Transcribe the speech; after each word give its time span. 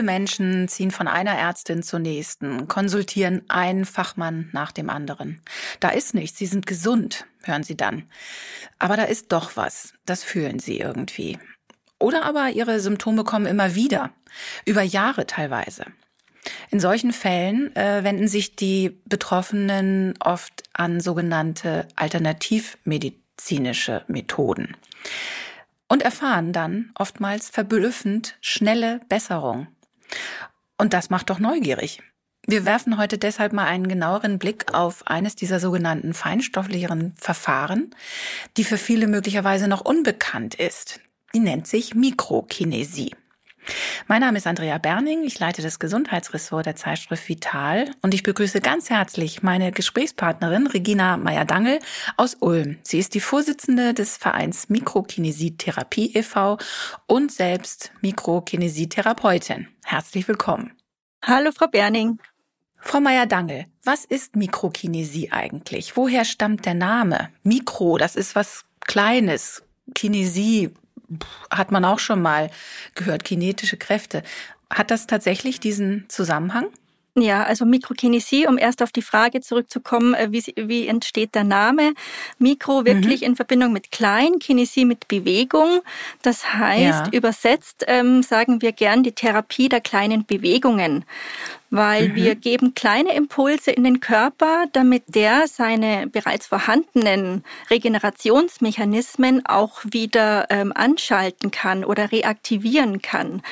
Viele 0.00 0.12
Menschen 0.12 0.66
ziehen 0.66 0.92
von 0.92 1.08
einer 1.08 1.36
Ärztin 1.36 1.82
zur 1.82 1.98
nächsten, 1.98 2.68
konsultieren 2.68 3.42
einen 3.48 3.84
Fachmann 3.84 4.48
nach 4.52 4.72
dem 4.72 4.88
anderen. 4.88 5.42
Da 5.78 5.90
ist 5.90 6.14
nichts, 6.14 6.38
sie 6.38 6.46
sind 6.46 6.66
gesund, 6.66 7.26
hören 7.42 7.64
sie 7.64 7.76
dann. 7.76 8.04
Aber 8.78 8.96
da 8.96 9.02
ist 9.02 9.30
doch 9.30 9.58
was, 9.58 9.92
das 10.06 10.24
fühlen 10.24 10.58
sie 10.58 10.80
irgendwie. 10.80 11.38
Oder 11.98 12.24
aber 12.24 12.48
ihre 12.48 12.80
Symptome 12.80 13.24
kommen 13.24 13.44
immer 13.44 13.74
wieder, 13.74 14.10
über 14.64 14.80
Jahre 14.80 15.26
teilweise. 15.26 15.84
In 16.70 16.80
solchen 16.80 17.12
Fällen 17.12 17.76
äh, 17.76 18.02
wenden 18.02 18.26
sich 18.26 18.56
die 18.56 19.02
Betroffenen 19.04 20.14
oft 20.20 20.62
an 20.72 21.00
sogenannte 21.00 21.86
alternativmedizinische 21.94 24.06
Methoden 24.08 24.78
und 25.88 26.02
erfahren 26.02 26.54
dann 26.54 26.90
oftmals 26.94 27.50
verblüffend 27.50 28.38
schnelle 28.40 29.02
Besserung. 29.10 29.68
Und 30.78 30.92
das 30.92 31.10
macht 31.10 31.30
doch 31.30 31.38
neugierig. 31.38 32.02
Wir 32.46 32.64
werfen 32.64 32.96
heute 32.96 33.18
deshalb 33.18 33.52
mal 33.52 33.66
einen 33.66 33.86
genaueren 33.86 34.38
Blick 34.38 34.72
auf 34.74 35.06
eines 35.06 35.36
dieser 35.36 35.60
sogenannten 35.60 36.14
feinstofflicheren 36.14 37.12
Verfahren, 37.16 37.94
die 38.56 38.64
für 38.64 38.78
viele 38.78 39.06
möglicherweise 39.06 39.68
noch 39.68 39.82
unbekannt 39.84 40.54
ist. 40.54 41.00
Die 41.34 41.40
nennt 41.40 41.66
sich 41.66 41.94
Mikrokinesie. 41.94 43.14
Mein 44.06 44.22
Name 44.22 44.38
ist 44.38 44.46
Andrea 44.46 44.78
Berning, 44.78 45.22
ich 45.24 45.38
leite 45.38 45.62
das 45.62 45.78
Gesundheitsressort 45.78 46.66
der 46.66 46.76
Zeitschrift 46.76 47.28
Vital 47.28 47.90
und 48.02 48.14
ich 48.14 48.22
begrüße 48.22 48.60
ganz 48.60 48.90
herzlich 48.90 49.42
meine 49.42 49.72
Gesprächspartnerin 49.72 50.66
Regina 50.66 51.16
Meyer-Dangel 51.16 51.78
aus 52.16 52.36
Ulm. 52.40 52.78
Sie 52.82 52.98
ist 52.98 53.14
die 53.14 53.20
Vorsitzende 53.20 53.94
des 53.94 54.16
Vereins 54.16 54.68
Mikrokinesietherapie 54.68 56.16
e.V. 56.16 56.58
und 57.06 57.30
selbst 57.30 57.92
Mikrokinesietherapeutin. 58.00 59.68
Herzlich 59.84 60.26
willkommen. 60.26 60.72
Hallo, 61.22 61.52
Frau 61.52 61.68
Berning. 61.68 62.18
Frau 62.82 63.00
Meyer-Dangel, 63.00 63.66
was 63.84 64.04
ist 64.06 64.36
Mikrokinesie 64.36 65.30
eigentlich? 65.30 65.96
Woher 65.96 66.24
stammt 66.24 66.64
der 66.64 66.74
Name? 66.74 67.28
Mikro, 67.42 67.98
das 67.98 68.16
ist 68.16 68.34
was 68.34 68.64
Kleines. 68.86 69.62
Kinesie, 69.94 70.70
hat 71.50 71.72
man 71.72 71.84
auch 71.84 71.98
schon 71.98 72.22
mal 72.22 72.50
gehört, 72.94 73.24
kinetische 73.24 73.76
Kräfte. 73.76 74.22
Hat 74.70 74.90
das 74.90 75.06
tatsächlich 75.06 75.60
diesen 75.60 76.04
Zusammenhang? 76.08 76.66
Ja, 77.16 77.42
also 77.42 77.64
Mikrokinesie, 77.64 78.46
um 78.46 78.56
erst 78.56 78.82
auf 78.82 78.92
die 78.92 79.02
Frage 79.02 79.40
zurückzukommen, 79.40 80.14
äh, 80.14 80.28
wie, 80.30 80.42
wie 80.56 80.86
entsteht 80.86 81.34
der 81.34 81.42
Name? 81.42 81.94
Mikro 82.38 82.84
wirklich 82.84 83.22
mhm. 83.22 83.28
in 83.28 83.36
Verbindung 83.36 83.72
mit 83.72 83.90
klein, 83.90 84.38
Kinesie 84.38 84.84
mit 84.84 85.08
Bewegung. 85.08 85.80
Das 86.22 86.54
heißt, 86.54 87.06
ja. 87.06 87.12
übersetzt 87.12 87.84
ähm, 87.88 88.22
sagen 88.22 88.62
wir 88.62 88.70
gern 88.70 89.02
die 89.02 89.12
Therapie 89.12 89.68
der 89.68 89.80
kleinen 89.80 90.24
Bewegungen 90.24 91.04
weil 91.70 92.10
mhm. 92.10 92.14
wir 92.16 92.34
geben 92.34 92.74
kleine 92.74 93.14
Impulse 93.14 93.70
in 93.70 93.84
den 93.84 94.00
Körper, 94.00 94.66
damit 94.72 95.04
der 95.06 95.46
seine 95.46 96.06
bereits 96.08 96.46
vorhandenen 96.46 97.44
Regenerationsmechanismen 97.70 99.46
auch 99.46 99.80
wieder 99.84 100.46
ähm, 100.50 100.72
anschalten 100.74 101.50
kann 101.50 101.84
oder 101.84 102.12
reaktivieren 102.12 103.00
kann. 103.00 103.42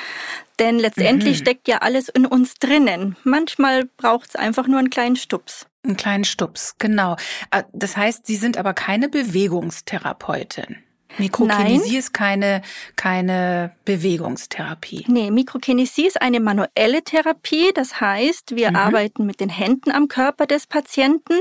Denn 0.59 0.77
letztendlich 0.77 1.39
mhm. 1.39 1.41
steckt 1.41 1.67
ja 1.69 1.77
alles 1.77 2.09
in 2.09 2.25
uns 2.25 2.55
drinnen. 2.55 3.15
Manchmal 3.23 3.85
braucht 3.97 4.29
es 4.29 4.35
einfach 4.35 4.67
nur 4.67 4.79
einen 4.79 4.89
kleinen 4.89 5.15
Stups. 5.15 5.65
Einen 5.83 5.95
kleinen 5.95 6.25
Stups, 6.25 6.75
genau. 6.77 7.15
Äh, 7.51 7.63
das 7.71 7.95
heißt, 7.95 8.27
Sie 8.27 8.35
sind 8.35 8.57
aber 8.57 8.73
keine 8.73 9.07
Bewegungstherapeutin. 9.07 10.83
Mikrokinesie 11.17 11.89
Nein. 11.89 11.99
ist 11.99 12.13
keine, 12.13 12.61
keine 12.95 13.71
Bewegungstherapie. 13.85 15.05
Nee, 15.07 15.31
Mikrokinesie 15.31 16.07
ist 16.07 16.21
eine 16.21 16.39
manuelle 16.39 17.03
Therapie. 17.03 17.71
Das 17.73 17.99
heißt, 17.99 18.55
wir 18.55 18.69
mhm. 18.69 18.75
arbeiten 18.75 19.25
mit 19.25 19.39
den 19.39 19.49
Händen 19.49 19.91
am 19.91 20.07
Körper 20.07 20.45
des 20.45 20.67
Patienten. 20.67 21.33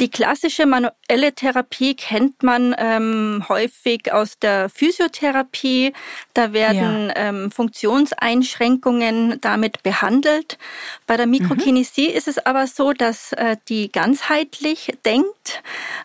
Die 0.00 0.10
klassische 0.10 0.66
manuelle 0.66 1.32
Therapie 1.34 1.94
kennt 1.94 2.42
man 2.42 2.74
ähm, 2.78 3.44
häufig 3.48 4.12
aus 4.12 4.40
der 4.40 4.68
Physiotherapie. 4.68 5.92
Da 6.34 6.52
werden 6.52 7.08
ja. 7.10 7.28
ähm, 7.28 7.52
Funktionseinschränkungen 7.52 9.40
damit 9.40 9.84
behandelt. 9.84 10.58
Bei 11.06 11.16
der 11.16 11.26
Mikrokinesie 11.26 12.08
mhm. 12.08 12.16
ist 12.16 12.26
es 12.26 12.44
aber 12.44 12.66
so, 12.66 12.92
dass 12.92 13.32
äh, 13.34 13.56
die 13.68 13.92
ganzheitlich 13.92 14.96
denkt 15.04 15.62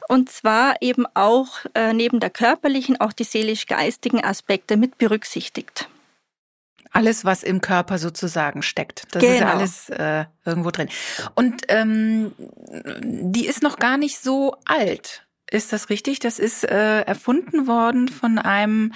und 0.07 0.29
zwar 0.29 0.75
eben 0.81 1.05
auch 1.15 1.49
äh, 1.73 1.91
neben 1.93 2.19
der 2.19 2.29
körperlichen 2.29 3.01
auch 3.01 3.13
die 3.13 3.23
seelisch-geistigen 3.23 4.23
Aspekte 4.23 4.77
mit 4.77 4.99
berücksichtigt. 4.99 5.89
Alles, 6.91 7.23
was 7.23 7.43
im 7.43 7.61
Körper 7.61 7.97
sozusagen 7.97 8.61
steckt. 8.61 9.03
Das 9.11 9.21
genau. 9.21 9.33
ist 9.33 9.39
ja 9.39 9.51
alles 9.51 9.89
äh, 9.89 10.25
irgendwo 10.45 10.71
drin. 10.71 10.89
Und 11.35 11.63
ähm, 11.67 12.33
die 13.01 13.45
ist 13.45 13.61
noch 13.61 13.77
gar 13.77 13.97
nicht 13.97 14.19
so 14.19 14.55
alt. 14.65 15.27
Ist 15.51 15.73
das 15.73 15.89
richtig? 15.89 16.19
Das 16.19 16.39
ist 16.39 16.63
äh, 16.63 17.01
erfunden 17.01 17.67
worden 17.67 18.07
von 18.07 18.37
einem 18.37 18.93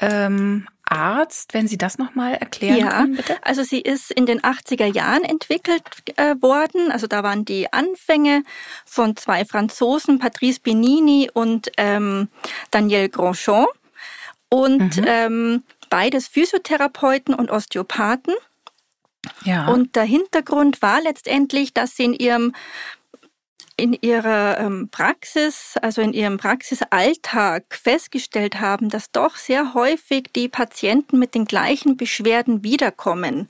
ähm, 0.00 0.66
Arzt, 0.90 1.54
wenn 1.54 1.68
Sie 1.68 1.78
das 1.78 1.98
nochmal 1.98 2.34
erklären 2.34 2.78
ja, 2.78 2.90
können, 2.90 3.16
bitte? 3.16 3.36
Also 3.42 3.62
sie 3.62 3.80
ist 3.80 4.10
in 4.10 4.26
den 4.26 4.40
80er 4.40 4.86
Jahren 4.86 5.22
entwickelt 5.22 5.82
äh, 6.16 6.34
worden. 6.40 6.90
Also 6.90 7.06
da 7.06 7.22
waren 7.22 7.44
die 7.44 7.72
Anfänge 7.72 8.42
von 8.84 9.16
zwei 9.16 9.44
Franzosen, 9.44 10.18
Patrice 10.18 10.60
Benini 10.60 11.30
und 11.32 11.70
ähm, 11.76 12.28
Daniel 12.70 13.08
Grandchamp. 13.08 13.68
Und 14.48 14.96
mhm. 14.96 15.04
ähm, 15.06 15.62
beides 15.90 16.28
Physiotherapeuten 16.28 17.34
und 17.34 17.50
Osteopathen. 17.50 18.34
Ja. 19.44 19.68
Und 19.68 19.96
der 19.96 20.04
Hintergrund 20.04 20.80
war 20.80 21.02
letztendlich, 21.02 21.74
dass 21.74 21.96
sie 21.96 22.04
in 22.04 22.14
ihrem 22.14 22.52
in 23.80 23.94
ihrer 23.94 24.58
ähm, 24.58 24.88
Praxis, 24.90 25.74
also 25.80 26.02
in 26.02 26.12
ihrem 26.12 26.36
Praxisalltag 26.36 27.64
festgestellt 27.70 28.60
haben, 28.60 28.90
dass 28.90 29.10
doch 29.10 29.36
sehr 29.36 29.72
häufig 29.72 30.24
die 30.36 30.48
Patienten 30.48 31.18
mit 31.18 31.34
den 31.34 31.46
gleichen 31.46 31.96
Beschwerden 31.96 32.62
wiederkommen. 32.62 33.48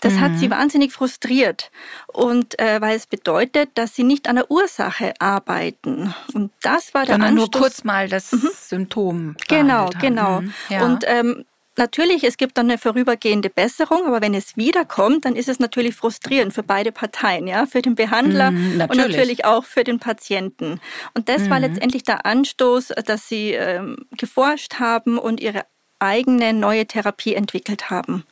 Das 0.00 0.14
mhm. 0.14 0.20
hat 0.20 0.38
sie 0.38 0.50
wahnsinnig 0.50 0.92
frustriert 0.92 1.72
und 2.06 2.58
äh, 2.60 2.80
weil 2.80 2.96
es 2.96 3.08
bedeutet, 3.08 3.70
dass 3.74 3.96
sie 3.96 4.04
nicht 4.04 4.28
an 4.28 4.36
der 4.36 4.48
Ursache 4.48 5.12
arbeiten. 5.18 6.14
Und 6.32 6.52
das 6.62 6.94
war 6.94 7.04
der 7.04 7.14
Sondern 7.14 7.36
Anstoß. 7.36 7.50
nur 7.52 7.62
kurz 7.62 7.84
mal 7.84 8.08
das 8.08 8.30
mhm. 8.30 8.50
Symptom. 8.56 9.36
Genau, 9.48 9.90
genau. 10.00 10.42
Mhm. 10.42 10.54
Ja. 10.68 10.84
Und 10.84 11.04
ähm, 11.08 11.44
Natürlich, 11.76 12.22
es 12.22 12.36
gibt 12.36 12.56
dann 12.56 12.70
eine 12.70 12.78
vorübergehende 12.78 13.50
Besserung, 13.50 14.06
aber 14.06 14.20
wenn 14.20 14.34
es 14.34 14.56
wiederkommt, 14.56 15.24
dann 15.24 15.34
ist 15.34 15.48
es 15.48 15.58
natürlich 15.58 15.96
frustrierend 15.96 16.52
für 16.52 16.62
beide 16.62 16.92
Parteien, 16.92 17.48
ja, 17.48 17.66
für 17.66 17.82
den 17.82 17.96
Behandler 17.96 18.52
mm, 18.52 18.76
natürlich. 18.76 18.90
und 18.90 19.10
natürlich 19.10 19.44
auch 19.44 19.64
für 19.64 19.82
den 19.82 19.98
Patienten. 19.98 20.80
Und 21.14 21.28
das 21.28 21.42
mm. 21.42 21.50
war 21.50 21.58
mhm. 21.58 21.64
letztendlich 21.64 22.04
der 22.04 22.26
Anstoß, 22.26 22.92
dass 23.04 23.28
sie 23.28 23.52
ähm, 23.52 24.06
geforscht 24.16 24.74
haben 24.78 25.18
und 25.18 25.40
ihre 25.40 25.64
eigene 25.98 26.52
neue 26.52 26.86
Therapie 26.86 27.34
entwickelt 27.34 27.90
haben. 27.90 28.24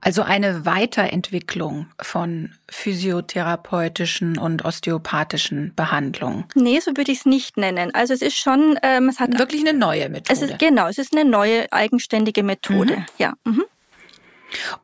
Also 0.00 0.22
eine 0.22 0.64
Weiterentwicklung 0.66 1.86
von 2.00 2.52
physiotherapeutischen 2.68 4.38
und 4.38 4.64
osteopathischen 4.64 5.74
Behandlungen. 5.74 6.44
Nee, 6.54 6.80
so 6.80 6.96
würde 6.96 7.12
ich 7.12 7.20
es 7.20 7.26
nicht 7.26 7.56
nennen. 7.56 7.94
Also 7.94 8.14
es 8.14 8.22
ist 8.22 8.38
schon, 8.38 8.78
ähm, 8.82 9.08
es 9.08 9.20
hat 9.20 9.38
wirklich 9.38 9.60
eine 9.60 9.78
neue 9.78 10.08
Methode. 10.08 10.32
Es 10.32 10.42
ist, 10.42 10.58
genau, 10.58 10.88
es 10.88 10.98
ist 10.98 11.16
eine 11.16 11.28
neue 11.28 11.72
eigenständige 11.72 12.42
Methode. 12.42 12.98
Mhm. 12.98 13.06
Ja. 13.18 13.32
Mhm. 13.44 13.64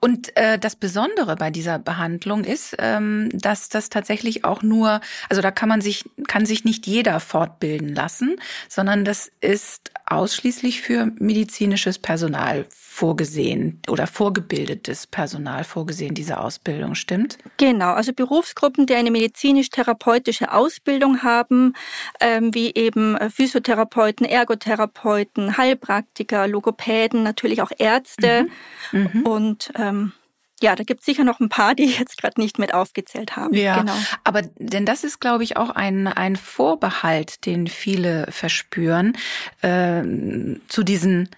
Und 0.00 0.36
äh, 0.36 0.58
das 0.58 0.76
Besondere 0.76 1.36
bei 1.36 1.50
dieser 1.50 1.78
Behandlung 1.78 2.44
ist, 2.44 2.76
ähm, 2.78 3.28
dass 3.32 3.68
das 3.68 3.90
tatsächlich 3.90 4.44
auch 4.44 4.62
nur, 4.62 5.00
also 5.28 5.42
da 5.42 5.50
kann 5.50 5.68
man 5.68 5.80
sich, 5.80 6.08
kann 6.26 6.46
sich 6.46 6.64
nicht 6.64 6.86
jeder 6.86 7.20
fortbilden 7.20 7.94
lassen, 7.94 8.36
sondern 8.68 9.04
das 9.04 9.30
ist 9.40 9.90
ausschließlich 10.06 10.80
für 10.80 11.12
medizinisches 11.18 11.98
Personal 11.98 12.66
vorgesehen 12.98 13.80
oder 13.88 14.08
vorgebildetes 14.08 15.06
Personal 15.06 15.62
vorgesehen, 15.62 16.16
diese 16.16 16.40
Ausbildung, 16.40 16.96
stimmt? 16.96 17.38
Genau, 17.56 17.92
also 17.92 18.12
Berufsgruppen, 18.12 18.86
die 18.86 18.96
eine 18.96 19.12
medizinisch-therapeutische 19.12 20.52
Ausbildung 20.52 21.22
haben, 21.22 21.74
ähm, 22.20 22.52
wie 22.54 22.74
eben 22.74 23.16
Physiotherapeuten, 23.30 24.26
Ergotherapeuten, 24.26 25.56
Heilpraktiker, 25.56 26.48
Logopäden, 26.48 27.22
natürlich 27.22 27.62
auch 27.62 27.70
Ärzte 27.78 28.48
mhm. 28.90 29.10
Mhm. 29.12 29.22
und 29.22 29.72
ähm, 29.76 30.12
Ja, 30.60 30.74
da 30.74 30.82
gibt 30.82 31.02
es 31.02 31.06
sicher 31.06 31.22
noch 31.22 31.38
ein 31.38 31.48
paar, 31.48 31.76
die 31.76 31.84
ich 31.84 31.98
jetzt 32.00 32.20
gerade 32.20 32.40
nicht 32.40 32.58
mit 32.58 32.74
aufgezählt 32.74 33.36
haben. 33.36 33.54
Ja, 33.54 33.78
genau. 33.78 33.94
aber 34.24 34.42
denn 34.42 34.86
das 34.86 35.04
ist, 35.04 35.20
glaube 35.20 35.44
ich, 35.44 35.56
auch 35.56 35.70
ein, 35.70 36.08
ein 36.08 36.34
Vorbehalt, 36.34 37.46
den 37.46 37.68
viele 37.68 38.26
verspüren 38.32 39.16
äh, 39.62 40.02
zu 40.66 40.82
diesen 40.82 41.28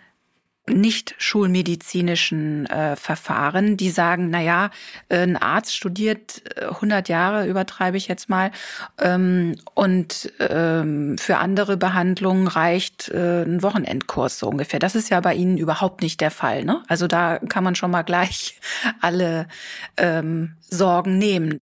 nicht 0.70 1.14
schulmedizinischen 1.18 2.66
äh, 2.66 2.96
Verfahren, 2.96 3.76
die 3.76 3.90
sagen, 3.90 4.30
na 4.30 4.40
ja, 4.40 4.70
ein 5.08 5.36
Arzt 5.36 5.74
studiert 5.74 6.42
100 6.60 7.08
äh, 7.08 7.12
Jahre, 7.12 7.46
übertreibe 7.46 7.96
ich 7.96 8.08
jetzt 8.08 8.28
mal, 8.28 8.50
ähm, 8.98 9.56
und 9.74 10.32
ähm, 10.38 11.18
für 11.18 11.38
andere 11.38 11.76
Behandlungen 11.76 12.46
reicht 12.46 13.08
äh, 13.08 13.42
ein 13.42 13.62
Wochenendkurs 13.62 14.38
so 14.38 14.48
ungefähr. 14.48 14.80
Das 14.80 14.94
ist 14.94 15.10
ja 15.10 15.20
bei 15.20 15.34
Ihnen 15.34 15.58
überhaupt 15.58 16.02
nicht 16.02 16.20
der 16.20 16.30
Fall. 16.30 16.64
Ne? 16.64 16.82
Also 16.88 17.06
da 17.06 17.38
kann 17.38 17.64
man 17.64 17.74
schon 17.74 17.90
mal 17.90 18.02
gleich 18.02 18.60
alle 19.00 19.46
ähm, 19.96 20.56
Sorgen 20.60 21.18
nehmen. 21.18 21.60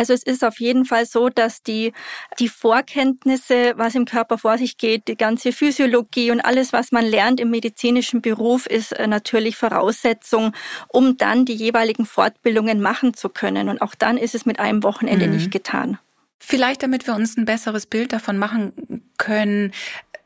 Also 0.00 0.14
es 0.14 0.22
ist 0.22 0.42
auf 0.42 0.60
jeden 0.60 0.86
Fall 0.86 1.04
so, 1.04 1.28
dass 1.28 1.62
die, 1.62 1.92
die 2.38 2.48
Vorkenntnisse, 2.48 3.74
was 3.76 3.94
im 3.94 4.06
Körper 4.06 4.38
vor 4.38 4.56
sich 4.56 4.78
geht, 4.78 5.08
die 5.08 5.16
ganze 5.16 5.52
Physiologie 5.52 6.30
und 6.30 6.40
alles, 6.40 6.72
was 6.72 6.90
man 6.90 7.04
lernt 7.04 7.38
im 7.38 7.50
medizinischen 7.50 8.22
Beruf, 8.22 8.66
ist 8.66 8.92
äh, 8.92 9.06
natürlich 9.06 9.58
Voraussetzung, 9.58 10.54
um 10.88 11.18
dann 11.18 11.44
die 11.44 11.52
jeweiligen 11.52 12.06
Fortbildungen 12.06 12.80
machen 12.80 13.12
zu 13.12 13.28
können. 13.28 13.68
Und 13.68 13.82
auch 13.82 13.94
dann 13.94 14.16
ist 14.16 14.34
es 14.34 14.46
mit 14.46 14.58
einem 14.58 14.82
Wochenende 14.84 15.26
mhm. 15.26 15.34
nicht 15.34 15.50
getan. 15.50 15.98
Vielleicht, 16.38 16.82
damit 16.82 17.06
wir 17.06 17.14
uns 17.14 17.36
ein 17.36 17.44
besseres 17.44 17.84
Bild 17.84 18.14
davon 18.14 18.38
machen 18.38 19.02
können, 19.18 19.72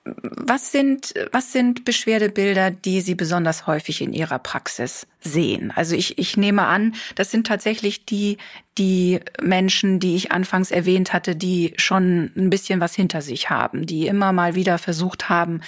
was 0.04 0.70
sind, 0.70 1.14
was 1.32 1.52
sind 1.52 1.84
Beschwerdebilder, 1.86 2.70
die 2.70 3.00
Sie 3.00 3.14
besonders 3.14 3.66
häufig 3.66 4.02
in 4.02 4.12
Ihrer 4.12 4.38
Praxis 4.38 5.06
sehen? 5.20 5.72
Also 5.74 5.96
ich, 5.96 6.18
ich 6.18 6.36
nehme 6.36 6.66
an, 6.66 6.94
das 7.14 7.30
sind 7.30 7.46
tatsächlich 7.46 8.04
die, 8.04 8.36
die 8.76 9.20
Menschen, 9.40 10.00
die 10.00 10.14
ich 10.16 10.30
anfangs 10.30 10.70
erwähnt 10.70 11.14
hatte, 11.14 11.34
die 11.34 11.72
schon 11.76 12.30
ein 12.36 12.50
bisschen 12.50 12.80
was 12.80 12.94
hinter 12.94 13.22
sich 13.22 13.48
haben, 13.48 13.86
die 13.86 14.06
immer 14.06 14.32
mal 14.32 14.54
wieder 14.54 14.76
versucht 14.76 15.30
haben, 15.30 15.62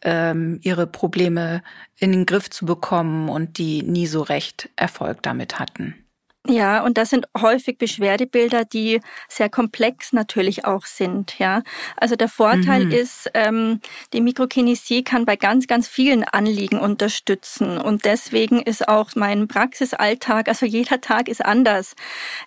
ähm, 0.00 0.58
ihre 0.62 0.86
Probleme 0.86 1.62
in 1.98 2.12
den 2.12 2.24
Griff 2.24 2.48
zu 2.48 2.64
bekommen 2.64 3.28
und 3.28 3.58
die 3.58 3.82
nie 3.82 4.06
so 4.06 4.22
recht 4.22 4.70
Erfolg 4.74 5.22
damit 5.22 5.58
hatten. 5.58 6.01
Ja, 6.48 6.82
und 6.82 6.98
das 6.98 7.10
sind 7.10 7.28
häufig 7.40 7.78
Beschwerdebilder, 7.78 8.64
die 8.64 9.00
sehr 9.28 9.48
komplex 9.48 10.12
natürlich 10.12 10.64
auch 10.64 10.86
sind. 10.86 11.38
Ja, 11.38 11.62
also 11.96 12.16
der 12.16 12.28
Vorteil 12.28 12.86
mhm. 12.86 12.90
ist, 12.90 13.30
ähm, 13.34 13.80
die 14.12 14.20
Mikrokinesie 14.20 15.04
kann 15.04 15.24
bei 15.24 15.36
ganz, 15.36 15.68
ganz 15.68 15.86
vielen 15.86 16.24
Anliegen 16.24 16.80
unterstützen 16.80 17.78
und 17.78 18.04
deswegen 18.04 18.60
ist 18.60 18.88
auch 18.88 19.10
mein 19.14 19.46
Praxisalltag, 19.46 20.48
also 20.48 20.66
jeder 20.66 21.00
Tag 21.00 21.28
ist 21.28 21.44
anders. 21.44 21.94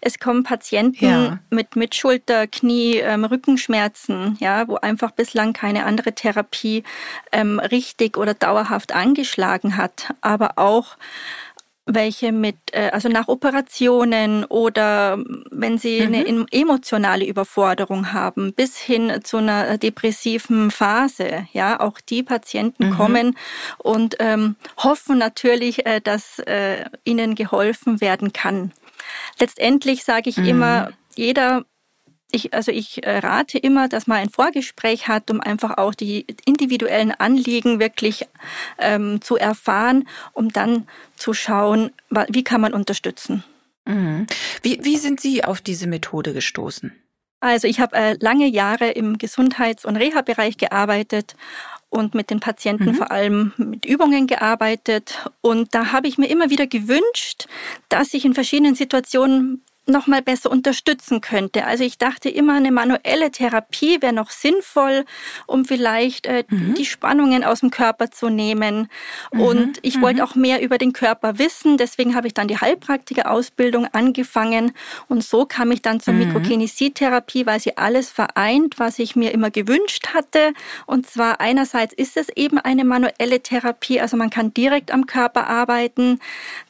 Es 0.01 0.19
kommen 0.19 0.43
Patienten 0.43 1.05
ja. 1.05 1.39
mit 1.49 1.77
mit 1.77 1.95
Schulter, 1.95 2.47
Knie, 2.47 2.97
ähm, 2.97 3.23
Rückenschmerzen, 3.23 4.35
ja, 4.41 4.67
wo 4.67 4.75
einfach 4.75 5.11
bislang 5.11 5.53
keine 5.53 5.85
andere 5.85 6.11
Therapie 6.11 6.83
ähm, 7.31 7.59
richtig 7.59 8.17
oder 8.17 8.33
dauerhaft 8.33 8.93
angeschlagen 8.93 9.77
hat, 9.77 10.13
aber 10.19 10.57
auch 10.57 10.97
welche 11.85 12.31
mit, 12.31 12.57
äh, 12.71 12.89
also 12.91 13.09
nach 13.09 13.27
Operationen 13.27 14.43
oder 14.45 15.17
wenn 15.51 15.77
sie 15.77 16.01
mhm. 16.01 16.13
eine 16.13 16.45
emotionale 16.51 17.25
Überforderung 17.25 18.11
haben, 18.11 18.53
bis 18.53 18.77
hin 18.77 19.19
zu 19.23 19.37
einer 19.37 19.77
depressiven 19.77 20.71
Phase. 20.71 21.47
Ja, 21.53 21.79
auch 21.79 21.99
die 22.01 22.23
Patienten 22.23 22.87
mhm. 22.87 22.97
kommen 22.97 23.37
und 23.77 24.15
ähm, 24.19 24.55
hoffen 24.77 25.17
natürlich, 25.17 25.85
äh, 25.85 26.01
dass 26.01 26.39
äh, 26.39 26.85
ihnen 27.03 27.35
geholfen 27.35 28.01
werden 28.01 28.33
kann. 28.33 28.71
Letztendlich 29.39 30.03
sage 30.03 30.29
ich 30.29 30.37
mhm. 30.37 30.45
immer, 30.45 30.91
jeder 31.15 31.65
ich, 32.31 32.53
also 32.53 32.71
ich 32.71 33.05
äh, 33.05 33.19
rate 33.19 33.57
immer, 33.57 33.87
dass 33.87 34.07
man 34.07 34.17
ein 34.17 34.29
Vorgespräch 34.29 35.07
hat, 35.07 35.31
um 35.31 35.41
einfach 35.41 35.77
auch 35.77 35.93
die 35.93 36.25
individuellen 36.45 37.11
Anliegen 37.11 37.79
wirklich 37.79 38.27
ähm, 38.77 39.21
zu 39.21 39.37
erfahren, 39.37 40.07
um 40.33 40.51
dann 40.51 40.87
zu 41.15 41.33
schauen, 41.33 41.91
wie 42.29 42.43
kann 42.43 42.61
man 42.61 42.73
unterstützen. 42.73 43.43
Mhm. 43.85 44.27
Wie, 44.63 44.83
wie 44.83 44.97
sind 44.97 45.21
Sie 45.21 45.43
auf 45.43 45.61
diese 45.61 45.87
Methode 45.87 46.33
gestoßen? 46.33 46.91
Also 47.39 47.67
ich 47.67 47.79
habe 47.79 47.95
äh, 47.95 48.17
lange 48.19 48.47
Jahre 48.47 48.89
im 48.89 49.17
Gesundheits- 49.17 49.85
und 49.85 49.97
Reha-Bereich 49.97 50.57
gearbeitet 50.57 51.35
und 51.89 52.15
mit 52.15 52.29
den 52.29 52.39
Patienten 52.39 52.85
mhm. 52.85 52.95
vor 52.95 53.11
allem 53.11 53.53
mit 53.57 53.85
Übungen 53.85 54.25
gearbeitet. 54.25 55.29
Und 55.41 55.75
da 55.75 55.91
habe 55.91 56.07
ich 56.07 56.17
mir 56.17 56.27
immer 56.27 56.49
wieder 56.49 56.65
gewünscht, 56.65 57.47
dass 57.87 58.13
ich 58.13 58.25
in 58.25 58.33
verschiedenen 58.33 58.75
Situationen 58.75 59.63
noch 59.87 60.07
mal 60.07 60.21
besser 60.21 60.49
unterstützen 60.49 61.21
könnte. 61.21 61.65
Also 61.65 61.83
ich 61.83 61.97
dachte 61.97 62.29
immer, 62.29 62.55
eine 62.55 62.71
manuelle 62.71 63.29
Therapie 63.31 64.01
wäre 64.01 64.13
noch 64.13 64.31
sinnvoll, 64.31 65.05
um 65.45 65.65
vielleicht 65.65 66.25
äh, 66.25 66.43
mhm. 66.49 66.73
die 66.73 66.85
Spannungen 66.85 67.43
aus 67.43 67.59
dem 67.59 67.69
Körper 67.69 68.09
zu 68.09 68.29
nehmen. 68.29 68.87
Mhm. 69.31 69.41
Und 69.41 69.79
ich 69.83 69.97
mhm. 69.97 70.01
wollte 70.01 70.23
auch 70.23 70.35
mehr 70.35 70.61
über 70.61 70.77
den 70.79 70.91
Körper 70.91 71.37
wissen. 71.37 71.77
Deswegen 71.77 72.15
habe 72.15 72.27
ich 72.27 72.33
dann 72.33 72.47
die 72.47 72.57
Heilpraktiker-Ausbildung 72.57 73.87
angefangen. 73.91 74.71
Und 75.07 75.23
so 75.23 75.45
kam 75.45 75.71
ich 75.71 75.83
dann 75.83 75.99
zur 75.99 76.13
mhm. 76.13 76.19
Mikrokinesietherapie, 76.19 77.45
weil 77.45 77.59
sie 77.59 77.77
alles 77.77 78.09
vereint, 78.09 78.79
was 78.79 78.97
ich 78.97 79.15
mir 79.15 79.31
immer 79.31 79.51
gewünscht 79.51 80.07
hatte. 80.15 80.53
Und 80.87 81.07
zwar 81.07 81.39
einerseits 81.39 81.93
ist 81.93 82.17
es 82.17 82.29
eben 82.29 82.57
eine 82.57 82.85
manuelle 82.85 83.41
Therapie, 83.41 84.01
also 84.01 84.17
man 84.17 84.31
kann 84.31 84.53
direkt 84.53 84.91
am 84.91 85.05
Körper 85.05 85.47
arbeiten. 85.47 86.19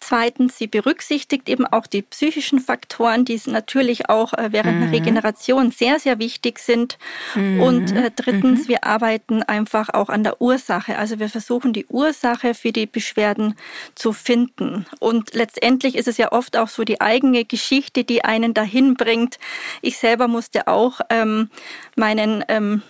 Zweitens, 0.01 0.57
sie 0.57 0.67
berücksichtigt 0.67 1.47
eben 1.47 1.65
auch 1.65 1.87
die 1.87 2.01
psychischen 2.01 2.59
Faktoren 2.59 3.04
Faktoren, 3.05 3.25
die 3.25 3.39
natürlich 3.45 4.09
auch 4.09 4.33
äh, 4.33 4.51
während 4.51 4.77
mhm. 4.77 4.81
der 4.81 4.91
Regeneration 4.91 5.71
sehr, 5.71 5.99
sehr 5.99 6.19
wichtig 6.19 6.59
sind. 6.59 6.97
Mhm. 7.35 7.61
Und 7.61 7.91
äh, 7.91 8.11
drittens, 8.15 8.63
mhm. 8.63 8.67
wir 8.69 8.83
arbeiten 8.83 9.43
einfach 9.43 9.89
auch 9.89 10.09
an 10.09 10.23
der 10.23 10.41
Ursache. 10.41 10.97
Also 10.97 11.19
wir 11.19 11.29
versuchen 11.29 11.73
die 11.73 11.85
Ursache 11.85 12.53
für 12.53 12.71
die 12.71 12.87
Beschwerden 12.87 13.55
zu 13.93 14.13
finden. 14.13 14.85
Und 14.99 15.33
letztendlich 15.33 15.95
ist 15.95 16.07
es 16.07 16.17
ja 16.17 16.31
oft 16.31 16.57
auch 16.57 16.69
so 16.69 16.83
die 16.83 17.01
eigene 17.01 17.45
Geschichte, 17.45 18.03
die 18.03 18.23
einen 18.23 18.53
dahin 18.53 18.95
bringt. 18.95 19.37
Ich 19.81 19.97
selber 19.97 20.27
musste 20.27 20.67
auch 20.67 21.01
ähm, 21.09 21.49
meinen 21.95 22.43
ähm, 22.47 22.81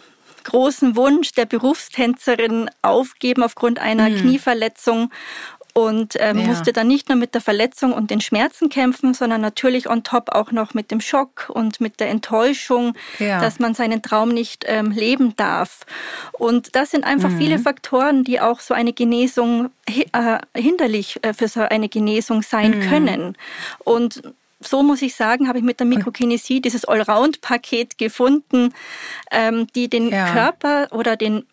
großen 0.45 0.95
Wunsch 0.95 1.33
der 1.33 1.45
Berufstänzerin 1.45 2.69
aufgeben 2.81 3.43
aufgrund 3.43 3.79
einer 3.79 4.09
mhm. 4.09 4.17
Knieverletzung 4.17 5.11
und 5.77 6.13
ähm, 6.19 6.39
ja. 6.39 6.47
musste 6.47 6.71
dann 6.71 6.87
nicht 6.87 7.09
nur 7.09 7.17
mit 7.17 7.33
der 7.33 7.41
Verletzung 7.41 7.91
und 7.91 8.09
den 8.09 8.21
Schmerzen 8.21 8.69
kämpfen, 8.69 9.13
sondern 9.13 9.41
natürlich 9.41 9.89
on 9.89 10.03
top 10.03 10.29
auch 10.29 10.53
noch 10.53 10.73
mit 10.73 10.89
dem 10.89 11.01
Schock 11.01 11.51
und 11.53 11.81
mit 11.81 11.99
der 11.99 12.07
Enttäuschung, 12.09 12.93
ja. 13.19 13.41
dass 13.41 13.59
man 13.59 13.73
seinen 13.73 14.01
Traum 14.01 14.29
nicht 14.29 14.63
ähm, 14.67 14.91
leben 14.91 15.35
darf. 15.35 15.85
Und 16.31 16.77
das 16.77 16.91
sind 16.91 17.03
einfach 17.03 17.29
mhm. 17.29 17.37
viele 17.37 17.59
Faktoren, 17.59 18.23
die 18.23 18.39
auch 18.39 18.61
so 18.61 18.73
eine 18.73 18.93
Genesung 18.93 19.69
äh, 19.85 20.37
hinderlich 20.55 21.19
äh, 21.23 21.33
für 21.33 21.49
so 21.49 21.59
eine 21.59 21.89
Genesung 21.89 22.41
sein 22.41 22.79
mhm. 22.79 22.89
können. 22.89 23.37
Und 23.79 24.21
so 24.61 24.81
muss 24.81 25.01
ich 25.01 25.13
sagen, 25.13 25.49
habe 25.49 25.57
ich 25.57 25.63
mit 25.65 25.81
der 25.81 25.87
Mikrokinesie 25.87 26.61
dieses 26.61 26.85
Allround-Paket 26.85 27.97
gefunden, 27.97 28.73
ähm, 29.29 29.67
die 29.75 29.89
den 29.89 30.07
ja. 30.09 30.31
Körper 30.31 30.87
oder 30.91 31.17
den 31.17 31.45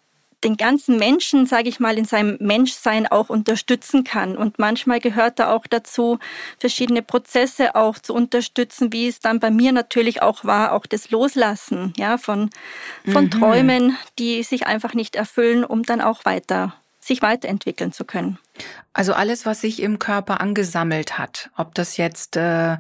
den 0.44 0.56
ganzen 0.56 0.96
Menschen, 0.99 1.46
sage 1.46 1.68
ich 1.68 1.80
mal, 1.80 1.99
in 1.99 2.04
seinem 2.04 2.37
Menschsein 2.40 3.06
auch 3.06 3.28
unterstützen 3.28 4.04
kann. 4.04 4.37
Und 4.37 4.58
manchmal 4.58 5.00
gehört 5.00 5.38
da 5.38 5.52
auch 5.52 5.66
dazu, 5.66 6.18
verschiedene 6.58 7.02
Prozesse 7.02 7.75
auch 7.75 7.99
zu 7.99 8.14
unterstützen, 8.14 8.92
wie 8.92 9.08
es 9.08 9.20
dann 9.20 9.40
bei 9.40 9.50
mir 9.50 9.72
natürlich 9.72 10.22
auch 10.22 10.44
war, 10.44 10.72
auch 10.72 10.87
das 10.87 11.11
Loslassen, 11.11 11.92
ja, 11.96 12.18
von, 12.18 12.50
von 13.11 13.25
mhm. 13.25 13.30
Träumen, 13.30 13.96
die 14.18 14.42
sich 14.42 14.66
einfach 14.66 14.94
nicht 14.94 15.16
erfüllen, 15.16 15.64
um 15.64 15.82
dann 15.82 16.00
auch 16.00 16.25
weiter 16.25 16.75
sich 17.02 17.21
weiterentwickeln 17.21 17.92
zu 17.92 18.04
können. 18.04 18.38
Also 18.92 19.12
alles, 19.12 19.44
was 19.44 19.61
sich 19.61 19.82
im 19.82 19.99
Körper 19.99 20.40
angesammelt 20.40 21.18
hat, 21.18 21.50
ob 21.56 21.75
das 21.75 21.97
jetzt 21.97 22.37
äh, 22.37 22.78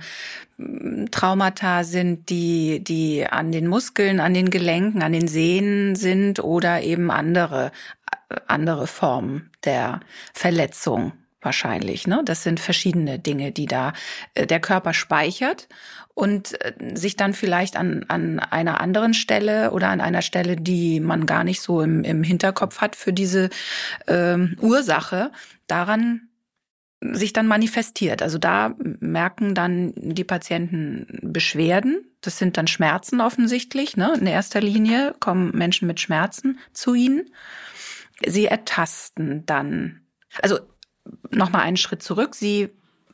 Traumata 1.10 1.82
sind, 1.82 2.30
die, 2.30 2.84
die 2.84 3.26
an 3.26 3.50
den 3.50 3.66
Muskeln, 3.66 4.20
an 4.20 4.32
den 4.32 4.50
Gelenken, 4.50 5.02
an 5.02 5.12
den 5.12 5.26
Sehnen 5.26 5.96
sind 5.96 6.38
oder 6.38 6.82
eben 6.82 7.10
andere, 7.10 7.72
äh, 8.28 8.36
andere 8.46 8.86
Formen 8.86 9.50
der 9.64 10.00
Verletzung 10.32 11.12
wahrscheinlich. 11.44 12.06
Ne? 12.06 12.22
Das 12.24 12.42
sind 12.42 12.60
verschiedene 12.60 13.18
Dinge, 13.18 13.52
die 13.52 13.66
da 13.66 13.92
äh, 14.34 14.46
der 14.46 14.60
Körper 14.60 14.94
speichert 14.94 15.68
und 16.14 16.60
äh, 16.64 16.72
sich 16.94 17.16
dann 17.16 17.34
vielleicht 17.34 17.76
an, 17.76 18.04
an 18.08 18.38
einer 18.38 18.80
anderen 18.80 19.14
Stelle 19.14 19.72
oder 19.72 19.88
an 19.88 20.00
einer 20.00 20.22
Stelle, 20.22 20.56
die 20.56 21.00
man 21.00 21.26
gar 21.26 21.44
nicht 21.44 21.60
so 21.60 21.80
im, 21.80 22.04
im 22.04 22.22
Hinterkopf 22.22 22.80
hat 22.80 22.96
für 22.96 23.12
diese 23.12 23.50
ähm, 24.06 24.56
Ursache, 24.60 25.30
daran 25.66 26.28
sich 27.10 27.32
dann 27.32 27.46
manifestiert. 27.46 28.22
Also 28.22 28.38
da 28.38 28.74
merken 28.78 29.54
dann 29.54 29.92
die 29.96 30.24
Patienten 30.24 31.06
Beschwerden. 31.22 32.04
Das 32.20 32.38
sind 32.38 32.56
dann 32.56 32.68
Schmerzen 32.68 33.20
offensichtlich. 33.20 33.96
Ne? 33.96 34.14
In 34.18 34.26
erster 34.26 34.60
Linie 34.60 35.14
kommen 35.18 35.50
Menschen 35.56 35.88
mit 35.88 36.00
Schmerzen 36.00 36.58
zu 36.72 36.94
ihnen. 36.94 37.24
Sie 38.24 38.46
ertasten 38.46 39.44
dann. 39.46 40.02
Also 40.42 40.60
nochmal 41.30 41.62
einen 41.62 41.76
Schritt 41.76 42.02
zurück. 42.02 42.34
Sie 42.34 42.70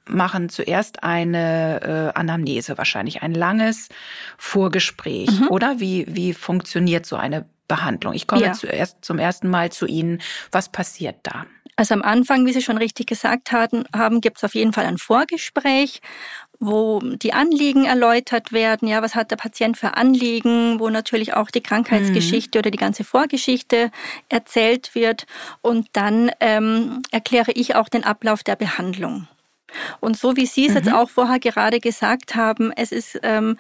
machen 0.06 0.48
zuerst 0.48 1.02
eine 1.02 2.12
äh, 2.14 2.18
Anamnese 2.18 2.78
wahrscheinlich, 2.78 3.22
ein 3.22 3.34
langes 3.34 3.88
Vorgespräch, 4.36 5.30
mhm. 5.40 5.48
oder? 5.48 5.80
Wie, 5.80 6.06
wie 6.08 6.34
funktioniert 6.34 7.06
so 7.06 7.16
eine 7.16 7.46
Behandlung? 7.68 8.14
Ich 8.14 8.26
komme 8.26 8.42
ja. 8.42 8.52
zuerst 8.52 9.04
zum 9.04 9.18
ersten 9.18 9.48
Mal 9.48 9.70
zu 9.70 9.86
Ihnen. 9.86 10.20
Was 10.50 10.70
passiert 10.70 11.16
da? 11.22 11.46
Also 11.76 11.94
am 11.94 12.02
Anfang, 12.02 12.44
wie 12.44 12.52
Sie 12.52 12.62
schon 12.62 12.78
richtig 12.78 13.06
gesagt 13.06 13.52
hatten, 13.52 13.84
haben, 13.94 14.20
gibt 14.20 14.38
es 14.38 14.44
auf 14.44 14.54
jeden 14.54 14.72
Fall 14.72 14.84
ein 14.86 14.98
Vorgespräch, 14.98 16.00
wo 16.60 17.00
die 17.00 17.32
Anliegen 17.32 17.84
erläutert 17.84 18.52
werden. 18.52 18.88
Ja, 18.88 19.02
was 19.02 19.14
hat 19.14 19.30
der 19.30 19.36
Patient 19.36 19.76
für 19.76 19.96
Anliegen? 19.96 20.80
Wo 20.80 20.90
natürlich 20.90 21.34
auch 21.34 21.50
die 21.50 21.62
Krankheitsgeschichte 21.62 22.58
mhm. 22.58 22.60
oder 22.60 22.70
die 22.70 22.78
ganze 22.78 23.04
Vorgeschichte 23.04 23.90
erzählt 24.28 24.94
wird. 24.94 25.26
Und 25.62 25.88
dann 25.92 26.30
ähm, 26.40 27.02
erkläre 27.10 27.52
ich 27.52 27.76
auch 27.76 27.88
den 27.88 28.04
Ablauf 28.04 28.42
der 28.42 28.56
Behandlung. 28.56 29.28
Und 30.00 30.16
so 30.16 30.36
wie 30.36 30.46
Sie 30.46 30.66
es 30.66 30.70
mhm. 30.70 30.76
jetzt 30.78 30.92
auch 30.92 31.10
vorher 31.10 31.38
gerade 31.38 31.78
gesagt 31.78 32.34
haben, 32.34 32.72
es 32.72 32.90
ist 32.90 33.20
ähm, 33.22 33.56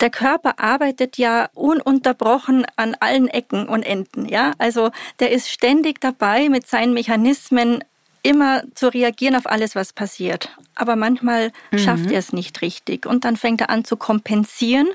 der 0.00 0.10
Körper 0.10 0.58
arbeitet 0.58 1.18
ja 1.18 1.50
ununterbrochen 1.54 2.66
an 2.76 2.96
allen 3.00 3.28
Ecken 3.28 3.68
und 3.68 3.82
Enden, 3.82 4.26
ja. 4.26 4.52
Also 4.58 4.90
der 5.18 5.30
ist 5.30 5.50
ständig 5.50 6.00
dabei 6.00 6.48
mit 6.48 6.66
seinen 6.66 6.94
Mechanismen 6.94 7.84
immer 8.22 8.62
zu 8.74 8.88
reagieren 8.88 9.36
auf 9.36 9.46
alles, 9.46 9.74
was 9.74 9.92
passiert. 9.92 10.50
Aber 10.74 10.96
manchmal 10.96 11.52
mhm. 11.70 11.78
schafft 11.78 12.10
er 12.10 12.18
es 12.18 12.32
nicht 12.32 12.62
richtig 12.62 13.06
und 13.06 13.24
dann 13.24 13.36
fängt 13.36 13.60
er 13.60 13.70
an 13.70 13.84
zu 13.84 13.96
kompensieren 13.96 14.88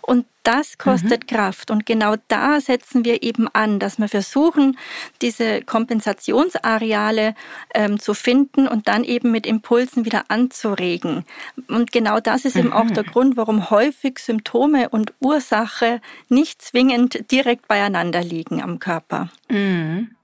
und 0.00 0.26
das 0.44 0.76
kostet 0.76 1.22
mhm. 1.22 1.34
Kraft. 1.34 1.70
Und 1.70 1.86
genau 1.86 2.16
da 2.28 2.60
setzen 2.60 3.04
wir 3.04 3.22
eben 3.22 3.48
an, 3.48 3.78
dass 3.78 3.98
wir 3.98 4.08
versuchen, 4.08 4.78
diese 5.22 5.62
Kompensationsareale 5.62 7.34
ähm, 7.74 7.98
zu 7.98 8.14
finden 8.14 8.68
und 8.68 8.86
dann 8.86 9.04
eben 9.04 9.32
mit 9.32 9.46
Impulsen 9.46 10.04
wieder 10.04 10.24
anzuregen. 10.28 11.24
Und 11.68 11.92
genau 11.92 12.20
das 12.20 12.44
ist 12.44 12.56
mhm. 12.56 12.60
eben 12.60 12.72
auch 12.72 12.90
der 12.90 13.04
mhm. 13.04 13.10
Grund, 13.10 13.36
warum 13.36 13.70
häufig 13.70 14.18
Symptome 14.18 14.90
und 14.90 15.14
Ursache 15.20 16.00
nicht 16.28 16.60
zwingend 16.60 17.30
direkt 17.30 17.66
beieinander 17.66 18.22
liegen 18.22 18.62
am 18.62 18.78
Körper. 18.78 19.30
Mhm. 19.50 20.14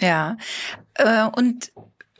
Ja. 0.00 0.36
Äh, 0.94 1.24
und 1.24 1.72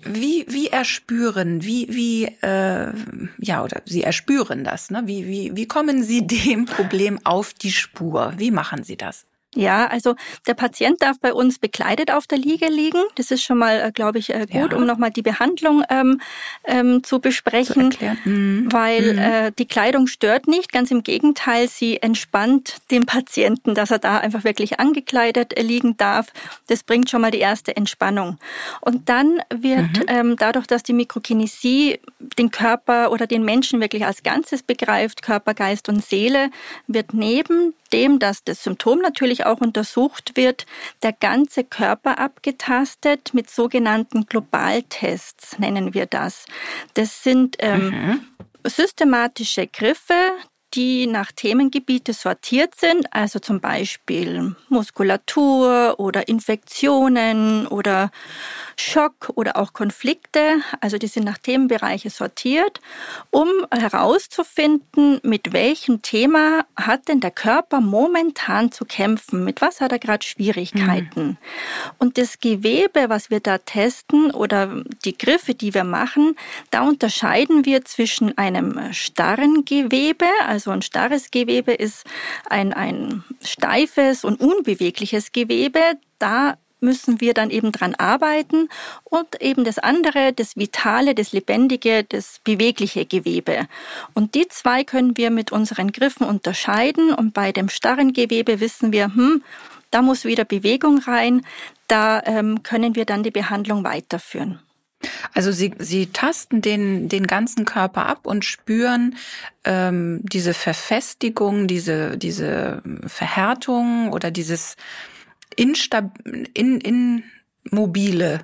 wie, 0.03 0.47
wie 0.49 0.69
erspüren, 0.69 1.65
wie, 1.65 1.89
wie, 1.91 2.25
äh, 2.43 2.93
ja, 3.39 3.65
oder 3.65 3.83
Sie 3.85 4.03
erspüren 4.03 4.63
das, 4.63 4.91
ne? 4.91 5.03
Wie, 5.07 5.27
wie, 5.27 5.57
wie 5.57 5.67
kommen 5.67 6.03
Sie 6.03 6.27
dem 6.27 6.67
Problem 6.67 7.19
auf 7.25 7.55
die 7.55 7.73
Spur? 7.73 8.35
Wie 8.37 8.51
machen 8.51 8.85
Sie 8.85 8.97
das? 8.97 9.27
Ja, 9.57 9.87
also 9.87 10.15
der 10.47 10.53
Patient 10.55 11.01
darf 11.01 11.19
bei 11.19 11.33
uns 11.33 11.59
bekleidet 11.59 12.11
auf 12.11 12.27
der 12.27 12.37
Liege 12.37 12.67
liegen. 12.69 13.03
Das 13.15 13.31
ist 13.31 13.43
schon 13.43 13.57
mal, 13.57 13.81
äh, 13.81 13.91
glaube 13.91 14.19
ich, 14.19 14.33
äh, 14.33 14.47
gut, 14.47 14.73
ja. 14.73 14.77
um 14.77 14.85
nochmal 14.85 15.11
die 15.11 15.23
Behandlung 15.23 15.83
ähm, 15.89 16.21
ähm, 16.65 17.03
zu 17.03 17.21
besprechen, 17.21 17.91
zu 17.91 18.19
mhm. 18.25 18.69
weil 18.71 19.15
mhm. 19.15 19.19
Äh, 19.19 19.53
die 19.59 19.67
Kleidung 19.67 20.09
stört 20.09 20.47
nicht. 20.47 20.73
Ganz 20.73 20.91
im 20.91 21.03
Gegenteil, 21.03 21.69
sie 21.69 22.03
entspannt 22.03 22.77
den 22.91 23.07
Patienten, 23.07 23.75
dass 23.75 23.91
er 23.91 23.99
da 23.99 24.19
einfach 24.19 24.45
wirklich 24.45 24.79
angekleidet 24.79 25.57
äh, 25.57 25.63
liegen 25.63 25.97
darf. 25.97 26.27
Das 26.67 26.83
bringt 26.83 27.09
schon 27.09 27.23
mal 27.23 27.31
die 27.31 27.39
erste 27.39 27.75
Entspannung. 27.77 28.39
Und 28.83 29.09
dann 29.09 29.41
wird 29.49 30.01
mhm. 30.01 30.05
ähm, 30.09 30.37
dadurch, 30.37 30.67
dass 30.67 30.83
die 30.83 30.93
Mikrokinesie 30.93 31.99
den 32.39 32.51
Körper 32.51 33.11
oder 33.11 33.27
den 33.27 33.43
Menschen 33.43 33.81
wirklich 33.81 34.05
als 34.05 34.23
Ganzes 34.23 34.63
begreift, 34.63 35.23
Körper, 35.23 35.55
Geist 35.55 35.89
und 35.89 36.05
Seele, 36.05 36.51
wird 36.87 37.15
neben 37.15 37.73
dem, 37.89 38.19
dass 38.19 38.45
das 38.45 38.63
Symptom 38.63 39.01
natürlich 39.01 39.47
auch 39.47 39.61
untersucht 39.61 40.37
wird, 40.37 40.67
der 41.03 41.13
ganze 41.13 41.65
Körper 41.65 42.19
abgetastet 42.19 43.35
mit 43.35 43.51
sogenannten 43.51 44.27
Globaltests, 44.27 45.59
nennen 45.59 45.95
wir 45.95 46.07
das. 46.07 46.47
Das 46.95 47.23
sind 47.23 47.57
ähm, 47.61 47.91
mhm. 47.91 48.21
systematische 48.65 49.67
Griffe, 49.67 50.33
die 50.75 51.07
nach 51.07 51.33
Themengebiete 51.33 52.13
sortiert 52.13 52.75
sind, 52.75 53.13
also 53.13 53.39
zum 53.39 53.61
Beispiel 53.61 54.55
Muskulatur 54.69 55.95
oder 55.99 56.29
Infektionen 56.29 57.67
oder 57.67 58.11
Schock 58.77 59.31
oder 59.35 59.57
auch 59.57 59.73
Konflikte, 59.73 60.61
also 60.81 60.99
die 60.99 61.07
sind 61.07 61.25
nach 61.25 61.39
Themenbereiche 61.39 62.11
sortiert, 62.11 62.81
um 63.31 63.49
herauszufinden, 63.71 65.21
mit 65.23 65.53
welchem 65.53 66.03
Thema 66.03 66.67
hat 66.77 67.09
denn 67.09 67.21
der 67.21 67.31
Körper 67.31 67.81
momentan 67.81 68.73
zu 68.73 68.85
kämpfen, 68.85 69.45
mit 69.45 69.63
was 69.63 69.81
hat 69.81 69.93
er 69.93 69.99
gerade 69.99 70.27
Schwierigkeiten. 70.27 71.27
Mhm. 71.27 71.37
Und 71.99 72.19
das 72.19 72.41
Gewebe, 72.41 73.09
was 73.09 73.31
wir 73.31 73.41
da 73.41 73.59
testen 73.59 74.31
oder 74.31 74.83
die 75.05 75.17
Griffe, 75.17 75.55
die 75.55 75.73
wir 75.73 75.85
machen, 75.85 76.37
da 76.71 76.83
unterscheiden 76.83 77.65
wir 77.65 77.85
zwischen 77.85 78.37
einem 78.37 78.93
starren 78.93 79.65
Gewebe, 79.65 80.27
also 80.47 80.56
ein 80.71 80.83
starres 80.83 81.31
Gewebe 81.31 81.73
ist 81.73 82.05
ein, 82.49 82.73
ein 82.73 83.25
steifes 83.43 84.25
und 84.25 84.41
unbewegliches 84.41 85.33
Gewebe, 85.33 85.81
da 86.19 86.57
müssen 86.81 87.21
wir 87.21 87.35
dann 87.35 87.51
eben 87.51 87.73
dran 87.73 87.95
arbeiten 87.95 88.69
und 89.05 89.41
eben 89.41 89.65
das 89.65 89.79
andere, 89.79 90.33
das 90.33 90.57
vitale, 90.57 91.15
das 91.15 91.33
lebendige, 91.33 92.05
das 92.05 92.41
bewegliche 92.45 93.07
Gewebe. 93.07 93.67
Und 94.15 94.35
die 94.35 94.49
zwei 94.49 94.85
können 94.85 95.17
wir 95.17 95.31
mit 95.31 95.53
unseren 95.53 95.93
Griffen 95.93 96.27
unterscheiden 96.27 97.13
und 97.13 97.33
bei 97.35 97.53
dem 97.53 97.69
starren 97.69 98.13
Gewebe 98.13 98.61
wissen 98.61 98.93
wir, 98.93 99.07
hm, 99.07 99.43
da 99.91 100.03
muss 100.03 100.25
wieder 100.25 100.45
Bewegung 100.45 100.99
rein, 100.99 101.47
da 101.89 102.23
ähm, 102.25 102.63
können 102.63 102.95
wir 102.95 103.05
dann 103.05 103.23
die 103.23 103.31
Behandlung 103.31 103.85
weiterführen. 103.85 104.61
Also 105.35 105.53
Sie, 105.53 105.75
Sie 105.79 106.07
tasten 106.07 106.63
den, 106.63 107.09
den 107.09 107.27
ganzen 107.27 107.65
Körper 107.65 108.07
ab 108.07 108.27
und 108.27 108.45
spüren 108.45 109.17
ähm, 109.65 110.21
diese 110.23 110.55
Verfestigung, 110.55 111.67
diese, 111.67 112.17
diese 112.17 112.83
Verhärtung 113.07 114.13
oder 114.13 114.31
dieses 114.31 114.77
Instab 115.55 116.19
in, 116.55 116.81
in 116.81 117.25
mobile, 117.71 118.41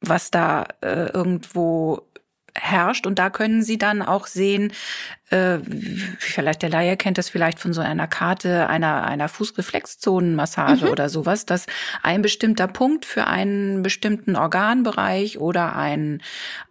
was 0.00 0.30
da 0.30 0.66
äh, 0.80 1.10
irgendwo 1.10 2.07
herrscht. 2.60 3.06
Und 3.06 3.18
da 3.18 3.30
können 3.30 3.62
Sie 3.62 3.78
dann 3.78 4.02
auch 4.02 4.26
sehen, 4.26 4.72
äh, 5.30 5.58
vielleicht 6.18 6.62
der 6.62 6.70
Laie 6.70 6.96
kennt 6.96 7.18
das 7.18 7.28
vielleicht 7.28 7.58
von 7.58 7.72
so 7.72 7.80
einer 7.80 8.06
Karte 8.06 8.68
einer, 8.68 9.04
einer 9.04 9.28
Fußreflexzonenmassage 9.28 10.86
mhm. 10.86 10.90
oder 10.90 11.08
sowas, 11.08 11.46
dass 11.46 11.66
ein 12.02 12.22
bestimmter 12.22 12.68
Punkt 12.68 13.04
für 13.04 13.26
einen 13.26 13.82
bestimmten 13.82 14.36
Organbereich 14.36 15.38
oder 15.38 15.76
ein, 15.76 16.22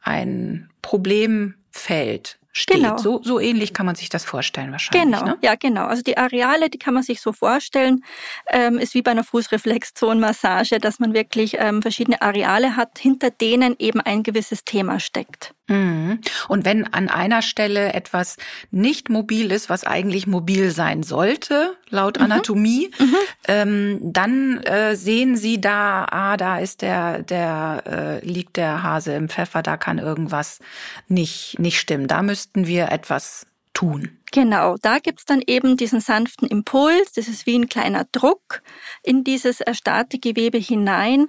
ein 0.02 0.70
Problemfeld 0.82 2.40
steht. 2.58 2.78
Genau. 2.78 2.98
So, 2.98 3.22
so 3.24 3.40
ähnlich 3.40 3.74
kann 3.74 3.86
man 3.86 3.96
sich 3.96 4.10
das 4.10 4.26
vorstellen 4.26 4.72
wahrscheinlich. 4.72 5.04
Genau, 5.04 5.26
ne? 5.26 5.38
ja 5.42 5.56
genau. 5.56 5.86
Also 5.86 6.02
die 6.02 6.18
Areale, 6.18 6.70
die 6.70 6.78
kann 6.78 6.94
man 6.94 7.04
sich 7.04 7.22
so 7.22 7.32
vorstellen, 7.32 8.04
ähm, 8.48 8.78
ist 8.78 8.94
wie 8.94 9.02
bei 9.02 9.12
einer 9.12 9.24
Fußreflexzonenmassage, 9.24 10.80
dass 10.80 11.00
man 11.00 11.14
wirklich 11.14 11.56
ähm, 11.60 11.82
verschiedene 11.82 12.22
Areale 12.22 12.76
hat, 12.76 13.00
hinter 13.00 13.30
denen 13.30 13.76
eben 13.80 14.02
ein 14.02 14.24
gewisses 14.24 14.64
Thema 14.66 15.00
steckt. 15.00 15.54
Mhm. 15.68 16.20
Und 16.48 16.64
wenn 16.64 16.94
an 16.94 17.10
einer 17.10 17.42
Stelle 17.42 17.94
etwas 17.94 18.38
nicht 18.72 19.10
mobil 19.10 19.52
ist, 19.52 19.70
was 19.70 19.84
eigentlich 19.84 20.26
mobil 20.26 20.72
sein 20.72 21.04
sollte, 21.04 21.76
laut 21.90 22.18
mhm. 22.18 22.26
Anatomie, 22.26 22.92
mhm. 22.98 23.16
Ähm, 23.50 24.00
dann 24.02 24.58
äh, 24.64 24.96
sehen 24.96 25.38
Sie 25.38 25.62
da, 25.62 26.06
ah, 26.10 26.36
da 26.36 26.60
ist 26.60 26.82
der, 26.82 27.24
der 27.24 27.84
äh, 27.86 28.26
liegt 28.26 28.58
der 28.58 28.84
Hase 28.84 29.14
im 29.14 29.30
Pfeffer, 29.30 29.62
da 29.62 29.78
kann 29.78 30.00
irgendwas 30.00 30.60
nicht 31.08 31.58
nicht 31.60 31.80
stimmen. 31.80 32.08
Da 32.08 32.22
müssten 32.48 32.68
wir 32.68 32.92
etwas 32.92 33.46
tun. 33.74 34.18
Genau, 34.32 34.76
da 34.82 35.00
gibt's 35.00 35.26
dann 35.26 35.42
eben 35.46 35.78
diesen 35.78 36.02
sanften 36.02 36.48
Impuls, 36.48 37.14
das 37.14 37.28
ist 37.28 37.46
wie 37.46 37.58
ein 37.58 37.70
kleiner 37.70 38.06
Druck 38.12 38.62
in 39.04 39.24
dieses 39.24 39.62
erstarrte 39.62 40.20
Gewebe 40.20 40.58
hinein, 40.58 41.28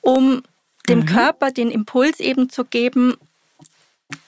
um 0.00 0.42
dem 0.88 1.00
mhm. 1.00 1.06
Körper 1.06 1.50
den 1.50 1.70
Impuls 1.70 2.20
eben 2.20 2.48
zu 2.48 2.64
geben, 2.64 3.16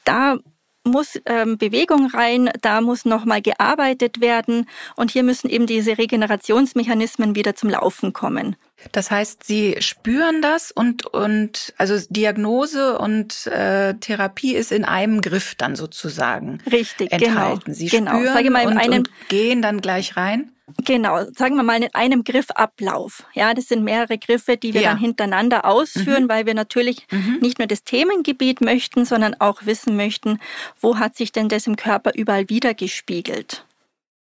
da 0.04 0.36
muss 0.84 1.20
ähm, 1.26 1.58
Bewegung 1.58 2.06
rein, 2.06 2.50
da 2.60 2.80
muss 2.80 3.04
nochmal 3.04 3.40
gearbeitet 3.40 4.20
werden 4.20 4.68
und 4.96 5.10
hier 5.10 5.22
müssen 5.22 5.48
eben 5.48 5.66
diese 5.66 5.98
Regenerationsmechanismen 5.98 7.34
wieder 7.34 7.54
zum 7.54 7.70
Laufen 7.70 8.12
kommen. 8.12 8.56
Das 8.90 9.10
heißt, 9.12 9.44
Sie 9.44 9.76
spüren 9.78 10.42
das 10.42 10.72
und 10.72 11.06
und 11.06 11.72
also 11.78 11.94
Diagnose 12.10 12.98
und 12.98 13.46
äh, 13.46 13.94
Therapie 13.94 14.54
ist 14.54 14.72
in 14.72 14.84
einem 14.84 15.20
Griff 15.20 15.54
dann 15.54 15.76
sozusagen 15.76 16.58
richtig 16.70 17.10
genau. 17.10 17.26
enthalten. 17.26 17.64
Genau, 17.66 17.76
Sie 17.76 17.86
genau. 17.86 18.10
spüren 18.18 18.34
Sage 18.34 18.50
mal, 18.50 18.66
und, 18.66 18.78
einem, 18.78 18.98
und 18.98 19.10
gehen 19.28 19.62
dann 19.62 19.80
gleich 19.80 20.16
rein. 20.16 20.50
Genau, 20.84 21.24
sagen 21.36 21.56
wir 21.56 21.62
mal 21.62 21.82
in 21.82 21.94
einem 21.94 22.24
Griffablauf. 22.24 23.24
Ja, 23.34 23.54
das 23.54 23.68
sind 23.68 23.84
mehrere 23.84 24.18
Griffe, 24.18 24.56
die 24.56 24.74
wir 24.74 24.82
ja. 24.82 24.90
dann 24.90 24.98
hintereinander 24.98 25.64
ausführen, 25.64 26.24
mhm. 26.24 26.28
weil 26.28 26.46
wir 26.46 26.54
natürlich 26.54 27.06
mhm. 27.10 27.38
nicht 27.40 27.58
nur 27.58 27.68
das 27.68 27.84
Themengebiet 27.84 28.60
möchten, 28.60 29.04
sondern 29.04 29.34
auch 29.38 29.66
wissen 29.66 29.96
möchten, 29.96 30.38
wo 30.80 30.98
hat 30.98 31.16
sich 31.16 31.32
denn 31.32 31.48
das 31.48 31.66
im 31.66 31.76
Körper 31.76 32.12
überall 32.14 32.48
wieder 32.48 32.74
gespiegelt. 32.74 33.64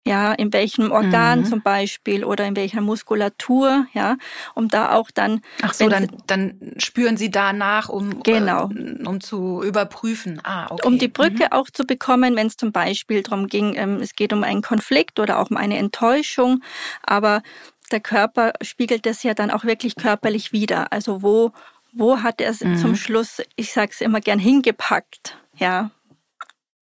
Ja, 0.06 0.34
in 0.34 0.52
welchem 0.52 0.92
Organ 0.92 1.42
mhm. 1.42 1.46
zum 1.46 1.62
Beispiel 1.62 2.24
oder 2.24 2.46
in 2.46 2.56
welcher 2.56 2.82
Muskulatur, 2.82 3.86
ja, 3.94 4.18
um 4.56 4.68
da 4.68 4.94
auch 4.94 5.12
dann. 5.12 5.42
Ach 5.62 5.74
so, 5.74 5.90
dann, 5.90 6.08
dann 6.26 6.74
spüren 6.78 7.18
Sie 7.18 7.30
danach, 7.30 7.88
um, 7.88 8.24
genau. 8.24 8.70
Äh, 8.72 9.06
um 9.06 9.22
zu 9.22 9.62
überprüfen. 9.62 10.40
Ah, 10.44 10.68
okay. 10.72 10.88
Um 10.88 10.98
die 10.98 11.08
Brücke 11.08 11.46
mhm. 11.46 11.52
auch 11.52 11.70
zu 11.70 11.84
bekommen, 11.84 12.36
wenn 12.36 12.48
es 12.48 12.58
zum 12.58 12.72
Beispiel 12.72 13.22
darum 13.22 13.48
ging, 13.48 13.76
ähm, 13.76 13.98
es 13.98 14.16
geht 14.16 14.34
um 14.34 14.44
einen 14.44 14.64
Konflikt 14.64 15.20
oder 15.20 15.40
auch 15.40 15.52
um 15.52 15.58
eine 15.58 15.78
Enttäuschung, 15.78 16.64
aber 17.04 17.44
der 17.92 18.00
Körper 18.00 18.54
spiegelt 18.62 19.06
das 19.06 19.22
ja 19.22 19.36
dann 19.36 19.52
auch 19.52 19.66
wirklich 19.66 19.96
körperlich 19.96 20.52
wieder. 20.52 20.92
Also 20.92 21.22
wo, 21.22 21.52
wo 21.94 22.24
hat 22.24 22.42
er 22.42 22.50
es 22.50 22.62
mhm. 22.62 22.78
zum 22.78 22.96
Schluss, 22.96 23.42
ich 23.56 23.72
sage 23.72 23.92
es 23.92 24.02
immer 24.02 24.22
gern, 24.22 24.40
hingepackt, 24.40 25.38
ja. 25.58 25.92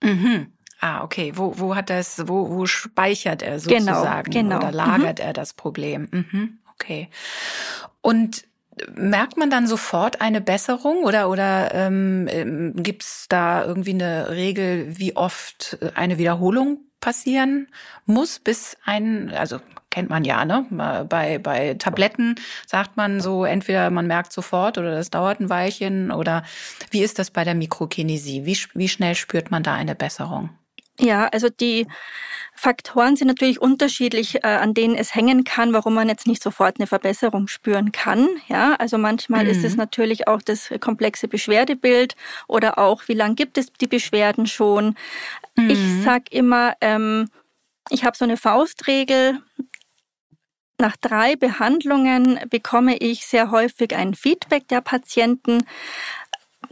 Mhm. 0.01 0.53
Ah, 0.79 1.03
okay. 1.03 1.33
Wo, 1.36 1.57
wo 1.57 1.75
hat 1.75 1.89
das, 1.89 2.27
wo, 2.27 2.50
wo 2.50 2.65
speichert 2.65 3.41
er 3.41 3.59
genau, 3.59 3.93
sozusagen 3.93 4.31
genau, 4.31 4.59
genau. 4.59 4.67
oder 4.67 4.71
lagert 4.71 5.19
mhm. 5.19 5.25
er 5.25 5.33
das 5.33 5.53
Problem? 5.53 6.07
Mhm, 6.12 6.59
okay. 6.74 7.09
Und 8.01 8.45
merkt 8.95 9.36
man 9.38 9.50
dann 9.50 9.67
sofort 9.67 10.21
eine 10.21 10.39
Besserung 10.39 11.03
oder 11.03 11.29
oder 11.29 11.74
ähm, 11.74 12.27
ähm 12.29 12.74
gibt 12.77 13.03
es 13.03 13.25
da 13.27 13.65
irgendwie 13.65 13.93
eine 13.93 14.29
Regel, 14.29 14.98
wie 14.98 15.17
oft 15.17 15.77
eine 15.95 16.17
Wiederholung 16.17 16.79
passieren 17.01 17.67
muss, 18.05 18.39
bis 18.39 18.77
ein, 18.86 19.33
also 19.33 19.59
kennt 19.89 20.09
man 20.09 20.24
ja, 20.24 20.45
ne? 20.45 20.65
Bei, 21.09 21.39
bei 21.39 21.75
Tabletten 21.75 22.36
sagt 22.67 22.98
man 22.98 23.21
so, 23.21 23.45
entweder 23.45 23.89
man 23.89 24.07
merkt 24.07 24.33
sofort 24.33 24.77
oder 24.77 24.91
das 24.91 25.09
dauert 25.09 25.39
ein 25.39 25.50
Weilchen 25.50 26.12
oder 26.12 26.43
wie 26.91 27.01
ist 27.01 27.19
das 27.19 27.31
bei 27.31 27.43
der 27.43 27.55
Mikrokinesie? 27.55 28.45
Wie, 28.45 28.57
wie 28.74 28.89
schnell 28.89 29.15
spürt 29.15 29.51
man 29.51 29.63
da 29.63 29.74
eine 29.74 29.95
Besserung? 29.95 30.50
Ja, 31.00 31.27
also 31.27 31.50
die 31.50 31.88
Faktoren 32.53 33.15
sind 33.15 33.29
natürlich 33.29 33.62
unterschiedlich, 33.62 34.44
äh, 34.44 34.48
an 34.48 34.74
denen 34.74 34.96
es 34.96 35.15
hängen 35.15 35.46
kann, 35.46 35.72
warum 35.72 35.94
man 35.94 36.10
jetzt 36.10 36.27
nicht 36.27 36.44
sofort 36.44 36.75
eine 36.77 36.88
Verbesserung 36.88 37.48
spüren 37.48 37.94
kann. 37.94 38.27
Ja, 38.50 38.75
also 38.75 38.98
manchmal 38.98 39.46
mhm. 39.46 39.50
ist 39.51 39.63
es 39.63 39.74
mhm. 39.74 39.77
natürlich 39.77 40.27
auch 40.27 40.41
das 40.41 40.70
komplexe 40.82 41.29
Beschwerdebild 41.29 42.18
oder 42.48 42.77
auch, 42.77 43.08
wie 43.08 43.13
lange 43.13 43.36
gibt 43.36 43.58
es 43.58 43.72
die 43.72 43.88
Beschwerden 43.88 44.46
schon. 44.46 44.96
Mhm. 45.56 45.70
Ich 45.70 46.03
sag 46.03 46.34
immer, 46.34 46.74
ähm, 46.82 47.29
ich 47.89 48.03
habe 48.03 48.18
so 48.18 48.25
eine 48.25 48.36
Faustregel. 48.36 49.39
Nach 50.77 50.98
drei 50.98 51.38
Behandlungen 51.38 52.41
bekomme 52.50 52.98
ich 52.98 53.25
sehr 53.25 53.51
häufig 53.51 53.96
ein 53.96 54.15
Feedback 54.15 54.68
der 54.68 54.82
Patienten. 54.82 55.63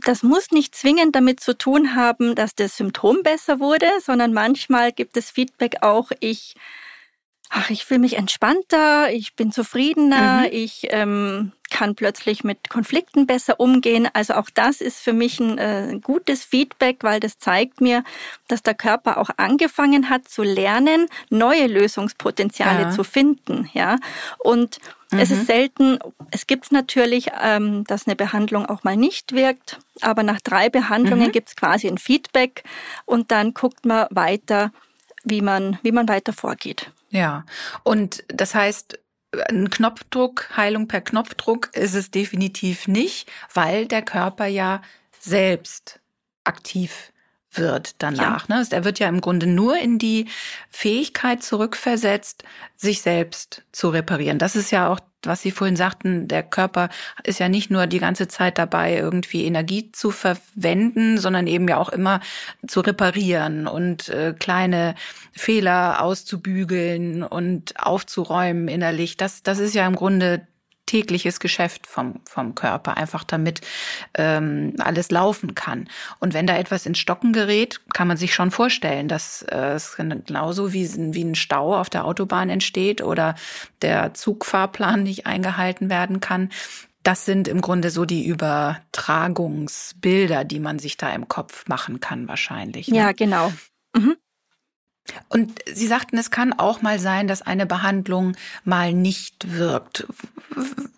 Das 0.03 0.23
muss 0.23 0.51
nicht 0.51 0.75
zwingend 0.75 1.15
damit 1.15 1.39
zu 1.39 1.57
tun 1.57 1.95
haben, 1.95 2.35
dass 2.35 2.55
das 2.55 2.77
Symptom 2.77 3.23
besser 3.23 3.59
wurde, 3.59 3.87
sondern 4.01 4.33
manchmal 4.33 4.91
gibt 4.91 5.17
es 5.17 5.31
Feedback 5.31 5.77
auch, 5.81 6.11
ich, 6.19 6.55
ach, 7.49 7.69
ich 7.69 7.85
fühle 7.85 8.01
mich 8.01 8.17
entspannter, 8.17 9.11
ich 9.11 9.35
bin 9.35 9.51
zufriedener, 9.51 10.41
mhm. 10.41 10.49
ich 10.51 10.87
ähm, 10.91 11.53
kann 11.69 11.95
plötzlich 11.95 12.43
mit 12.43 12.69
Konflikten 12.69 13.27
besser 13.27 13.59
umgehen. 13.59 14.07
Also 14.13 14.33
auch 14.33 14.49
das 14.53 14.81
ist 14.81 14.99
für 14.99 15.13
mich 15.13 15.39
ein 15.39 15.57
äh, 15.57 15.99
gutes 16.01 16.43
Feedback, 16.43 16.97
weil 17.01 17.19
das 17.19 17.39
zeigt 17.39 17.81
mir, 17.81 18.03
dass 18.47 18.63
der 18.63 18.75
Körper 18.75 19.17
auch 19.17 19.29
angefangen 19.37 20.09
hat 20.09 20.27
zu 20.27 20.43
lernen, 20.43 21.07
neue 21.29 21.67
Lösungspotenziale 21.67 22.83
ja. 22.83 22.91
zu 22.91 23.03
finden. 23.03 23.69
Ja, 23.73 23.97
und 24.39 24.79
mhm. 25.11 25.19
es 25.19 25.31
ist 25.31 25.41
mhm. 25.41 25.45
selten, 25.45 25.99
es 26.31 26.47
gibt 26.47 26.71
natürlich, 26.71 27.29
ähm, 27.41 27.83
dass 27.85 28.07
eine 28.07 28.15
Behandlung 28.15 28.65
auch 28.65 28.83
mal 28.83 28.97
nicht 28.97 29.33
wirkt, 29.33 29.79
aber 30.01 30.23
nach 30.23 30.41
drei 30.41 30.69
Behandlungen 30.69 31.27
mhm. 31.27 31.31
gibt 31.31 31.49
es 31.49 31.55
quasi 31.55 31.87
ein 31.87 31.97
Feedback 31.97 32.63
und 33.05 33.31
dann 33.31 33.53
guckt 33.53 33.85
man 33.85 34.07
weiter, 34.09 34.71
wie 35.23 35.41
man, 35.41 35.79
wie 35.83 35.91
man 35.91 36.07
weiter 36.07 36.33
vorgeht. 36.33 36.91
Ja, 37.09 37.45
und 37.83 38.23
das 38.27 38.53
heißt, 38.55 38.99
ein 39.49 39.69
Knopfdruck, 39.69 40.49
Heilung 40.55 40.87
per 40.87 41.01
Knopfdruck 41.01 41.69
ist 41.73 41.95
es 41.95 42.11
definitiv 42.11 42.87
nicht, 42.87 43.29
weil 43.53 43.85
der 43.85 44.01
Körper 44.01 44.45
ja 44.45 44.81
selbst 45.19 45.99
aktiv 46.43 47.11
wird 47.57 47.95
danach. 47.99 48.47
Ja. 48.49 48.57
Ne? 48.57 48.67
Er 48.69 48.83
wird 48.83 48.99
ja 48.99 49.07
im 49.09 49.21
Grunde 49.21 49.47
nur 49.47 49.77
in 49.77 49.99
die 49.99 50.27
Fähigkeit 50.69 51.43
zurückversetzt, 51.43 52.43
sich 52.75 53.01
selbst 53.01 53.63
zu 53.71 53.89
reparieren. 53.89 54.39
Das 54.39 54.55
ist 54.55 54.71
ja 54.71 54.89
auch 54.89 54.99
was 55.23 55.41
Sie 55.41 55.51
vorhin 55.51 55.75
sagten, 55.75 56.27
der 56.27 56.43
Körper 56.43 56.89
ist 57.23 57.39
ja 57.39 57.49
nicht 57.49 57.69
nur 57.69 57.87
die 57.87 57.99
ganze 57.99 58.27
Zeit 58.27 58.57
dabei, 58.57 58.95
irgendwie 58.95 59.45
Energie 59.45 59.91
zu 59.91 60.11
verwenden, 60.11 61.17
sondern 61.17 61.47
eben 61.47 61.67
ja 61.67 61.77
auch 61.77 61.89
immer 61.89 62.21
zu 62.65 62.81
reparieren 62.81 63.67
und 63.67 64.09
äh, 64.09 64.33
kleine 64.37 64.95
Fehler 65.33 66.01
auszubügeln 66.01 67.23
und 67.23 67.73
aufzuräumen 67.83 68.67
innerlich. 68.67 69.17
Das, 69.17 69.43
das 69.43 69.59
ist 69.59 69.75
ja 69.75 69.85
im 69.85 69.95
Grunde 69.95 70.47
tägliches 70.87 71.39
Geschäft 71.39 71.85
vom, 71.85 72.21
vom 72.25 72.55
Körper, 72.55 72.97
einfach 72.97 73.23
damit 73.23 73.61
ähm, 74.15 74.73
alles 74.79 75.11
laufen 75.11 75.53
kann. 75.53 75.87
Und 76.19 76.33
wenn 76.33 76.47
da 76.47 76.57
etwas 76.57 76.87
ins 76.87 76.97
Stocken 76.97 77.33
gerät, 77.33 77.81
kann 77.93 78.07
man 78.07 78.17
sich 78.17 78.33
schon 78.33 78.49
vorstellen, 78.49 79.07
dass 79.07 79.43
äh, 79.43 79.73
es 79.75 79.95
genauso 79.95 80.73
wie, 80.73 80.89
wie 81.13 81.23
ein 81.23 81.35
Stau 81.35 81.75
auf 81.75 81.91
der 81.91 82.05
Autobahn 82.05 82.49
entsteht 82.49 83.03
oder 83.03 83.35
der 83.83 84.15
Zugfahrplan 84.15 85.03
nicht 85.03 85.27
eingehalten 85.27 85.91
werden 85.91 86.19
kann. 86.19 86.49
Das 87.03 87.25
sind 87.25 87.47
im 87.47 87.61
Grunde 87.61 87.89
so 87.89 88.05
die 88.05 88.25
Übertragungsbilder, 88.25 90.43
die 90.43 90.59
man 90.59 90.79
sich 90.79 90.97
da 90.97 91.13
im 91.13 91.27
Kopf 91.27 91.67
machen 91.67 91.99
kann, 91.99 92.27
wahrscheinlich. 92.27 92.87
Ne? 92.89 92.97
Ja, 92.97 93.11
genau. 93.11 93.53
Mhm. 93.95 94.15
Und 95.29 95.59
Sie 95.71 95.87
sagten, 95.87 96.17
es 96.17 96.31
kann 96.31 96.53
auch 96.53 96.81
mal 96.81 96.99
sein, 96.99 97.27
dass 97.27 97.41
eine 97.41 97.65
Behandlung 97.65 98.35
mal 98.63 98.93
nicht 98.93 99.57
wirkt. 99.57 100.07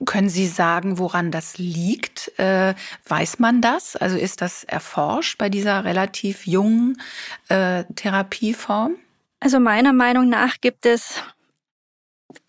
Können 0.05 0.29
Sie 0.29 0.47
sagen, 0.47 0.97
woran 0.97 1.31
das 1.31 1.57
liegt? 1.57 2.31
Äh, 2.39 2.73
weiß 3.07 3.39
man 3.39 3.61
das? 3.61 3.95
Also 3.95 4.17
ist 4.17 4.41
das 4.41 4.63
erforscht 4.63 5.37
bei 5.37 5.49
dieser 5.49 5.83
relativ 5.83 6.47
jungen 6.47 7.01
äh, 7.49 7.83
Therapieform? 7.95 8.95
Also 9.39 9.59
meiner 9.59 9.93
Meinung 9.93 10.29
nach 10.29 10.59
gibt 10.61 10.85
es 10.85 11.23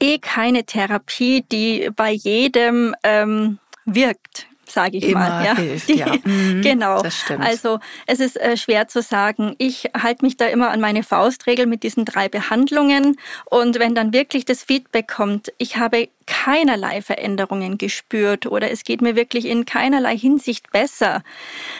eh 0.01 0.19
keine 0.19 0.65
Therapie, 0.65 1.45
die 1.51 1.91
bei 1.95 2.11
jedem 2.11 2.95
ähm, 3.03 3.59
wirkt 3.85 4.50
sage 4.71 4.99
ich 4.99 5.05
Immer 5.05 5.21
mal. 5.21 5.45
Ja. 5.45 5.57
Hilft, 5.57 5.89
ja. 5.95 6.15
Mhm, 6.25 6.63
genau. 6.63 7.03
Also 7.39 7.79
es 8.07 8.21
ist 8.21 8.41
äh, 8.41 8.57
schwer 8.57 8.89
zu 8.89 9.03
sagen. 9.03 9.55
Ich 9.59 9.91
halte 10.01 10.25
mich 10.25 10.37
da 10.37 10.47
immer 10.47 10.71
an 10.71 10.81
meine 10.81 11.03
Faustregel 11.03 11.67
mit 11.67 11.83
diesen 11.83 12.05
drei 12.05 12.29
Behandlungen. 12.29 13.17
Und 13.47 13.79
wenn 13.79 13.95
dann 13.95 14.13
wirklich 14.13 14.45
das 14.45 14.63
Feedback 14.63 15.09
kommt, 15.09 15.53
ich 15.59 15.77
habe 15.77 16.09
keinerlei 16.27 17.03
Veränderungen 17.03 17.77
gespürt 17.77 18.47
oder 18.47 18.71
es 18.71 18.85
geht 18.85 19.03
mir 19.03 19.17
wirklich 19.17 19.47
in 19.47 19.65
keinerlei 19.65 20.17
Hinsicht 20.17 20.71
besser, 20.71 21.23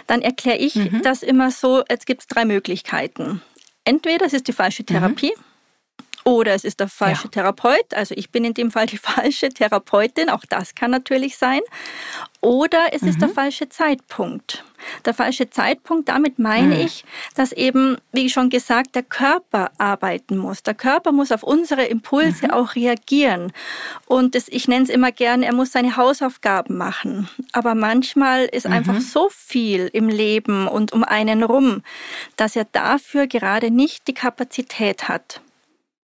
dann 0.07 0.23
erkläre 0.23 0.59
ich 0.59 0.75
mhm. 0.75 1.03
das 1.03 1.23
immer 1.23 1.51
so, 1.51 1.85
jetzt 1.89 2.07
gibt 2.07 2.23
es 2.23 2.27
drei 2.27 2.45
Möglichkeiten. 2.45 3.43
Entweder 3.85 4.27
es 4.27 4.33
ist 4.33 4.49
die 4.49 4.53
falsche 4.53 4.83
mhm. 4.83 4.87
Therapie. 4.87 5.33
Mhm 5.37 5.45
oder 6.25 6.55
es 6.55 6.65
ist 6.65 6.81
der 6.81 6.89
falsche 6.89 7.25
ja. 7.25 7.31
Therapeut, 7.31 7.95
also 7.95 8.15
ich 8.17 8.31
bin 8.31 8.45
in 8.45 8.55
dem 8.55 8.71
Fall 8.71 8.87
die 8.87 8.99
falsche 8.99 9.49
Therapeutin, 9.49 10.29
auch 10.29 10.45
das 10.49 10.75
kann 10.75 10.91
natürlich 10.91 11.37
sein. 11.37 11.61
Oder 12.43 12.93
es 12.93 13.03
mhm. 13.03 13.09
ist 13.09 13.21
der 13.21 13.29
mhm. 13.29 13.35
falsche 13.35 13.69
Zeitpunkt. 13.69 14.65
Der 15.05 15.13
falsche 15.13 15.51
Zeitpunkt, 15.51 16.09
damit 16.09 16.39
meine 16.39 16.77
mhm. 16.77 16.81
ich, 16.81 17.05
dass 17.35 17.53
eben, 17.53 17.99
wie 18.13 18.31
schon 18.31 18.49
gesagt, 18.49 18.95
der 18.95 19.03
Körper 19.03 19.71
arbeiten 19.77 20.39
muss. 20.39 20.63
Der 20.63 20.73
Körper 20.73 21.13
muss 21.13 21.33
auf 21.33 21.43
unsere 21.43 21.85
Impulse 21.85 22.47
mhm. 22.47 22.53
auch 22.53 22.75
reagieren. 22.75 23.53
Und 24.07 24.35
das, 24.35 24.49
ich 24.49 24.69
nenne 24.69 24.85
es 24.85 24.89
immer 24.89 25.13
gern, 25.13 25.43
er 25.43 25.55
muss 25.55 25.73
seine 25.73 25.99
Hausaufgaben 25.99 26.79
machen. 26.79 27.29
Aber 27.53 27.75
manchmal 27.75 28.47
ist 28.47 28.67
mhm. 28.67 28.73
einfach 28.73 29.01
so 29.01 29.29
viel 29.31 29.91
im 29.93 30.09
Leben 30.09 30.67
und 30.67 30.95
um 30.95 31.05
einen 31.05 31.43
rum, 31.43 31.83
dass 32.37 32.57
er 32.57 32.65
dafür 32.65 33.27
gerade 33.27 33.71
nicht 33.71 34.09
die 34.09 34.15
Kapazität 34.15 35.09
hat. 35.09 35.43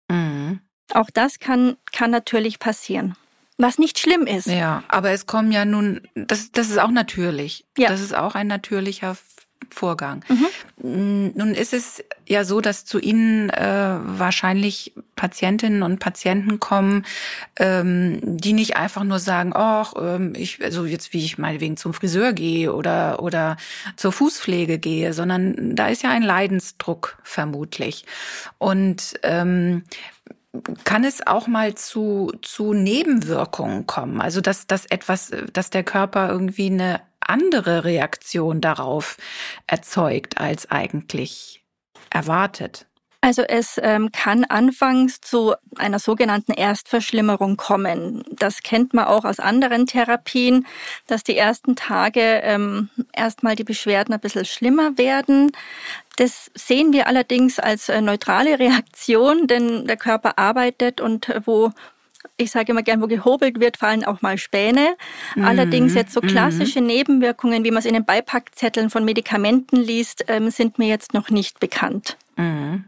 Mhm. 0.09 0.61
Auch 0.93 1.09
das 1.13 1.39
kann, 1.39 1.79
kann 1.93 2.11
natürlich 2.11 2.59
passieren. 2.59 3.17
Was 3.59 3.79
nicht 3.79 3.99
schlimm 3.99 4.27
ist. 4.27 4.47
Ja, 4.47 4.83
aber 4.89 5.11
es 5.11 5.27
kommen 5.27 5.51
ja 5.51 5.65
nun, 5.65 6.03
das, 6.15 6.53
das 6.53 6.69
ist 6.69 6.79
auch 6.79 6.91
natürlich. 6.91 7.65
Ja. 7.79 7.89
Das 7.89 8.01
ist 8.01 8.15
auch 8.15 8.35
ein 8.35 8.47
natürlicher 8.47 9.17
Vorgang. 9.71 10.25
Mhm. 10.29 11.33
Nun 11.35 11.55
ist 11.55 11.73
es 11.73 12.05
ja 12.27 12.45
so, 12.45 12.61
dass 12.61 12.85
zu 12.85 12.99
Ihnen 12.99 13.51
äh, 13.51 13.97
wahrscheinlich 14.01 14.93
Patientinnen 15.17 15.83
und 15.83 15.99
Patienten 15.99 16.61
kommen, 16.61 17.05
ähm, 17.59 18.21
die 18.23 18.53
nicht 18.53 18.77
einfach 18.77 19.05
nur 19.05 19.19
sagen, 19.19 19.53
ach, 19.55 19.95
ähm, 19.99 20.35
ich, 20.37 20.63
also 20.63 20.85
jetzt 20.85 21.13
wie 21.13 21.25
ich 21.25 21.39
meinetwegen 21.39 21.77
zum 21.77 21.95
Friseur 21.95 22.33
gehe 22.33 22.73
oder 22.75 23.23
oder 23.23 23.57
zur 23.97 24.13
Fußpflege 24.13 24.79
gehe, 24.79 25.13
sondern 25.13 25.75
da 25.75 25.89
ist 25.89 26.03
ja 26.03 26.11
ein 26.11 26.23
Leidensdruck 26.23 27.19
vermutlich. 27.23 28.05
Und 28.59 29.15
ähm, 29.23 29.85
kann 30.85 31.05
es 31.05 31.27
auch 31.27 31.47
mal 31.47 31.75
zu, 31.75 32.33
zu 32.43 32.73
Nebenwirkungen 32.73 33.87
kommen? 33.87 34.21
Also, 34.21 34.41
dass, 34.41 34.67
dass 34.67 34.87
etwas, 34.87 35.31
dass 35.53 35.71
der 35.71 35.85
Körper 35.85 36.29
irgendwie 36.31 36.67
eine 36.67 37.01
andere 37.21 37.85
Reaktion 37.85 38.61
darauf 38.61 39.17
erzeugt 39.67 40.41
als 40.41 40.71
eigentlich 40.71 41.65
erwartet? 42.11 42.87
Also 43.27 43.43
es 43.43 43.81
ähm, 43.83 44.13
kann 44.13 44.45
anfangs 44.45 45.21
zu 45.21 45.55
einer 45.79 45.99
sogenannten 45.99 46.53
Erstverschlimmerung 46.53 47.57
kommen. 47.57 48.23
Das 48.31 48.63
kennt 48.63 48.95
man 48.95 49.07
auch 49.07 49.25
aus 49.25 49.41
anderen 49.41 49.87
Therapien, 49.87 50.65
dass 51.09 51.25
die 51.25 51.37
ersten 51.37 51.75
Tage 51.75 52.21
ähm, 52.21 52.89
erstmal 53.13 53.57
die 53.57 53.65
Beschwerden 53.65 54.15
ein 54.15 54.21
bisschen 54.21 54.45
schlimmer 54.45 54.97
werden. 54.97 55.51
Das 56.17 56.51
sehen 56.55 56.93
wir 56.93 57.07
allerdings 57.07 57.59
als 57.59 57.89
äh, 57.89 58.01
neutrale 58.01 58.59
Reaktion, 58.59 59.47
denn 59.47 59.87
der 59.87 59.97
Körper 59.97 60.39
arbeitet 60.39 61.01
und 61.01 61.29
äh, 61.29 61.41
wo 61.45 61.73
ich 62.37 62.51
sage 62.51 62.73
immer 62.73 62.83
gern, 62.83 63.01
wo 63.01 63.07
gehobelt 63.07 63.61
wird, 63.61 63.77
fallen 63.77 64.05
auch 64.05 64.21
mal 64.21 64.37
Späne. 64.39 64.97
Mhm. 65.35 65.45
Allerdings 65.45 65.95
jetzt 65.95 66.13
so 66.13 66.21
mhm. 66.21 66.29
klassische 66.29 66.81
mhm. 66.81 66.87
Nebenwirkungen, 66.87 67.65
wie 67.65 67.71
man 67.71 67.79
es 67.79 67.87
in 67.87 67.95
den 67.95 68.05
Beipackzetteln 68.05 68.91
von 68.91 69.05
Medikamenten 69.05 69.77
liest, 69.77 70.25
ähm, 70.29 70.51
sind 70.51 70.79
mir 70.79 70.89
jetzt 70.89 71.15
noch 71.15 71.31
nicht 71.31 71.61
bekannt. 71.61 72.17
Mhm. 72.37 72.85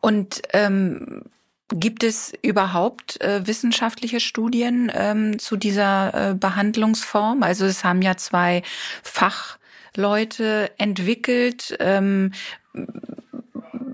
Und 0.00 0.42
ähm, 0.52 1.22
gibt 1.68 2.04
es 2.04 2.32
überhaupt 2.42 3.20
äh, 3.20 3.46
wissenschaftliche 3.46 4.20
Studien 4.20 4.90
ähm, 4.94 5.38
zu 5.38 5.56
dieser 5.56 6.30
äh, 6.30 6.34
Behandlungsform? 6.34 7.42
Also 7.42 7.64
es 7.66 7.84
haben 7.84 8.02
ja 8.02 8.16
zwei 8.16 8.62
Fachleute 9.02 10.70
entwickelt. 10.78 11.76
Ähm, 11.80 12.32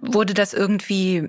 wurde 0.02 0.34
das 0.34 0.52
irgendwie 0.52 1.28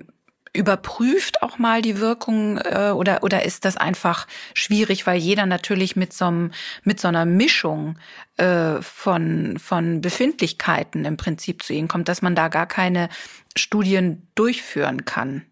überprüft 0.54 1.42
auch 1.42 1.58
mal 1.58 1.82
die 1.82 1.98
Wirkung 1.98 2.58
äh, 2.58 2.92
oder 2.94 3.22
oder 3.24 3.44
ist 3.44 3.64
das 3.64 3.76
einfach 3.76 4.26
schwierig, 4.54 5.06
weil 5.06 5.18
jeder 5.18 5.46
natürlich 5.46 5.96
mit 5.96 6.12
so 6.12 6.26
einem, 6.26 6.52
mit 6.84 7.00
so 7.00 7.08
einer 7.08 7.24
Mischung 7.24 7.98
äh, 8.36 8.80
von 8.80 9.58
von 9.58 10.00
Befindlichkeiten 10.00 11.04
im 11.04 11.16
Prinzip 11.16 11.64
zu 11.64 11.72
ihnen 11.72 11.88
kommt, 11.88 12.08
dass 12.08 12.22
man 12.22 12.36
da 12.36 12.48
gar 12.48 12.66
keine 12.66 13.08
Studien 13.56 14.28
durchführen 14.36 15.04
kann? 15.04 15.44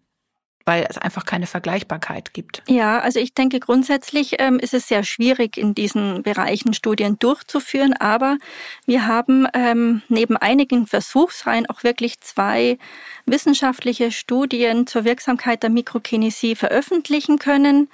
Weil 0.65 0.85
es 0.89 0.97
einfach 0.97 1.25
keine 1.25 1.47
Vergleichbarkeit 1.47 2.33
gibt. 2.33 2.63
Ja, 2.67 2.99
also 2.99 3.19
ich 3.19 3.33
denke 3.33 3.59
grundsätzlich 3.59 4.35
ähm, 4.39 4.59
ist 4.59 4.73
es 4.73 4.87
sehr 4.87 5.03
schwierig, 5.03 5.57
in 5.57 5.75
diesen 5.75 6.23
Bereichen 6.23 6.73
Studien 6.73 7.19
durchzuführen, 7.19 7.93
aber 7.93 8.37
wir 8.85 9.05
haben 9.07 9.47
ähm, 9.53 10.01
neben 10.07 10.37
einigen 10.37 10.87
Versuchsreihen 10.87 11.65
auch 11.69 11.83
wirklich 11.83 12.19
zwei 12.21 12.77
wissenschaftliche 13.25 14.11
Studien 14.11 14.87
zur 14.87 15.05
Wirksamkeit 15.05 15.63
der 15.63 15.69
Mikrokinesie 15.69 16.55
veröffentlichen 16.55 17.39
können. 17.39 17.89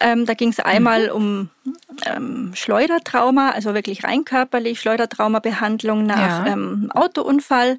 Ähm, 0.00 0.26
da 0.26 0.34
ging 0.34 0.50
es 0.50 0.60
einmal 0.60 1.08
mhm. 1.08 1.14
um 1.14 1.50
ähm, 2.06 2.52
Schleudertrauma, 2.54 3.50
also 3.50 3.74
wirklich 3.74 4.04
rein 4.04 4.24
körperlich, 4.24 4.80
Schleudertraumabehandlung 4.80 6.06
nach 6.06 6.46
ja. 6.46 6.52
ähm, 6.52 6.90
Autounfall. 6.94 7.78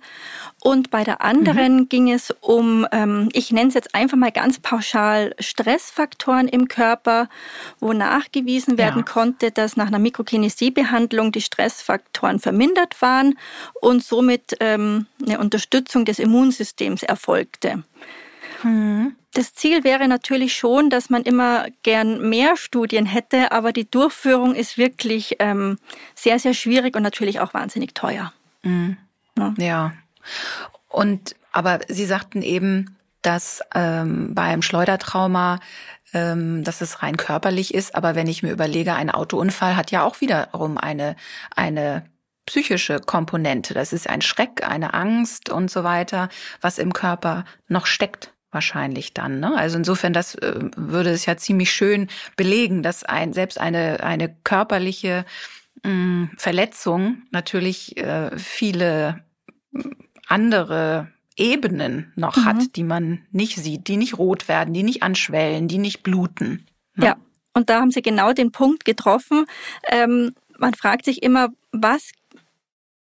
Und 0.62 0.90
bei 0.92 1.04
der 1.04 1.22
anderen 1.22 1.78
mhm. 1.78 1.90
ging 1.90 2.12
es 2.12 2.32
um, 2.42 2.86
ähm, 2.92 3.30
ich 3.34 3.52
nenne 3.52 3.70
es 3.70 3.74
jetzt 3.74 3.96
einfach 3.96 4.18
mal 4.18 4.32
ganz 4.32 4.60
pauschal, 4.60 5.34
Stressfaktoren 5.40 6.48
im 6.48 6.68
Körper, 6.68 7.30
wo 7.80 7.94
nachgewiesen 7.94 8.78
werden 8.78 9.04
ja. 9.06 9.12
konnte, 9.12 9.52
dass 9.52 9.78
nach 9.78 9.88
einer 9.88 10.00
Mikrokinesiebehandlung 10.00 11.32
die 11.32 11.42
Stressfaktoren 11.42 12.40
vermindert 12.40 13.02
waren 13.02 13.38
und 13.82 14.04
somit 14.04 14.58
ähm, 14.60 15.08
eine 15.26 15.40
Unterstützung 15.40 16.06
des 16.06 16.20
Immunsystems 16.20 17.04
erfolgte. 17.04 17.84
Mhm. 18.64 19.16
Das 19.34 19.54
Ziel 19.54 19.84
wäre 19.84 20.08
natürlich 20.08 20.56
schon, 20.56 20.90
dass 20.90 21.10
man 21.10 21.24
immer 21.24 21.68
gern 21.84 22.30
mehr 22.30 22.58
Studien 22.58 23.06
hätte, 23.06 23.52
aber 23.52 23.72
die 23.72 23.90
Durchführung 23.90 24.56
ist 24.56 24.78
wirklich 24.78 25.36
ähm, 25.40 25.78
sehr, 26.16 26.40
sehr 26.40 26.54
schwierig 26.54 26.96
und 26.96 27.04
natürlich 27.04 27.40
auch 27.40 27.54
wahnsinnig 27.54 27.94
teuer. 27.94 28.34
Mhm. 28.64 28.98
Ja. 29.38 29.54
ja. 29.58 29.94
Und 30.88 31.36
aber 31.52 31.80
Sie 31.88 32.06
sagten 32.06 32.42
eben, 32.42 32.98
dass 33.22 33.62
ähm, 33.76 34.34
beim 34.34 34.62
Schleudertrauma 34.62 35.60
ähm, 36.14 36.64
dass 36.64 36.82
es 36.82 37.04
rein 37.04 37.18
körperlich 37.18 37.74
ist, 37.74 37.94
aber 37.94 38.16
wenn 38.16 38.26
ich 38.26 38.42
mir 38.42 38.52
überlege, 38.52 38.96
ein 38.96 39.12
Autounfall 39.12 39.76
hat 39.76 39.92
ja 39.92 40.04
auch 40.04 40.22
wiederum 40.22 40.80
eine 40.80 41.16
eine 41.56 42.04
psychische 42.48 43.00
Komponente. 43.00 43.76
Das 43.76 43.94
ist 43.94 44.10
ein 44.10 44.22
Schreck, 44.24 44.68
eine 44.68 44.96
Angst 44.96 45.50
und 45.50 45.70
so 45.70 45.84
weiter, 45.84 46.30
was 46.62 46.80
im 46.80 46.94
Körper 46.94 47.46
noch 47.68 47.86
steckt 47.86 48.34
wahrscheinlich 48.52 49.14
dann. 49.14 49.40
Ne? 49.40 49.56
Also 49.56 49.78
insofern, 49.78 50.14
das 50.14 50.36
äh, 50.36 50.60
würde 50.76 51.12
es 51.12 51.26
ja 51.26 51.38
ziemlich 51.38 51.72
schön 51.72 52.08
belegen, 52.36 52.84
dass 52.84 53.04
ein 53.04 53.34
selbst 53.34 53.60
eine 53.60 54.04
eine 54.04 54.34
körperliche 54.44 55.26
mh, 55.84 55.92
mm, 55.92 56.32
Verletzung 56.38 57.24
natürlich 57.32 57.98
äh, 57.98 58.38
viele 58.38 59.24
andere 60.28 61.08
Ebenen 61.36 62.12
noch 62.16 62.38
mhm. 62.38 62.46
hat, 62.46 62.76
die 62.76 62.84
man 62.84 63.26
nicht 63.32 63.58
sieht, 63.58 63.88
die 63.88 63.98
nicht 63.98 64.18
rot 64.18 64.48
werden, 64.48 64.74
die 64.74 64.84
nicht 64.84 65.04
anschwellen, 65.04 65.68
die 65.68 65.78
nicht 65.78 66.04
bluten. 66.04 66.68
Ne? 66.96 67.06
Ja, 67.06 67.18
und 67.54 67.70
da 67.70 67.80
haben 67.80 67.92
Sie 67.92 68.02
genau 68.02 68.34
den 68.34 68.52
Punkt 68.52 68.86
getroffen. 68.86 69.46
Ähm, 69.88 70.34
man 70.58 70.74
fragt 70.74 71.06
sich 71.06 71.24
immer, 71.24 71.50
was 71.72 72.12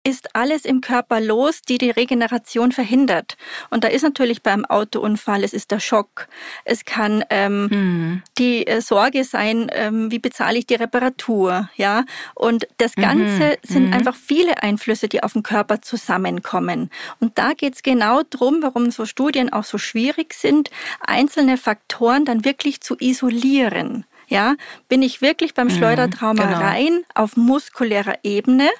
ist 0.04 0.36
alles 0.36 0.66
im 0.66 0.82
Körper 0.82 1.18
los, 1.20 1.62
die 1.62 1.78
die 1.78 1.90
Regeneration 1.90 2.72
verhindert. 2.72 3.36
Und 3.70 3.84
da 3.84 3.88
ist 3.88 4.02
natürlich 4.02 4.42
beim 4.42 4.66
Autounfall, 4.66 5.42
es 5.42 5.54
ist 5.54 5.70
der 5.70 5.80
Schock, 5.80 6.28
es 6.64 6.84
kann 6.84 7.24
ähm, 7.30 7.66
mhm. 7.70 8.22
die 8.36 8.66
äh, 8.66 8.82
Sorge 8.82 9.24
sein, 9.24 9.70
ähm, 9.72 10.10
wie 10.10 10.18
bezahle 10.18 10.58
ich 10.58 10.66
die 10.66 10.74
Reparatur, 10.74 11.70
ja. 11.76 12.04
Und 12.34 12.68
das 12.76 12.96
mhm. 12.96 13.02
Ganze 13.02 13.44
mhm. 13.44 13.56
sind 13.62 13.86
mhm. 13.86 13.92
einfach 13.94 14.14
viele 14.14 14.62
Einflüsse, 14.62 15.08
die 15.08 15.22
auf 15.22 15.32
den 15.32 15.42
Körper 15.42 15.80
zusammenkommen. 15.80 16.90
Und 17.20 17.38
da 17.38 17.54
geht's 17.54 17.82
genau 17.82 18.22
drum, 18.28 18.58
warum 18.60 18.90
so 18.90 19.06
Studien 19.06 19.52
auch 19.52 19.64
so 19.64 19.78
schwierig 19.78 20.34
sind, 20.34 20.70
einzelne 21.00 21.56
Faktoren 21.56 22.26
dann 22.26 22.44
wirklich 22.44 22.82
zu 22.82 22.96
isolieren. 23.00 24.04
Ja, 24.26 24.54
bin 24.88 25.02
ich 25.02 25.20
wirklich 25.20 25.54
beim 25.54 25.68
mhm, 25.68 25.72
Schleudertrauma 25.72 26.44
genau. 26.46 26.58
rein 26.58 27.04
auf 27.14 27.36
muskulärer 27.36 28.18
Ebene 28.22 28.70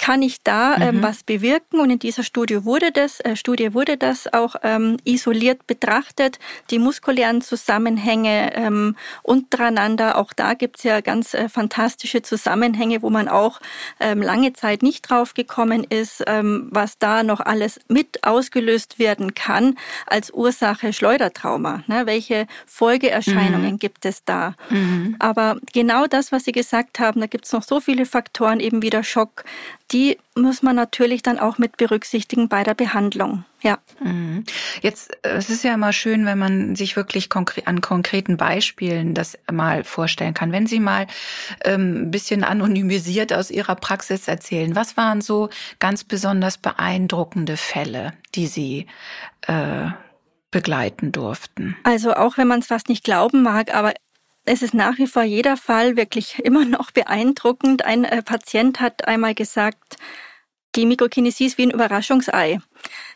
kann 0.00 0.22
ich 0.22 0.42
da 0.42 0.76
ähm, 0.78 0.96
mhm. 0.96 1.02
was 1.02 1.22
bewirken? 1.22 1.78
Und 1.78 1.90
in 1.90 1.98
dieser 1.98 2.22
Studie 2.22 2.64
wurde 2.64 2.90
das, 2.90 3.20
äh, 3.20 3.36
Studie 3.36 3.74
wurde 3.74 3.98
das 3.98 4.32
auch 4.32 4.56
ähm, 4.62 4.96
isoliert 5.04 5.66
betrachtet, 5.66 6.38
die 6.70 6.78
muskulären 6.78 7.42
Zusammenhänge 7.42 8.54
ähm, 8.54 8.96
untereinander. 9.22 10.16
Auch 10.16 10.32
da 10.32 10.54
gibt's 10.54 10.84
ja 10.84 11.02
ganz 11.02 11.34
äh, 11.34 11.50
fantastische 11.50 12.22
Zusammenhänge, 12.22 13.02
wo 13.02 13.10
man 13.10 13.28
auch 13.28 13.60
ähm, 14.00 14.22
lange 14.22 14.54
Zeit 14.54 14.82
nicht 14.82 15.02
drauf 15.02 15.34
gekommen 15.34 15.84
ist, 15.84 16.24
ähm, 16.26 16.68
was 16.70 16.96
da 16.98 17.22
noch 17.22 17.40
alles 17.40 17.78
mit 17.88 18.24
ausgelöst 18.24 18.98
werden 18.98 19.34
kann 19.34 19.76
als 20.06 20.32
Ursache 20.32 20.94
Schleudertrauma. 20.94 21.84
Ne? 21.88 22.06
Welche 22.06 22.46
Folgeerscheinungen 22.64 23.72
mhm. 23.72 23.78
gibt 23.78 24.06
es 24.06 24.24
da? 24.24 24.54
Mhm. 24.70 25.16
Aber 25.18 25.58
genau 25.74 26.06
das, 26.06 26.32
was 26.32 26.46
Sie 26.46 26.52
gesagt 26.52 27.00
haben, 27.00 27.20
da 27.20 27.26
gibt's 27.26 27.52
noch 27.52 27.64
so 27.64 27.80
viele 27.80 28.06
Faktoren, 28.06 28.60
eben 28.60 28.80
wie 28.80 28.88
der 28.88 29.02
Schock, 29.02 29.44
die 29.92 30.18
muss 30.36 30.62
man 30.62 30.76
natürlich 30.76 31.22
dann 31.22 31.38
auch 31.38 31.58
mit 31.58 31.76
berücksichtigen 31.76 32.48
bei 32.48 32.62
der 32.62 32.74
Behandlung. 32.74 33.44
Ja. 33.62 33.78
Mhm. 34.02 34.44
Jetzt, 34.80 35.12
äh, 35.24 35.30
es 35.30 35.50
ist 35.50 35.64
ja 35.64 35.74
immer 35.74 35.92
schön, 35.92 36.24
wenn 36.24 36.38
man 36.38 36.76
sich 36.76 36.96
wirklich 36.96 37.28
konkre 37.28 37.66
an 37.66 37.80
konkreten 37.80 38.36
Beispielen 38.36 39.14
das 39.14 39.38
mal 39.50 39.84
vorstellen 39.84 40.32
kann. 40.32 40.52
Wenn 40.52 40.66
Sie 40.66 40.80
mal 40.80 41.06
ähm, 41.64 42.04
ein 42.04 42.10
bisschen 42.10 42.44
anonymisiert 42.44 43.32
aus 43.32 43.50
Ihrer 43.50 43.74
Praxis 43.74 44.28
erzählen, 44.28 44.74
was 44.76 44.96
waren 44.96 45.20
so 45.20 45.50
ganz 45.78 46.04
besonders 46.04 46.56
beeindruckende 46.56 47.56
Fälle, 47.56 48.14
die 48.34 48.46
Sie 48.46 48.86
äh, 49.46 49.88
begleiten 50.50 51.12
durften? 51.12 51.76
Also 51.82 52.14
auch 52.14 52.38
wenn 52.38 52.48
man 52.48 52.60
es 52.60 52.68
fast 52.68 52.88
nicht 52.88 53.04
glauben 53.04 53.42
mag, 53.42 53.74
aber 53.74 53.92
es 54.44 54.62
ist 54.62 54.74
nach 54.74 54.98
wie 54.98 55.06
vor 55.06 55.22
jeder 55.22 55.56
Fall 55.56 55.96
wirklich 55.96 56.38
immer 56.44 56.64
noch 56.64 56.90
beeindruckend. 56.90 57.84
Ein 57.84 58.04
äh, 58.04 58.22
Patient 58.22 58.80
hat 58.80 59.06
einmal 59.06 59.34
gesagt, 59.34 59.96
die 60.76 60.86
Mikrokinesie 60.86 61.46
ist 61.46 61.58
wie 61.58 61.64
ein 61.64 61.72
Überraschungsei. 61.72 62.60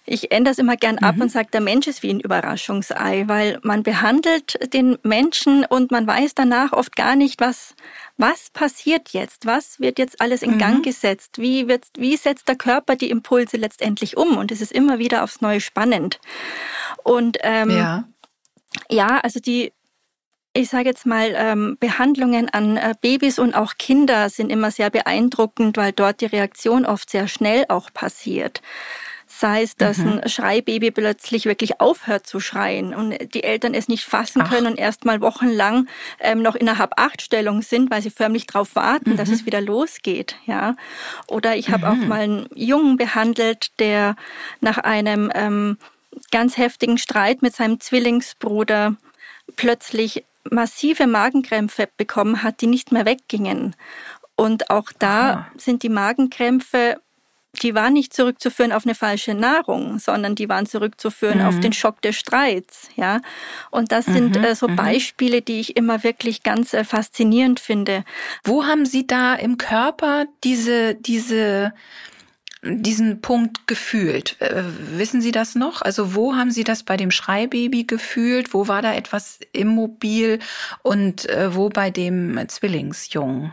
Ich 0.06 0.32
ändere 0.32 0.52
es 0.52 0.58
immer 0.58 0.76
gern 0.76 0.98
ab 0.98 1.16
mhm. 1.16 1.22
und 1.22 1.28
sage, 1.30 1.50
der 1.52 1.60
Mensch 1.60 1.86
ist 1.86 2.02
wie 2.02 2.10
ein 2.10 2.18
Überraschungsei, 2.18 3.24
weil 3.28 3.60
man 3.62 3.84
behandelt 3.84 4.58
den 4.74 4.98
Menschen 5.04 5.64
und 5.64 5.92
man 5.92 6.04
weiß 6.04 6.34
danach 6.34 6.72
oft 6.72 6.96
gar 6.96 7.14
nicht, 7.14 7.40
was, 7.40 7.76
was 8.16 8.50
passiert 8.50 9.10
jetzt? 9.10 9.46
Was 9.46 9.78
wird 9.78 10.00
jetzt 10.00 10.20
alles 10.20 10.42
in 10.42 10.54
mhm. 10.54 10.58
Gang 10.58 10.84
gesetzt? 10.84 11.38
Wie, 11.38 11.68
wird, 11.68 11.86
wie 11.96 12.16
setzt 12.16 12.48
der 12.48 12.56
Körper 12.56 12.96
die 12.96 13.10
Impulse 13.10 13.56
letztendlich 13.56 14.16
um? 14.16 14.36
Und 14.36 14.50
es 14.50 14.60
ist 14.60 14.72
immer 14.72 14.98
wieder 14.98 15.22
aufs 15.22 15.40
Neue 15.40 15.60
spannend. 15.60 16.18
Und 17.04 17.38
ähm, 17.42 17.70
ja. 17.70 18.04
ja, 18.90 19.20
also 19.20 19.38
die 19.38 19.72
ich 20.54 20.70
sage 20.70 20.88
jetzt 20.88 21.04
mal, 21.04 21.34
ähm, 21.36 21.76
Behandlungen 21.80 22.48
an 22.48 22.76
äh, 22.76 22.94
Babys 23.00 23.38
und 23.40 23.54
auch 23.54 23.74
Kinder 23.76 24.30
sind 24.30 24.50
immer 24.50 24.70
sehr 24.70 24.88
beeindruckend, 24.88 25.76
weil 25.76 25.92
dort 25.92 26.20
die 26.20 26.26
Reaktion 26.26 26.86
oft 26.86 27.10
sehr 27.10 27.26
schnell 27.26 27.64
auch 27.68 27.92
passiert. 27.92 28.62
Sei 29.26 29.62
es, 29.62 29.74
dass 29.74 29.98
mhm. 29.98 30.20
ein 30.22 30.28
Schreibaby 30.28 30.92
plötzlich 30.92 31.46
wirklich 31.46 31.80
aufhört 31.80 32.24
zu 32.24 32.38
schreien 32.38 32.94
und 32.94 33.34
die 33.34 33.42
Eltern 33.42 33.74
es 33.74 33.88
nicht 33.88 34.04
fassen 34.04 34.42
Ach. 34.42 34.50
können 34.50 34.68
und 34.68 34.78
erst 34.78 35.04
mal 35.04 35.20
wochenlang 35.20 35.88
ähm, 36.20 36.40
noch 36.40 36.54
in 36.54 36.68
einer 36.68 36.78
Hab-Acht-Stellung 36.78 37.62
sind, 37.62 37.90
weil 37.90 38.00
sie 38.00 38.10
förmlich 38.10 38.46
darauf 38.46 38.76
warten, 38.76 39.12
mhm. 39.12 39.16
dass 39.16 39.30
es 39.30 39.46
wieder 39.46 39.60
losgeht. 39.60 40.36
Ja. 40.46 40.76
Oder 41.26 41.56
ich 41.56 41.70
habe 41.70 41.86
mhm. 41.86 41.90
auch 41.90 42.06
mal 42.06 42.20
einen 42.20 42.48
Jungen 42.54 42.96
behandelt, 42.96 43.72
der 43.80 44.14
nach 44.60 44.78
einem 44.78 45.32
ähm, 45.34 45.78
ganz 46.30 46.56
heftigen 46.56 46.98
Streit 46.98 47.42
mit 47.42 47.56
seinem 47.56 47.80
Zwillingsbruder 47.80 48.94
plötzlich 49.56 50.24
massive 50.50 51.06
Magenkrämpfe 51.06 51.88
bekommen 51.96 52.42
hat, 52.42 52.60
die 52.60 52.66
nicht 52.66 52.92
mehr 52.92 53.06
weggingen. 53.06 53.74
Und 54.36 54.70
auch 54.70 54.90
da 54.98 55.30
Aha. 55.30 55.46
sind 55.56 55.82
die 55.82 55.88
Magenkrämpfe 55.88 56.98
die 57.62 57.74
waren 57.74 57.92
nicht 57.92 58.12
zurückzuführen 58.12 58.72
auf 58.72 58.84
eine 58.84 58.94
falsche 58.94 59.34
Nahrung, 59.34 59.98
sondern 59.98 60.34
die 60.34 60.48
waren 60.48 60.66
zurückzuführen 60.66 61.38
mhm. 61.38 61.46
auf 61.46 61.60
den 61.60 61.72
Schock 61.72 62.00
des 62.02 62.16
Streits, 62.16 62.88
ja. 62.96 63.20
Und 63.70 63.92
das 63.92 64.06
sind 64.06 64.36
mhm. 64.36 64.44
äh, 64.44 64.54
so 64.54 64.68
mhm. 64.68 64.76
Beispiele, 64.76 65.42
die 65.42 65.60
ich 65.60 65.76
immer 65.76 66.02
wirklich 66.02 66.42
ganz 66.42 66.74
äh, 66.74 66.84
faszinierend 66.84 67.60
finde. 67.60 68.04
Wo 68.42 68.64
haben 68.64 68.86
Sie 68.86 69.06
da 69.06 69.34
im 69.34 69.58
Körper 69.58 70.26
diese, 70.42 70.94
diese, 70.94 71.72
diesen 72.64 73.20
Punkt 73.20 73.66
gefühlt? 73.66 74.40
Äh, 74.40 74.64
wissen 74.96 75.20
Sie 75.20 75.32
das 75.32 75.54
noch? 75.54 75.82
Also 75.82 76.14
wo 76.14 76.34
haben 76.34 76.50
Sie 76.50 76.64
das 76.64 76.82
bei 76.82 76.96
dem 76.96 77.10
Schreibaby 77.10 77.84
gefühlt? 77.84 78.54
Wo 78.54 78.68
war 78.68 78.82
da 78.82 78.94
etwas 78.94 79.38
immobil 79.52 80.38
und 80.82 81.28
äh, 81.28 81.54
wo 81.54 81.68
bei 81.68 81.90
dem 81.90 82.38
Zwillingsjungen? 82.48 83.52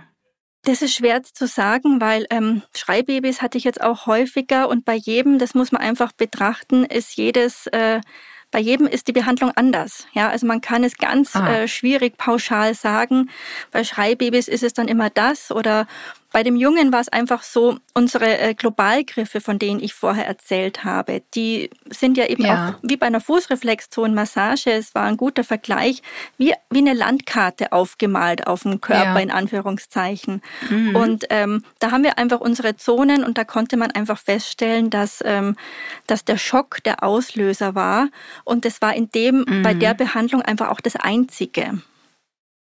Das 0.63 0.84
ist 0.84 0.93
schwer 0.93 1.24
zu 1.24 1.47
sagen, 1.47 2.00
weil 2.00 2.28
ähm, 2.30 2.62
Schreibabys 2.76 3.41
hatte 3.41 3.58
ich 3.58 3.63
jetzt 3.63 3.82
auch 3.82 4.06
häufiger 4.06 4.69
und 4.69 4.86
bei 4.86 4.93
jedem, 4.93 5.39
das 5.39 5.56
muss 5.56 5.71
man 5.71 5.82
einfach 5.82 6.12
betrachten, 6.12 6.86
ist 6.86 7.15
jedes 7.17 7.65
äh, 7.67 8.02
bei 8.52 8.60
jedem 8.60 8.86
ist 8.86 9.08
die 9.08 9.13
Behandlung 9.13 9.52
anders. 9.56 10.06
Ja, 10.12 10.30
also 10.30 10.45
man 10.45 10.60
kann 10.60 10.84
es 10.84 10.97
ganz 10.97 11.36
ah. 11.36 11.50
äh, 11.50 11.67
schwierig 11.69 12.17
pauschal 12.17 12.76
sagen. 12.76 13.30
Bei 13.71 13.86
Schreibabys 13.86 14.50
ist 14.50 14.62
es 14.62 14.74
dann 14.74 14.89
immer 14.89 15.10
das 15.10 15.52
oder 15.52 15.88
bei 16.31 16.43
dem 16.43 16.55
Jungen 16.55 16.93
war 16.93 17.01
es 17.01 17.09
einfach 17.09 17.43
so, 17.43 17.77
unsere 17.93 18.39
äh, 18.39 18.53
Globalgriffe, 18.53 19.41
von 19.41 19.59
denen 19.59 19.81
ich 19.81 19.93
vorher 19.93 20.25
erzählt 20.25 20.83
habe, 20.83 21.21
die 21.35 21.69
sind 21.89 22.17
ja 22.17 22.25
eben 22.25 22.45
ja. 22.45 22.69
auch 22.69 22.79
wie 22.83 22.95
bei 22.95 23.07
einer 23.07 23.19
Fußreflexzonenmassage, 23.19 24.71
es 24.71 24.95
war 24.95 25.03
ein 25.03 25.17
guter 25.17 25.43
Vergleich, 25.43 26.01
wie, 26.37 26.53
wie 26.69 26.79
eine 26.79 26.93
Landkarte 26.93 27.73
aufgemalt 27.73 28.47
auf 28.47 28.63
dem 28.63 28.79
Körper, 28.79 29.15
ja. 29.15 29.19
in 29.19 29.31
Anführungszeichen. 29.31 30.41
Mhm. 30.69 30.95
Und 30.95 31.25
ähm, 31.29 31.63
da 31.79 31.91
haben 31.91 32.03
wir 32.03 32.17
einfach 32.17 32.39
unsere 32.39 32.77
Zonen 32.77 33.23
und 33.23 33.37
da 33.37 33.43
konnte 33.43 33.75
man 33.75 33.91
einfach 33.91 34.17
feststellen, 34.17 34.89
dass, 34.89 35.21
ähm, 35.25 35.57
dass 36.07 36.23
der 36.23 36.37
Schock 36.37 36.81
der 36.83 37.03
Auslöser 37.03 37.75
war. 37.75 38.07
Und 38.45 38.63
das 38.63 38.81
war 38.81 38.95
in 38.95 39.09
dem, 39.11 39.45
mhm. 39.47 39.63
bei 39.63 39.73
der 39.73 39.93
Behandlung 39.93 40.41
einfach 40.41 40.69
auch 40.69 40.81
das 40.81 40.95
Einzige. 40.95 41.81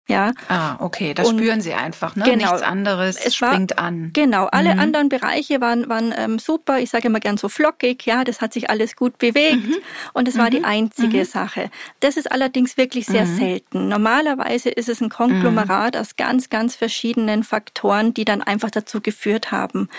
Ja. 0.10 0.34
Ah, 0.48 0.76
okay, 0.80 1.14
das 1.14 1.30
und 1.30 1.38
spüren 1.38 1.62
Sie 1.62 1.74
einfach, 1.74 2.16
ne? 2.16 2.24
Genau, 2.24 2.52
Nichts 2.52 2.64
anderes 2.64 3.16
es 3.24 3.36
springt 3.36 3.78
war, 3.78 3.86
an. 3.86 4.10
Genau, 4.12 4.48
alle 4.48 4.74
mhm. 4.74 4.80
anderen 4.80 5.10
Bereiche 5.10 5.62
waren, 5.62 5.88
waren 5.88 6.12
ähm, 6.18 6.40
super. 6.40 6.80
Ich 6.80 6.90
sage 6.90 7.08
immer 7.08 7.20
gern 7.20 7.38
so 7.38 7.48
flockig, 7.48 8.08
ja, 8.08 8.24
das 8.24 8.42
hat 8.42 8.52
sich 8.52 8.72
alles 8.72 8.96
gut 8.96 9.20
bewegt 9.20 9.68
mhm. 9.68 9.76
und 10.14 10.28
es 10.28 10.34
mhm. 10.34 10.40
war 10.40 10.50
die 10.50 10.60
mhm. 10.60 10.66
einzige 10.66 11.20
mhm. 11.20 11.26
Sache. 11.26 11.70
Das 12.00 12.18
ist 12.18 12.32
allerdings 12.32 12.76
wirklich 12.76 13.06
sehr 13.06 13.26
mhm. 13.26 13.38
selten. 13.38 13.88
Normalerweise 13.88 14.70
ist 14.70 14.90
es 14.90 15.00
ein 15.00 15.10
Konglomerat 15.10 15.96
aus 15.96 16.16
ganz, 16.16 16.50
ganz 16.50 16.76
verschiedenen 16.76 17.44
Faktoren, 17.44 18.16
die 18.16 18.26
dann 18.26 18.42
einfach 18.42 18.72
dazu 18.72 19.02
geführt 19.02 19.52
haben. 19.52 19.90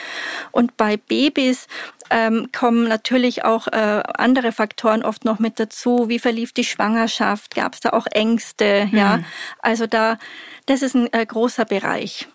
Und 0.51 0.77
bei 0.77 0.97
Babys 0.97 1.69
ähm, 2.11 2.49
kommen 2.53 2.89
natürlich 2.89 3.45
auch 3.45 3.67
äh, 3.69 4.03
andere 4.17 4.53
Faktoren 4.53 5.03
oft 5.03 5.25
noch 5.25 5.39
mit 5.39 5.59
dazu. 5.59 6.09
Wie 6.09 6.19
verlief 6.19 6.53
die 6.53 6.65
Schwangerschaft? 6.65 7.55
Gab 7.55 7.75
es 7.75 7.81
da 7.81 7.91
auch 7.91 8.07
Ängste? 8.07 8.89
Mhm. 8.91 8.97
Ja, 8.97 9.21
also 9.61 9.87
da, 9.87 10.19
das 10.67 10.83
ist 10.83 10.95
ein 10.95 11.13
äh, 11.13 11.25
großer 11.25 11.65
Bereich. 11.65 12.29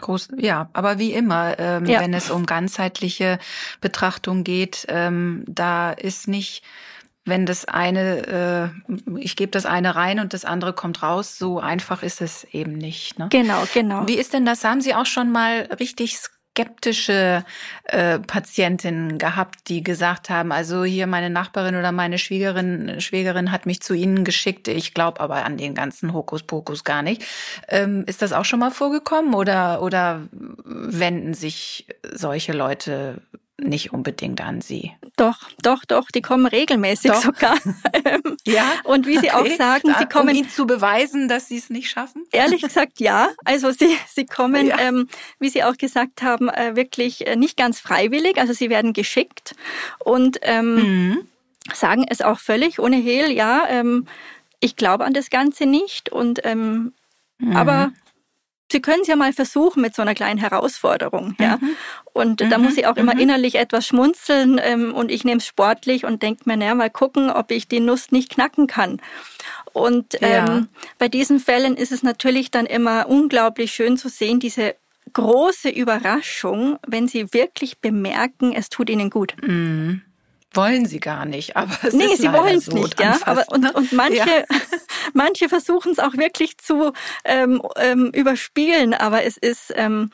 Groß, 0.00 0.28
ja, 0.36 0.70
aber 0.72 0.98
wie 0.98 1.12
immer, 1.12 1.58
ähm, 1.58 1.84
ja. 1.86 2.00
wenn 2.00 2.14
es 2.14 2.30
um 2.30 2.46
ganzheitliche 2.46 3.38
Betrachtung 3.80 4.44
geht, 4.44 4.86
ähm, 4.88 5.44
da 5.46 5.90
ist 5.90 6.28
nicht 6.28 6.64
wenn 7.26 7.46
das 7.46 7.66
eine, 7.66 8.72
äh, 8.88 9.18
ich 9.18 9.36
gebe 9.36 9.50
das 9.50 9.66
eine 9.66 9.94
rein 9.94 10.20
und 10.20 10.32
das 10.32 10.44
andere 10.44 10.72
kommt 10.72 11.02
raus, 11.02 11.38
so 11.38 11.60
einfach 11.60 12.02
ist 12.02 12.20
es 12.20 12.44
eben 12.44 12.72
nicht. 12.72 13.18
Ne? 13.18 13.28
Genau, 13.30 13.62
genau. 13.74 14.06
Wie 14.08 14.14
ist 14.14 14.32
denn 14.32 14.46
das? 14.46 14.64
Haben 14.64 14.80
Sie 14.80 14.94
auch 14.94 15.06
schon 15.06 15.30
mal 15.30 15.68
richtig 15.78 16.18
skeptische 16.52 17.44
äh, 17.84 18.18
Patientinnen 18.18 19.18
gehabt, 19.18 19.68
die 19.68 19.82
gesagt 19.82 20.30
haben, 20.30 20.52
also 20.52 20.84
hier 20.84 21.06
meine 21.06 21.30
Nachbarin 21.30 21.76
oder 21.76 21.92
meine 21.92 22.18
Schwiegerin, 22.18 23.00
Schwägerin 23.00 23.52
hat 23.52 23.66
mich 23.66 23.80
zu 23.80 23.94
Ihnen 23.94 24.24
geschickt, 24.24 24.68
ich 24.68 24.92
glaube 24.92 25.20
aber 25.20 25.44
an 25.44 25.56
den 25.56 25.74
ganzen 25.74 26.12
Hokuspokus 26.12 26.84
gar 26.84 27.02
nicht. 27.02 27.24
Ähm, 27.68 28.04
ist 28.06 28.22
das 28.22 28.32
auch 28.32 28.44
schon 28.44 28.60
mal 28.60 28.70
vorgekommen 28.70 29.34
oder, 29.34 29.82
oder 29.82 30.28
wenden 30.64 31.34
sich 31.34 31.86
solche 32.12 32.52
Leute 32.52 33.22
nicht 33.60 33.92
unbedingt 33.92 34.40
an 34.40 34.60
Sie. 34.60 34.92
Doch, 35.16 35.50
doch, 35.62 35.84
doch, 35.84 36.10
die 36.10 36.22
kommen 36.22 36.46
regelmäßig 36.46 37.10
doch. 37.10 37.22
sogar. 37.22 37.56
ja. 38.46 38.72
Und 38.84 39.06
wie 39.06 39.18
Sie 39.18 39.30
okay. 39.30 39.52
auch 39.52 39.56
sagen, 39.56 39.94
Sie 39.98 40.06
kommen. 40.06 40.30
Um 40.30 40.34
Ihnen 40.34 40.48
zu 40.48 40.66
beweisen, 40.66 41.28
dass 41.28 41.48
Sie 41.48 41.58
es 41.58 41.70
nicht 41.70 41.90
schaffen? 41.90 42.24
Ehrlich 42.32 42.62
gesagt, 42.62 43.00
ja. 43.00 43.30
Also 43.44 43.70
Sie, 43.70 43.96
Sie 44.08 44.26
kommen, 44.26 44.68
ja. 44.68 44.78
ähm, 44.78 45.08
wie 45.38 45.48
Sie 45.48 45.62
auch 45.62 45.76
gesagt 45.76 46.22
haben, 46.22 46.48
äh, 46.48 46.76
wirklich 46.76 47.26
äh, 47.26 47.36
nicht 47.36 47.56
ganz 47.56 47.80
freiwillig. 47.80 48.38
Also 48.38 48.52
Sie 48.52 48.70
werden 48.70 48.92
geschickt 48.92 49.54
und 49.98 50.38
ähm, 50.42 50.74
mhm. 50.74 51.18
sagen 51.72 52.06
es 52.08 52.20
auch 52.20 52.38
völlig 52.38 52.78
ohne 52.78 52.96
Hehl, 52.96 53.30
ja, 53.30 53.64
ähm, 53.68 54.06
ich 54.60 54.76
glaube 54.76 55.04
an 55.04 55.14
das 55.14 55.30
Ganze 55.30 55.66
nicht 55.66 56.10
und 56.10 56.40
ähm, 56.44 56.92
mhm. 57.38 57.56
aber 57.56 57.92
Sie 58.70 58.80
können 58.80 59.02
es 59.02 59.08
ja 59.08 59.16
mal 59.16 59.32
versuchen 59.32 59.82
mit 59.82 59.94
so 59.94 60.02
einer 60.02 60.14
kleinen 60.14 60.38
Herausforderung. 60.38 61.34
Ja? 61.40 61.58
Mhm. 61.60 61.76
Und 62.12 62.40
mhm. 62.40 62.50
da 62.50 62.58
muss 62.58 62.76
ich 62.76 62.86
auch 62.86 62.96
immer 62.96 63.14
mhm. 63.14 63.20
innerlich 63.20 63.56
etwas 63.56 63.86
schmunzeln 63.86 64.60
ähm, 64.62 64.94
und 64.94 65.10
ich 65.10 65.24
nehme 65.24 65.38
es 65.38 65.46
sportlich 65.46 66.04
und 66.04 66.22
denke 66.22 66.42
mir, 66.46 66.56
naja, 66.56 66.74
mal 66.74 66.90
gucken, 66.90 67.30
ob 67.30 67.50
ich 67.50 67.68
die 67.68 67.80
Nuss 67.80 68.10
nicht 68.10 68.30
knacken 68.30 68.66
kann. 68.66 69.00
Und 69.72 70.16
ähm, 70.20 70.46
ja. 70.46 70.62
bei 70.98 71.08
diesen 71.08 71.38
Fällen 71.38 71.76
ist 71.76 71.92
es 71.92 72.02
natürlich 72.02 72.50
dann 72.50 72.66
immer 72.66 73.08
unglaublich 73.08 73.72
schön 73.72 73.96
zu 73.96 74.08
sehen, 74.08 74.40
diese 74.40 74.74
große 75.12 75.68
Überraschung, 75.68 76.78
wenn 76.86 77.08
sie 77.08 77.32
wirklich 77.32 77.78
bemerken, 77.78 78.52
es 78.52 78.68
tut 78.68 78.90
ihnen 78.90 79.10
gut. 79.10 79.34
Mhm 79.42 80.02
wollen 80.52 80.86
sie 80.86 80.98
gar 80.98 81.24
nicht, 81.26 81.56
aber 81.56 81.78
es 81.82 81.94
nee, 81.94 82.04
ist 82.04 82.22
sie 82.22 82.32
wollen 82.32 82.58
es 82.58 82.66
so 82.66 82.72
nicht, 82.76 82.98
ja. 83.00 83.18
Aber 83.24 83.44
und, 83.48 83.62
ne? 83.62 83.72
und 83.72 83.92
manche, 83.92 84.16
ja. 84.16 84.44
manche 85.12 85.48
versuchen 85.48 85.92
es 85.92 85.98
auch 85.98 86.14
wirklich 86.14 86.58
zu 86.58 86.92
ähm, 87.24 87.62
ähm, 87.76 88.10
überspielen, 88.14 88.94
aber 88.94 89.24
es 89.24 89.36
ist 89.36 89.72
ähm, 89.76 90.10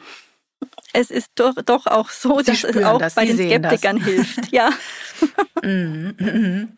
es 0.93 1.11
ist 1.11 1.31
doch, 1.35 1.55
doch 1.65 1.87
auch 1.87 2.11
so, 2.11 2.39
sie 2.41 2.53
dass 2.53 2.65
es 2.65 2.83
auch 2.85 2.99
dass 2.99 3.15
bei 3.15 3.27
den 3.27 3.37
Skeptikern 3.37 3.99
das. 3.99 4.07
hilft, 4.07 4.53
ja. 4.53 4.71
mhm, 5.63 6.15
mhm. 6.19 6.77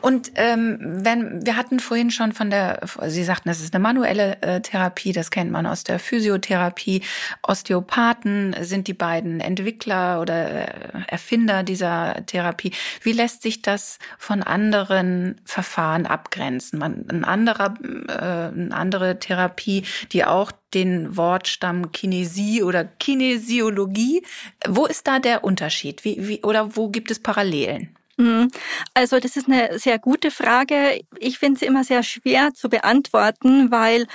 Und 0.00 0.32
ähm, 0.34 0.78
wenn 0.80 1.44
wir 1.44 1.56
hatten 1.56 1.80
vorhin 1.80 2.10
schon 2.10 2.32
von 2.32 2.50
der, 2.50 2.80
Sie 3.06 3.24
sagten, 3.24 3.48
das 3.48 3.60
ist 3.60 3.74
eine 3.74 3.82
manuelle 3.82 4.40
äh, 4.42 4.60
Therapie, 4.60 5.12
das 5.12 5.30
kennt 5.30 5.50
man 5.50 5.66
aus 5.66 5.84
der 5.84 5.98
Physiotherapie. 5.98 7.02
Osteopathen 7.42 8.56
sind 8.60 8.88
die 8.88 8.94
beiden 8.94 9.40
Entwickler 9.40 10.20
oder 10.20 10.50
äh, 10.50 10.66
Erfinder 11.06 11.62
dieser 11.62 12.26
Therapie. 12.26 12.72
Wie 13.02 13.12
lässt 13.12 13.42
sich 13.42 13.62
das 13.62 13.98
von 14.18 14.42
anderen 14.42 15.40
Verfahren 15.44 16.06
abgrenzen? 16.06 16.78
Man, 16.78 17.06
ein 17.08 17.24
anderer, 17.24 17.74
äh, 18.08 18.52
eine 18.52 18.74
andere 18.74 19.18
Therapie, 19.18 19.84
die 20.12 20.24
auch 20.24 20.52
den 20.74 21.16
Wortstamm 21.16 21.92
Kinesie 21.92 22.62
oder 22.62 22.84
Kinesiologie. 22.84 24.24
Wo 24.66 24.86
ist 24.86 25.06
da 25.06 25.20
der 25.20 25.44
Unterschied? 25.44 26.04
Wie, 26.04 26.28
wie, 26.28 26.42
oder 26.42 26.76
wo 26.76 26.88
gibt 26.88 27.10
es 27.10 27.20
Parallelen? 27.20 27.94
Mhm. 28.16 28.50
Also 28.94 29.18
das 29.18 29.36
ist 29.36 29.48
eine 29.48 29.78
sehr 29.78 29.98
gute 29.98 30.30
Frage. 30.30 31.00
Ich 31.18 31.38
finde 31.38 31.58
sie 31.58 31.66
immer 31.66 31.84
sehr 31.84 32.02
schwer 32.02 32.54
zu 32.54 32.68
beantworten, 32.68 33.70
weil 33.70 34.06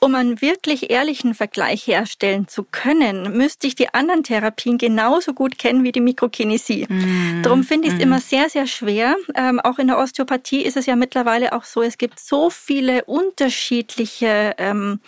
um 0.00 0.14
einen 0.14 0.40
wirklich 0.40 0.90
ehrlichen 0.90 1.34
Vergleich 1.34 1.86
herstellen 1.86 2.46
zu 2.48 2.64
können, 2.64 3.36
müsste 3.36 3.66
ich 3.66 3.74
die 3.74 3.92
anderen 3.92 4.22
Therapien 4.22 4.78
genauso 4.78 5.32
gut 5.32 5.58
kennen 5.58 5.82
wie 5.82 5.92
die 5.92 6.00
Mikrokinesie. 6.00 6.86
Mm. 6.88 7.42
Darum 7.42 7.64
finde 7.64 7.88
ich 7.88 7.94
es 7.94 7.98
mm. 7.98 8.02
immer 8.02 8.20
sehr, 8.20 8.48
sehr 8.48 8.66
schwer. 8.66 9.16
Ähm, 9.34 9.58
auch 9.60 9.78
in 9.78 9.88
der 9.88 9.98
Osteopathie 9.98 10.62
ist 10.62 10.76
es 10.76 10.86
ja 10.86 10.96
mittlerweile 10.96 11.52
auch 11.52 11.64
so, 11.64 11.82
es 11.82 11.98
gibt 11.98 12.20
so 12.20 12.50
viele 12.50 13.04
unterschiedliche, 13.04 14.54
ähm, 14.58 15.00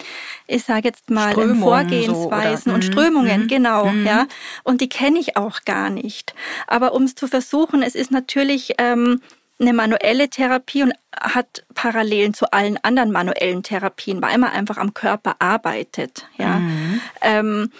ich 0.46 0.64
sage 0.64 0.88
jetzt 0.88 1.11
mal, 1.11 1.38
ähm, 1.38 1.61
Vorgehensweisen 1.61 2.70
so, 2.70 2.74
und. 2.74 2.85
Strömungen, 2.85 3.44
mm. 3.44 3.48
genau, 3.48 3.87
mm. 3.87 4.07
ja. 4.07 4.26
Und 4.64 4.81
die 4.81 4.88
kenne 4.88 5.20
ich 5.20 5.37
auch 5.37 5.62
gar 5.64 5.90
nicht. 5.90 6.35
Aber 6.66 6.94
um 6.94 7.05
es 7.05 7.14
zu 7.14 7.29
versuchen, 7.29 7.83
es 7.83 7.94
ist 7.94 8.11
natürlich 8.11 8.74
ähm, 8.79 9.20
eine 9.61 9.73
manuelle 9.73 10.29
Therapie 10.29 10.83
und 10.83 10.94
hat 11.12 11.64
Parallelen 11.75 12.35
zu 12.35 12.51
allen 12.53 12.79
anderen 12.83 13.12
manuellen 13.12 13.62
Therapien, 13.62 14.23
weil 14.23 14.38
man 14.38 14.51
einfach 14.51 14.79
am 14.79 14.94
Körper 14.94 15.37
arbeitet. 15.38 16.27
Ja. 16.38 16.59
Mhm. 16.59 17.01
Ähm, 17.20 17.73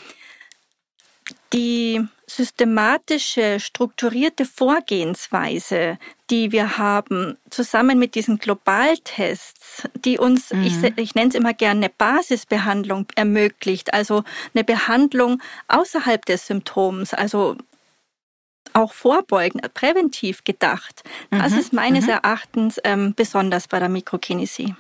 die 1.53 2.07
systematische, 2.27 3.59
strukturierte 3.59 4.45
Vorgehensweise, 4.45 5.99
die 6.31 6.53
wir 6.53 6.79
haben, 6.79 7.37
zusammen 7.51 7.99
mit 7.99 8.15
diesen 8.15 8.39
Globaltests, 8.39 9.89
die 10.05 10.19
uns, 10.19 10.53
mhm. 10.53 10.63
ich, 10.63 10.75
ich 10.97 11.15
nenne 11.17 11.31
es 11.31 11.35
immer 11.35 11.55
gerne, 11.55 11.87
eine 11.87 11.89
Basisbehandlung 11.97 13.07
ermöglicht, 13.17 13.93
also 13.93 14.23
eine 14.55 14.63
Behandlung 14.63 15.43
außerhalb 15.67 16.25
des 16.25 16.47
Symptoms, 16.47 17.15
also 17.15 17.57
auch 18.73 18.93
vorbeugend, 18.93 19.73
präventiv 19.75 20.45
gedacht. 20.45 21.03
Das 21.31 21.53
mhm. 21.53 21.59
ist 21.59 21.73
meines 21.73 22.05
mhm. 22.05 22.11
Erachtens 22.11 22.79
ähm, 22.85 23.15
besonders 23.15 23.69
bei 23.69 23.79
der 23.79 23.89
Mikrokinesie. 23.89 24.75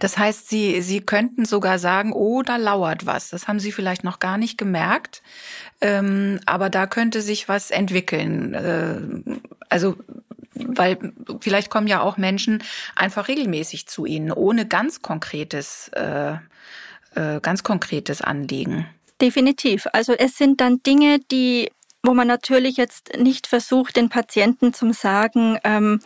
Das 0.00 0.18
heißt, 0.18 0.48
Sie, 0.48 0.80
Sie 0.82 1.00
könnten 1.00 1.44
sogar 1.44 1.78
sagen, 1.78 2.12
oh, 2.12 2.42
da 2.42 2.56
lauert 2.56 3.06
was. 3.06 3.30
Das 3.30 3.48
haben 3.48 3.60
Sie 3.60 3.72
vielleicht 3.72 4.04
noch 4.04 4.18
gar 4.18 4.38
nicht 4.38 4.58
gemerkt. 4.58 5.22
Ähm, 5.80 6.40
aber 6.46 6.70
da 6.70 6.86
könnte 6.86 7.22
sich 7.22 7.48
was 7.48 7.70
entwickeln. 7.70 8.54
Äh, 8.54 9.38
also, 9.68 9.96
weil 10.54 10.98
vielleicht 11.40 11.70
kommen 11.70 11.86
ja 11.86 12.00
auch 12.00 12.16
Menschen 12.16 12.62
einfach 12.96 13.28
regelmäßig 13.28 13.86
zu 13.86 14.06
Ihnen, 14.06 14.32
ohne 14.32 14.66
ganz 14.66 15.02
konkretes, 15.02 15.88
äh, 15.94 16.32
äh, 17.14 17.40
ganz 17.40 17.62
konkretes 17.62 18.20
Anliegen. 18.20 18.86
Definitiv. 19.20 19.86
Also 19.92 20.12
es 20.12 20.36
sind 20.36 20.60
dann 20.60 20.82
Dinge, 20.82 21.18
die, 21.30 21.70
wo 22.02 22.14
man 22.14 22.26
natürlich 22.26 22.76
jetzt 22.76 23.16
nicht 23.18 23.46
versucht, 23.46 23.96
den 23.96 24.08
Patienten 24.08 24.72
zu 24.72 24.92
sagen, 24.92 25.58
ähm, 25.64 26.00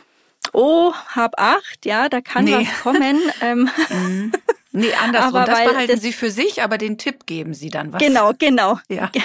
oh, 0.52 0.92
hab 1.08 1.38
acht, 1.40 1.84
ja, 1.84 2.08
da 2.08 2.20
kann 2.20 2.44
nee. 2.44 2.54
was 2.54 2.80
kommen. 2.82 3.20
Ähm. 3.40 3.70
Mhm. 3.90 4.32
Nee, 4.74 4.92
andersrum. 4.94 5.36
Aber 5.36 5.44
das 5.44 5.64
behalten 5.64 5.92
das, 5.92 6.00
Sie 6.00 6.12
für 6.12 6.30
sich, 6.30 6.62
aber 6.62 6.78
den 6.78 6.96
Tipp 6.96 7.26
geben 7.26 7.52
Sie 7.52 7.68
dann 7.68 7.92
was. 7.92 8.00
Genau, 8.00 8.32
genau. 8.38 8.78
Ja. 8.88 9.10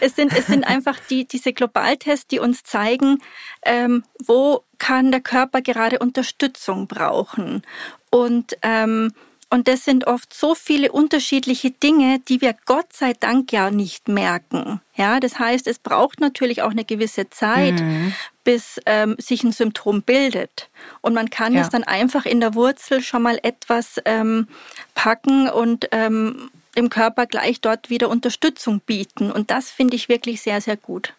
Es 0.00 0.16
sind, 0.16 0.36
es 0.36 0.48
sind 0.48 0.64
einfach 0.64 0.98
die, 1.10 1.28
diese 1.28 1.52
Globaltests, 1.52 2.26
die 2.26 2.40
uns 2.40 2.64
zeigen, 2.64 3.22
ähm, 3.64 4.02
wo 4.18 4.64
kann 4.78 5.12
der 5.12 5.20
Körper 5.20 5.62
gerade 5.62 6.00
Unterstützung 6.00 6.88
brauchen. 6.88 7.62
Und 8.10 8.56
ähm, 8.62 9.12
und 9.52 9.68
das 9.68 9.84
sind 9.84 10.06
oft 10.06 10.32
so 10.32 10.54
viele 10.54 10.90
unterschiedliche 10.92 11.70
Dinge, 11.70 12.20
die 12.20 12.40
wir 12.40 12.56
Gott 12.64 12.90
sei 12.94 13.12
Dank 13.12 13.52
ja 13.52 13.70
nicht 13.70 14.08
merken. 14.08 14.80
Ja, 14.96 15.20
das 15.20 15.38
heißt, 15.38 15.66
es 15.66 15.78
braucht 15.78 16.20
natürlich 16.20 16.62
auch 16.62 16.70
eine 16.70 16.86
gewisse 16.86 17.28
Zeit, 17.28 17.74
mhm. 17.74 18.14
bis 18.44 18.80
ähm, 18.86 19.14
sich 19.18 19.44
ein 19.44 19.52
Symptom 19.52 20.00
bildet. 20.00 20.70
Und 21.02 21.12
man 21.12 21.28
kann 21.28 21.52
ja. 21.52 21.60
es 21.60 21.68
dann 21.68 21.84
einfach 21.84 22.24
in 22.24 22.40
der 22.40 22.54
Wurzel 22.54 23.02
schon 23.02 23.20
mal 23.20 23.38
etwas 23.42 24.00
ähm, 24.06 24.48
packen 24.94 25.50
und 25.50 25.86
ähm, 25.92 26.50
dem 26.74 26.88
Körper 26.88 27.26
gleich 27.26 27.60
dort 27.60 27.90
wieder 27.90 28.08
Unterstützung 28.08 28.80
bieten. 28.80 29.30
Und 29.30 29.50
das 29.50 29.70
finde 29.70 29.96
ich 29.96 30.08
wirklich 30.08 30.40
sehr, 30.40 30.62
sehr 30.62 30.78
gut. 30.78 31.12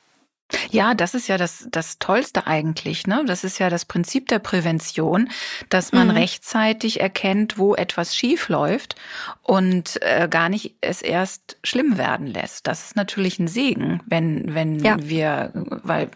Ja, 0.72 0.94
das 0.94 1.14
ist 1.14 1.28
ja 1.28 1.38
das, 1.38 1.68
das 1.72 2.00
Tollste 2.00 2.48
eigentlich. 2.48 3.08
Ne? 3.08 3.24
Das 3.26 3.44
ist 3.44 3.60
ja 3.60 3.70
das 3.70 3.86
Prinzip 3.86 4.28
der 4.28 4.40
Prävention, 4.40 5.30
dass 5.70 5.92
man 5.92 6.08
mhm. 6.08 6.16
rechtzeitig 6.16 7.00
erkennt, 7.00 7.58
wo 7.58 7.76
etwas 7.76 8.16
schief 8.16 8.50
läuft 8.50 8.96
und 9.42 10.02
äh, 10.02 10.28
gar 10.30 10.50
nicht 10.50 10.76
es 10.82 11.02
erst 11.02 11.58
schlimm 11.64 11.98
werden 11.98 12.28
lässt. 12.28 12.68
Das 12.68 12.86
ist 12.86 12.96
natürlich 12.96 13.40
ein 13.40 13.48
Segen, 13.48 14.02
wenn, 14.06 14.54
wenn 14.54 14.80
ja. 14.80 14.98
wir, 15.00 15.52
weil 15.54 16.10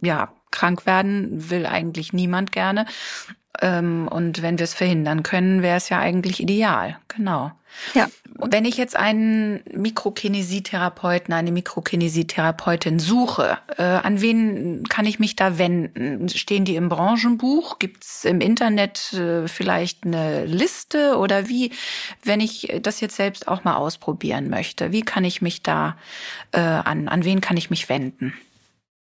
ja, 0.00 0.32
krank 0.50 0.86
werden 0.86 1.50
will 1.50 1.66
eigentlich 1.66 2.12
niemand 2.12 2.52
gerne. 2.52 2.86
Ähm, 3.60 4.08
und 4.08 4.42
wenn 4.42 4.58
wir 4.58 4.64
es 4.64 4.74
verhindern 4.74 5.22
können, 5.22 5.62
wäre 5.62 5.76
es 5.76 5.88
ja 5.88 5.98
eigentlich 5.98 6.40
ideal. 6.40 6.98
Genau. 7.08 7.52
Ja. 7.94 8.08
Wenn 8.36 8.64
ich 8.64 8.76
jetzt 8.76 8.96
einen 8.96 9.62
Mikrokinesietherapeuten, 9.72 11.32
eine 11.32 11.52
Mikrokinesietherapeutin 11.52 12.98
suche, 12.98 13.58
äh, 13.76 13.82
an 13.82 14.20
wen 14.20 14.84
kann 14.88 15.06
ich 15.06 15.18
mich 15.18 15.36
da 15.36 15.58
wenden? 15.58 16.28
Stehen 16.28 16.64
die 16.64 16.76
im 16.76 16.88
Branchenbuch? 16.88 17.78
Gibt 17.78 18.04
es 18.04 18.24
im 18.24 18.40
Internet 18.40 19.12
äh, 19.12 19.46
vielleicht 19.46 20.04
eine 20.04 20.46
Liste? 20.46 21.16
Oder 21.16 21.48
wie, 21.48 21.70
wenn 22.22 22.40
ich 22.40 22.72
das 22.82 23.00
jetzt 23.00 23.16
selbst 23.16 23.46
auch 23.46 23.64
mal 23.64 23.76
ausprobieren 23.76 24.50
möchte, 24.50 24.90
wie 24.92 25.02
kann 25.02 25.24
ich 25.24 25.40
mich 25.40 25.62
da 25.62 25.96
äh, 26.52 26.60
an, 26.60 27.08
an 27.08 27.24
wen 27.24 27.40
kann 27.40 27.56
ich 27.56 27.70
mich 27.70 27.88
wenden? 27.88 28.34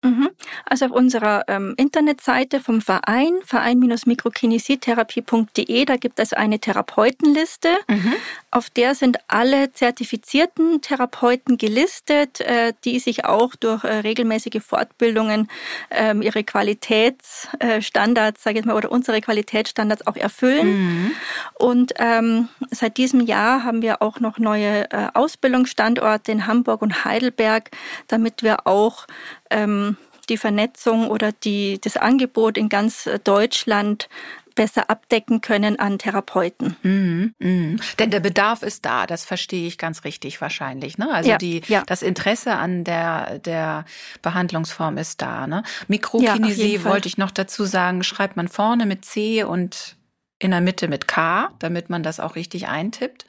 Mhm. 0.07 0.31
Also 0.65 0.87
auf 0.87 0.93
unserer 0.93 1.45
ähm, 1.49 1.75
Internetseite 1.77 2.61
vom 2.61 2.81
Verein, 2.81 3.35
verein-mikrokinesietherapie.de, 3.45 5.85
da 5.85 5.97
gibt 5.97 6.21
es 6.21 6.33
eine 6.33 6.59
Therapeutenliste. 6.59 7.77
Mhm. 7.89 8.15
Auf 8.51 8.71
der 8.71 8.95
sind 8.95 9.19
alle 9.29 9.73
zertifizierten 9.73 10.81
Therapeuten 10.81 11.59
gelistet, 11.59 12.41
äh, 12.41 12.73
die 12.85 13.01
sich 13.01 13.25
auch 13.25 13.57
durch 13.57 13.83
äh, 13.85 13.99
regelmäßige 13.99 14.63
Fortbildungen 14.63 15.49
ähm, 15.91 16.23
ihre 16.23 16.45
Qualitätsstandards, 16.45 18.43
sage 18.43 18.61
ich 18.61 18.65
mal, 18.65 18.77
oder 18.77 18.93
unsere 18.93 19.21
Qualitätsstandards 19.21 20.07
auch 20.07 20.17
erfüllen. 20.17 20.69
Mhm. 20.69 21.11
Und 21.55 21.93
ähm, 21.99 22.49
seit 22.71 22.97
diesem 22.97 23.21
Jahr 23.21 23.65
haben 23.65 23.83
wir 23.83 24.01
auch 24.03 24.21
noch 24.21 24.39
neue 24.39 24.89
äh, 24.91 25.09
Ausbildungsstandorte 25.15 26.31
in 26.33 26.47
Hamburg 26.47 26.83
und 26.83 27.05
Heidelberg, 27.05 27.71
damit 28.09 28.43
wir 28.43 28.67
auch 28.67 29.07
ähm, 29.51 29.97
die 30.29 30.37
Vernetzung 30.37 31.09
oder 31.09 31.33
die, 31.33 31.81
das 31.81 31.97
Angebot 31.97 32.59
in 32.59 32.69
ganz 32.69 33.09
Deutschland 33.25 34.09
besser 34.57 34.91
abdecken 34.91 35.43
können 35.43 35.79
an 35.79 35.99
Therapeuten. 35.99 36.77
Mhm, 36.83 37.35
mh. 37.39 37.83
Denn 37.99 38.11
der 38.11 38.21
Bedarf 38.21 38.63
ist 38.63 38.85
da, 38.85 39.07
das 39.07 39.25
verstehe 39.25 39.69
ich 39.69 39.79
ganz 39.79 40.03
richtig 40.03 40.41
wahrscheinlich. 40.41 40.99
Ne? 40.99 41.13
Also 41.13 41.31
ja, 41.31 41.39
die, 41.39 41.63
ja. 41.69 41.85
das 41.87 42.03
Interesse 42.03 42.55
an 42.55 42.83
der, 42.83 43.39
der 43.39 43.85
Behandlungsform 44.23 44.97
ist 44.99 45.23
da. 45.23 45.47
Ne? 45.47 45.63
Mikrokinesie 45.87 46.77
ja, 46.77 46.85
wollte 46.85 47.07
ich 47.07 47.19
noch 47.19 47.31
dazu 47.31 47.65
sagen, 47.65 48.03
schreibt 48.03 48.37
man 48.37 48.49
vorne 48.49 48.87
mit 48.87 49.05
C 49.05 49.45
und 49.45 49.97
in 50.39 50.51
der 50.51 50.61
Mitte 50.61 50.89
mit 50.89 51.07
K, 51.07 51.51
damit 51.59 51.89
man 51.89 52.03
das 52.03 52.19
auch 52.19 52.35
richtig 52.35 52.67
eintippt. 52.67 53.27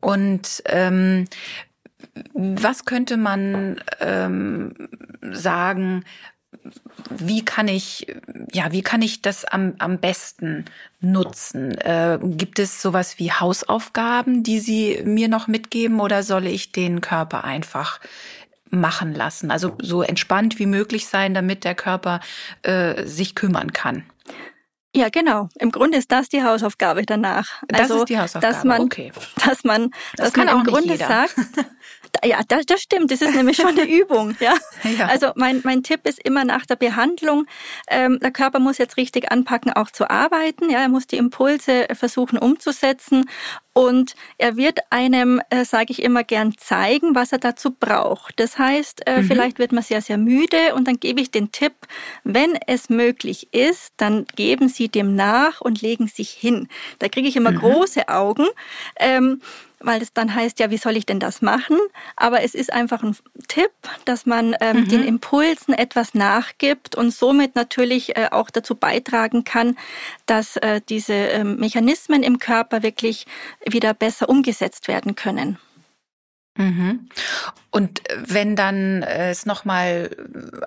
Und 0.00 0.62
ähm, 0.66 1.26
was 2.34 2.84
könnte 2.84 3.16
man 3.16 3.80
ähm, 4.00 4.72
sagen, 5.32 6.04
wie 7.10 7.44
kann 7.44 7.68
ich, 7.68 8.06
ja, 8.52 8.72
wie 8.72 8.82
kann 8.82 9.02
ich 9.02 9.22
das 9.22 9.44
am, 9.44 9.74
am 9.78 9.98
besten 9.98 10.64
nutzen? 11.00 11.72
Äh, 11.78 12.18
gibt 12.22 12.58
es 12.58 12.80
sowas 12.80 13.18
wie 13.18 13.32
Hausaufgaben, 13.32 14.42
die 14.42 14.60
Sie 14.60 15.02
mir 15.04 15.28
noch 15.28 15.46
mitgeben 15.46 16.00
oder 16.00 16.22
soll 16.22 16.46
ich 16.46 16.72
den 16.72 17.00
Körper 17.00 17.44
einfach 17.44 18.00
machen 18.70 19.14
lassen? 19.14 19.50
Also 19.50 19.76
so 19.80 20.02
entspannt 20.02 20.58
wie 20.58 20.66
möglich 20.66 21.06
sein, 21.06 21.34
damit 21.34 21.64
der 21.64 21.74
Körper 21.74 22.20
äh, 22.62 23.04
sich 23.06 23.34
kümmern 23.34 23.72
kann. 23.72 24.04
Ja, 24.94 25.10
genau. 25.10 25.48
Im 25.58 25.70
Grunde 25.70 25.98
ist 25.98 26.10
das 26.10 26.28
die 26.28 26.42
Hausaufgabe 26.42 27.04
danach. 27.04 27.62
Das 27.68 27.82
also, 27.82 27.98
ist 28.00 28.08
die 28.08 28.18
Hausaufgabe. 28.18 28.54
Dass 28.54 28.64
man, 28.64 28.80
okay. 28.82 29.12
dass 29.44 29.64
man, 29.64 29.90
das 30.16 30.32
dass 30.32 30.36
man 30.36 30.48
im 30.48 30.64
Grunde 30.64 30.92
jeder. 30.94 31.06
sagt, 31.06 31.36
ja, 32.24 32.40
das, 32.46 32.66
das 32.66 32.80
stimmt. 32.80 33.10
Das 33.10 33.20
ist 33.20 33.34
nämlich 33.34 33.56
schon 33.56 33.78
eine 33.78 33.84
Übung. 33.88 34.36
Ja? 34.40 34.54
ja. 34.98 35.06
Also 35.06 35.32
mein, 35.34 35.60
mein 35.64 35.82
Tipp 35.82 36.00
ist 36.04 36.18
immer 36.24 36.44
nach 36.44 36.66
der 36.66 36.76
Behandlung, 36.76 37.46
ähm, 37.88 38.18
der 38.20 38.30
Körper 38.30 38.58
muss 38.58 38.78
jetzt 38.78 38.96
richtig 38.96 39.30
anpacken, 39.30 39.72
auch 39.72 39.90
zu 39.90 40.10
arbeiten. 40.10 40.70
Ja, 40.70 40.80
er 40.80 40.88
muss 40.88 41.06
die 41.06 41.16
Impulse 41.16 41.86
versuchen 41.94 42.38
umzusetzen 42.38 43.26
und 43.78 44.16
er 44.38 44.56
wird 44.56 44.80
einem, 44.90 45.40
äh, 45.50 45.64
sage 45.64 45.92
ich 45.92 46.02
immer 46.02 46.24
gern, 46.24 46.58
zeigen, 46.58 47.14
was 47.14 47.30
er 47.30 47.38
dazu 47.38 47.70
braucht. 47.70 48.40
Das 48.40 48.58
heißt, 48.58 49.06
äh, 49.06 49.22
mhm. 49.22 49.26
vielleicht 49.28 49.60
wird 49.60 49.70
man 49.70 49.84
sehr, 49.84 50.02
sehr 50.02 50.18
müde 50.18 50.74
und 50.74 50.88
dann 50.88 50.98
gebe 50.98 51.20
ich 51.20 51.30
den 51.30 51.52
Tipp, 51.52 51.74
wenn 52.24 52.58
es 52.66 52.90
möglich 52.90 53.54
ist, 53.54 53.92
dann 53.96 54.26
geben 54.34 54.68
Sie 54.68 54.88
dem 54.88 55.14
nach 55.14 55.60
und 55.60 55.80
legen 55.80 56.08
sich 56.08 56.30
hin. 56.30 56.66
Da 56.98 57.08
kriege 57.08 57.28
ich 57.28 57.36
immer 57.36 57.52
mhm. 57.52 57.58
große 57.58 58.08
Augen. 58.08 58.46
Ähm, 58.98 59.40
weil 59.80 60.02
es 60.02 60.12
dann 60.12 60.34
heißt, 60.34 60.58
ja, 60.58 60.70
wie 60.70 60.76
soll 60.76 60.96
ich 60.96 61.06
denn 61.06 61.20
das 61.20 61.42
machen? 61.42 61.78
Aber 62.16 62.42
es 62.42 62.54
ist 62.54 62.72
einfach 62.72 63.02
ein 63.02 63.16
Tipp, 63.48 63.70
dass 64.04 64.26
man 64.26 64.56
ähm, 64.60 64.80
mhm. 64.80 64.88
den 64.88 65.04
Impulsen 65.04 65.74
etwas 65.74 66.14
nachgibt 66.14 66.94
und 66.94 67.12
somit 67.12 67.54
natürlich 67.54 68.16
äh, 68.16 68.28
auch 68.30 68.50
dazu 68.50 68.74
beitragen 68.74 69.44
kann, 69.44 69.76
dass 70.26 70.56
äh, 70.56 70.80
diese 70.88 71.14
äh, 71.14 71.44
Mechanismen 71.44 72.22
im 72.22 72.38
Körper 72.38 72.82
wirklich 72.82 73.26
wieder 73.64 73.94
besser 73.94 74.28
umgesetzt 74.28 74.88
werden 74.88 75.14
können. 75.14 75.58
Mhm. 76.58 77.08
Und 77.70 78.02
wenn 78.26 78.56
dann 78.56 79.04
es 79.04 79.46
nochmal, 79.46 80.10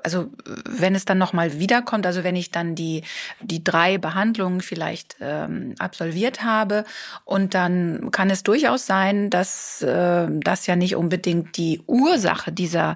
also 0.03 0.31
wenn 0.69 0.95
es 0.95 1.03
dann 1.03 1.17
nochmal 1.17 1.59
wiederkommt, 1.59 2.05
also 2.05 2.23
wenn 2.23 2.37
ich 2.37 2.51
dann 2.51 2.75
die, 2.75 3.03
die 3.41 3.61
drei 3.61 3.97
Behandlungen 3.97 4.61
vielleicht 4.61 5.17
ähm, 5.19 5.75
absolviert 5.79 6.43
habe 6.43 6.85
und 7.25 7.53
dann 7.55 8.11
kann 8.11 8.29
es 8.29 8.43
durchaus 8.43 8.85
sein, 8.85 9.29
dass 9.29 9.81
äh, 9.81 10.27
das 10.29 10.67
ja 10.67 10.77
nicht 10.77 10.95
unbedingt 10.95 11.57
die 11.57 11.81
Ursache 11.87 12.53
dieser 12.53 12.95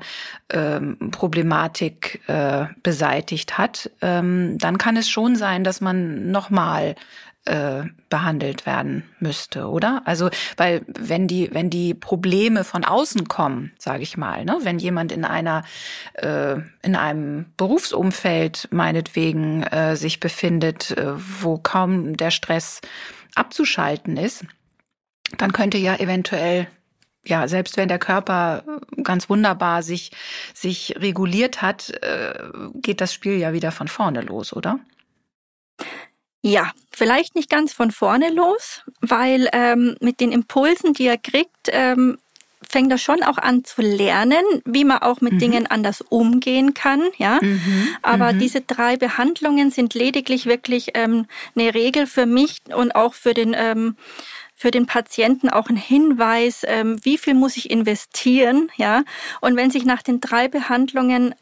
ähm, 0.49 0.97
Problematik 1.11 2.22
äh, 2.28 2.67
beseitigt 2.82 3.57
hat, 3.57 3.91
ähm, 4.01 4.57
dann 4.57 4.78
kann 4.78 4.95
es 4.95 5.09
schon 5.09 5.36
sein, 5.36 5.65
dass 5.65 5.82
man 5.82 6.32
nochmal 6.32 6.95
äh, 7.45 7.83
behandelt 8.09 8.65
werden 8.65 9.03
müsste, 9.19 9.67
oder? 9.67 10.01
Also, 10.05 10.29
weil 10.57 10.81
wenn 10.87 11.27
die, 11.27 11.49
wenn 11.53 11.69
die 11.69 11.93
Probleme 11.93 12.63
von 12.63 12.83
außen 12.83 13.27
kommen, 13.27 13.71
sage 13.77 14.03
ich 14.03 14.17
mal, 14.17 14.45
ne, 14.45 14.57
wenn 14.63 14.79
jemand 14.79 15.11
in 15.11 15.25
einer, 15.25 15.63
äh, 16.13 16.55
in 16.81 16.95
einem 16.95 17.45
Berufsumfeld 17.57 18.67
meinetwegen 18.71 19.63
äh, 19.63 19.95
sich 19.95 20.19
befindet, 20.19 20.91
äh, 20.91 21.13
wo 21.15 21.57
kaum 21.57 22.17
der 22.17 22.31
Stress 22.31 22.81
abzuschalten 23.35 24.17
ist, 24.17 24.45
dann 25.37 25.51
könnte 25.51 25.77
ja 25.77 25.95
eventuell 25.95 26.67
ja, 27.27 27.47
selbst 27.47 27.75
wenn 27.77 27.87
der 27.87 27.97
Körper 27.99 28.63
ganz 29.03 29.29
wunderbar 29.29 29.81
sich, 29.81 30.11
sich 30.53 30.95
reguliert 30.97 31.61
hat, 31.61 31.89
äh, 32.03 32.33
geht 32.75 33.01
das 33.01 33.13
Spiel 33.13 33.37
ja 33.37 33.51
wieder 33.51 33.71
von 33.71 33.87
vorne 33.87 34.21
los, 34.21 34.53
oder? 34.53 34.79
Ja, 36.45 36.73
vielleicht 36.91 37.33
nicht 37.33 37.49
ganz 37.49 37.73
von 37.73 37.89
vorne 37.89 38.29
los, 38.29 38.83
weil 39.01 39.49
ähm, 39.51 39.95
mit 39.99 40.19
den 40.19 40.31
Impulsen, 40.31 40.93
die 40.93 41.07
er 41.07 41.17
kriegt, 41.17 41.69
ähm, 41.69 42.19
fängt 42.61 42.91
er 42.91 42.99
schon 42.99 43.23
auch 43.23 43.39
an 43.39 43.63
zu 43.63 43.81
lernen, 43.81 44.43
wie 44.63 44.85
man 44.85 44.99
auch 44.99 45.21
mit 45.21 45.33
mhm. 45.33 45.39
Dingen 45.39 45.65
anders 45.65 46.01
umgehen 46.01 46.75
kann. 46.75 47.01
Ja, 47.17 47.39
mhm. 47.41 47.87
aber 48.03 48.31
mhm. 48.31 48.37
diese 48.37 48.61
drei 48.61 48.95
Behandlungen 48.95 49.71
sind 49.71 49.95
lediglich 49.95 50.45
wirklich 50.45 50.91
ähm, 50.93 51.25
eine 51.55 51.73
Regel 51.73 52.05
für 52.05 52.27
mich 52.27 52.61
und 52.75 52.93
auch 52.93 53.15
für 53.15 53.33
den 53.33 53.55
ähm, 53.57 53.95
für 54.53 54.69
den 54.69 54.85
Patienten 54.85 55.49
auch 55.49 55.69
ein 55.69 55.77
Hinweis, 55.77 56.61
ähm, 56.67 57.03
wie 57.03 57.17
viel 57.17 57.33
muss 57.33 57.57
ich 57.57 57.71
investieren, 57.71 58.69
ja. 58.77 59.03
Und 59.41 59.55
wenn 59.55 59.71
sich 59.71 59.83
nach 59.83 60.03
den 60.03 60.21
drei 60.21 60.47
Behandlungen 60.47 61.33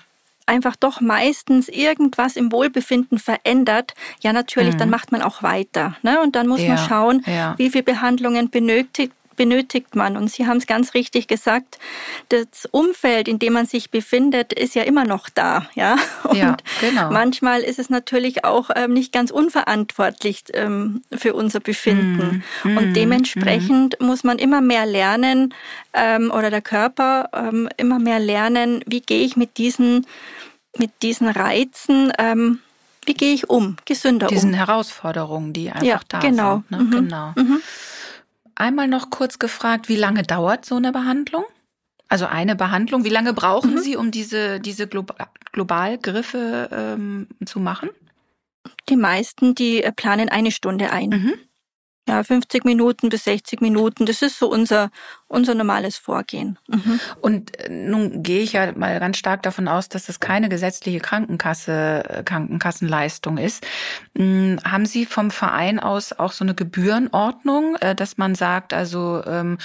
einfach 0.45 0.75
doch 0.75 1.01
meistens 1.01 1.69
irgendwas 1.69 2.35
im 2.35 2.51
Wohlbefinden 2.51 3.19
verändert, 3.19 3.93
ja 4.21 4.33
natürlich, 4.33 4.75
mhm. 4.75 4.79
dann 4.79 4.89
macht 4.89 5.11
man 5.11 5.21
auch 5.21 5.43
weiter. 5.43 5.95
Ne? 6.01 6.21
Und 6.21 6.35
dann 6.35 6.47
muss 6.47 6.61
ja, 6.61 6.69
man 6.69 6.77
schauen, 6.77 7.23
ja. 7.25 7.55
wie 7.57 7.69
viele 7.69 7.83
Behandlungen 7.83 8.49
benötigt 8.49 9.13
benötigt 9.36 9.95
man. 9.95 10.17
Und 10.17 10.31
Sie 10.31 10.47
haben 10.47 10.57
es 10.57 10.67
ganz 10.67 10.93
richtig 10.93 11.27
gesagt, 11.27 11.79
das 12.29 12.67
Umfeld, 12.71 13.27
in 13.27 13.39
dem 13.39 13.53
man 13.53 13.65
sich 13.65 13.91
befindet, 13.91 14.53
ist 14.53 14.75
ja 14.75 14.84
immer 14.84 15.05
noch 15.05 15.29
da. 15.29 15.67
Ja, 15.75 15.97
Und 16.23 16.38
ja 16.38 16.57
genau. 16.81 17.11
manchmal 17.11 17.61
ist 17.61 17.79
es 17.79 17.89
natürlich 17.89 18.45
auch 18.45 18.69
ähm, 18.75 18.93
nicht 18.93 19.11
ganz 19.11 19.31
unverantwortlich 19.31 20.43
ähm, 20.53 21.01
für 21.11 21.34
unser 21.34 21.59
Befinden. 21.59 22.43
Mm, 22.63 22.77
Und 22.77 22.93
dementsprechend 22.93 23.99
mm. 23.99 24.05
muss 24.05 24.23
man 24.23 24.39
immer 24.39 24.61
mehr 24.61 24.86
lernen 24.86 25.53
ähm, 25.93 26.31
oder 26.31 26.49
der 26.49 26.61
Körper 26.61 27.29
ähm, 27.34 27.69
immer 27.77 27.99
mehr 27.99 28.19
lernen, 28.19 28.84
wie 28.86 29.01
gehe 29.01 29.25
ich 29.25 29.36
mit 29.36 29.57
diesen, 29.57 30.05
mit 30.77 30.91
diesen 31.01 31.27
Reizen 31.27 32.11
ähm, 32.17 32.59
wie 33.05 33.13
gehe 33.13 33.34
ich 33.34 33.49
um, 33.49 33.75
gesünder 33.86 34.27
Diesen 34.27 34.49
um. 34.49 34.53
Diesen 34.53 34.65
Herausforderungen, 34.65 35.51
die 35.51 35.69
einfach 35.69 35.86
ja, 35.86 35.99
da 36.07 36.19
genau. 36.19 36.63
sind. 36.69 36.71
Ne? 36.71 36.77
Mhm. 36.77 36.91
Genau. 36.91 37.34
Mhm 37.36 37.61
einmal 38.55 38.87
noch 38.87 39.09
kurz 39.09 39.39
gefragt, 39.39 39.89
wie 39.89 39.95
lange 39.95 40.23
dauert 40.23 40.65
so 40.65 40.75
eine 40.75 40.91
Behandlung? 40.91 41.45
Also 42.09 42.25
eine 42.25 42.55
Behandlung, 42.55 43.03
wie 43.03 43.09
lange 43.09 43.33
brauchen 43.33 43.75
mhm. 43.75 43.79
Sie, 43.79 43.95
um 43.95 44.11
diese, 44.11 44.59
diese 44.59 44.87
Globalgriffe 44.87 46.69
ähm, 46.71 47.27
zu 47.45 47.59
machen? 47.59 47.89
Die 48.89 48.95
meisten, 48.95 49.55
die 49.55 49.83
äh, 49.83 49.91
planen 49.91 50.29
eine 50.29 50.51
Stunde 50.51 50.91
ein. 50.91 51.09
Mhm. 51.09 51.33
Ja, 52.05 52.21
50 52.21 52.65
Minuten 52.65 53.07
bis 53.07 53.23
60 53.23 53.61
Minuten, 53.61 54.05
das 54.05 54.21
ist 54.21 54.37
so 54.37 54.51
unser, 54.51 54.91
unser 55.29 55.55
normales 55.55 55.95
Vorgehen. 55.95 56.59
Mhm. 56.67 56.99
Und 57.21 57.57
äh, 57.59 57.69
nun 57.69 58.23
gehe 58.23 58.41
ich 58.41 58.53
ja 58.53 58.73
mal 58.73 58.99
ganz 58.99 59.17
stark 59.17 59.41
davon 59.43 59.69
aus, 59.69 59.87
dass 59.87 60.07
das 60.07 60.19
keine 60.19 60.49
gesetzliche 60.49 60.99
Krankenkasse, 60.99 62.03
äh, 62.09 62.23
Krankenkassenleistung 62.23 63.37
ist. 63.37 63.65
Hm, 64.17 64.59
haben 64.65 64.85
Sie 64.85 65.05
vom 65.05 65.31
Verein 65.31 65.79
aus 65.79 66.11
auch 66.11 66.33
so 66.33 66.43
eine 66.43 66.55
Gebührenordnung, 66.55 67.77
äh, 67.77 67.95
dass 67.95 68.17
man 68.17 68.35
sagt, 68.35 68.73
also 68.73 69.23
ähm, 69.25 69.57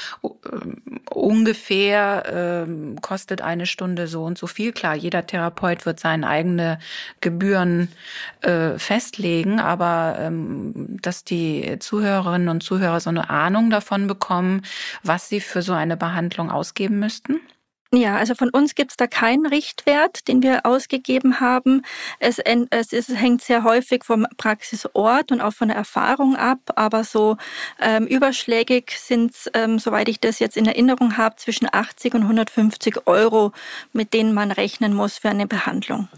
ungefähr 1.19 2.25
ähm, 2.67 3.01
kostet 3.01 3.43
eine 3.43 3.67
Stunde 3.67 4.07
so 4.07 4.25
und 4.25 4.39
so 4.39 4.47
viel? 4.47 4.73
Klar, 4.73 4.95
jeder 4.95 5.27
Therapeut 5.27 5.87
wird 5.87 6.01
seine 6.01 6.27
eigene 6.27 6.79
Gebühren 7.21 7.89
äh, 8.41 8.79
festlegen, 8.79 9.61
aber 9.61 10.17
ähm, 10.19 10.99
dass 11.03 11.25
die 11.25 11.79
Zuhörer 11.79 11.99
Zuhörerinnen 12.09 12.49
und 12.49 12.63
Zuhörer 12.63 13.01
so 13.01 13.11
eine 13.11 13.31
Ahnung 13.31 13.71
davon 13.71 14.07
bekommen, 14.07 14.63
was 15.03 15.29
sie 15.29 15.41
für 15.41 15.63
so 15.63 15.73
eine 15.73 15.97
Behandlung 15.97 16.51
ausgeben 16.51 16.99
müssten? 16.99 17.41
Ja, 17.95 18.17
also 18.17 18.35
von 18.35 18.51
uns 18.51 18.75
gibt 18.75 18.91
es 18.91 18.97
da 18.99 19.07
keinen 19.07 19.47
Richtwert, 19.47 20.29
den 20.29 20.43
wir 20.43 20.67
ausgegeben 20.67 21.41
haben. 21.41 21.83
Es, 22.19 22.39
es, 22.39 22.93
es, 22.93 23.09
hängt 23.09 23.41
sehr 23.41 23.65
häufig 23.65 24.05
vom 24.05 24.27
Praxisort 24.37 25.33
und 25.33 25.41
auch 25.41 25.55
von 25.55 25.69
der 25.69 25.79
Erfahrung 25.79 26.37
ab, 26.37 26.59
aber 26.77 27.03
so 27.03 27.39
ähm, 27.81 28.07
überschlägig 28.07 28.91
sind 28.99 29.31
es, 29.31 29.51
ähm, 29.55 29.79
soweit 29.79 30.11
ich 30.11 30.21
das 30.21 30.39
jetzt 30.39 30.59
in 30.59 30.67
Erinnerung 30.67 31.17
habe, 31.17 31.37
zwischen 31.37 31.67
80 31.73 32.13
und 32.13 32.23
150 32.25 33.07
Euro, 33.07 33.53
mit 33.95 34.13
denen 34.13 34.35
man 34.35 34.53
rechnen 34.53 34.93
muss 34.93 35.17
für 35.17 35.31
eine 35.31 35.47
Behandlung. 35.47 36.09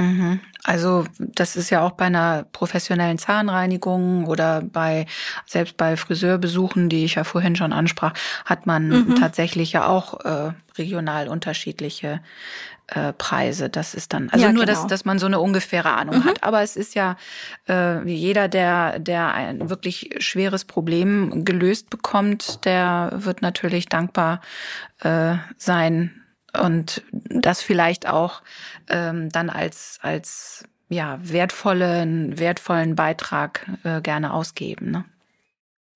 Mhm. 0.00 0.40
Also 0.62 1.04
das 1.18 1.56
ist 1.56 1.70
ja 1.70 1.82
auch 1.82 1.92
bei 1.92 2.06
einer 2.06 2.44
professionellen 2.52 3.18
Zahnreinigung 3.18 4.26
oder 4.26 4.62
bei 4.62 5.06
selbst 5.46 5.76
bei 5.76 5.96
Friseurbesuchen, 5.96 6.88
die 6.88 7.04
ich 7.04 7.16
ja 7.16 7.24
vorhin 7.24 7.54
schon 7.54 7.72
ansprach, 7.72 8.14
hat 8.44 8.66
man 8.66 8.88
mhm. 8.88 9.16
tatsächlich 9.16 9.72
ja 9.72 9.86
auch 9.86 10.20
äh, 10.24 10.52
regional 10.78 11.28
unterschiedliche 11.28 12.20
äh, 12.86 13.12
Preise. 13.12 13.68
Das 13.68 13.94
ist 13.94 14.12
dann 14.14 14.30
also 14.30 14.44
ja, 14.44 14.52
nur, 14.52 14.64
genau. 14.64 14.78
dass, 14.80 14.86
dass 14.86 15.04
man 15.04 15.18
so 15.18 15.26
eine 15.26 15.38
ungefähre 15.38 15.90
Ahnung 15.92 16.20
mhm. 16.20 16.24
hat. 16.24 16.42
Aber 16.42 16.62
es 16.62 16.76
ist 16.76 16.94
ja 16.94 17.16
äh, 17.68 18.02
jeder, 18.08 18.48
der 18.48 18.98
der 18.98 19.32
ein 19.34 19.68
wirklich 19.68 20.10
schweres 20.18 20.64
Problem 20.64 21.44
gelöst 21.44 21.90
bekommt, 21.90 22.64
der 22.64 23.12
wird 23.14 23.42
natürlich 23.42 23.86
dankbar 23.86 24.40
äh, 25.00 25.36
sein 25.56 26.19
und 26.58 27.02
das 27.12 27.62
vielleicht 27.62 28.08
auch 28.08 28.42
ähm, 28.88 29.30
dann 29.30 29.50
als 29.50 29.98
als 30.02 30.64
ja 30.88 31.18
wertvollen 31.22 32.38
wertvollen 32.38 32.96
Beitrag 32.96 33.66
äh, 33.84 34.00
gerne 34.00 34.32
ausgeben. 34.32 34.90
Ne? 34.90 35.04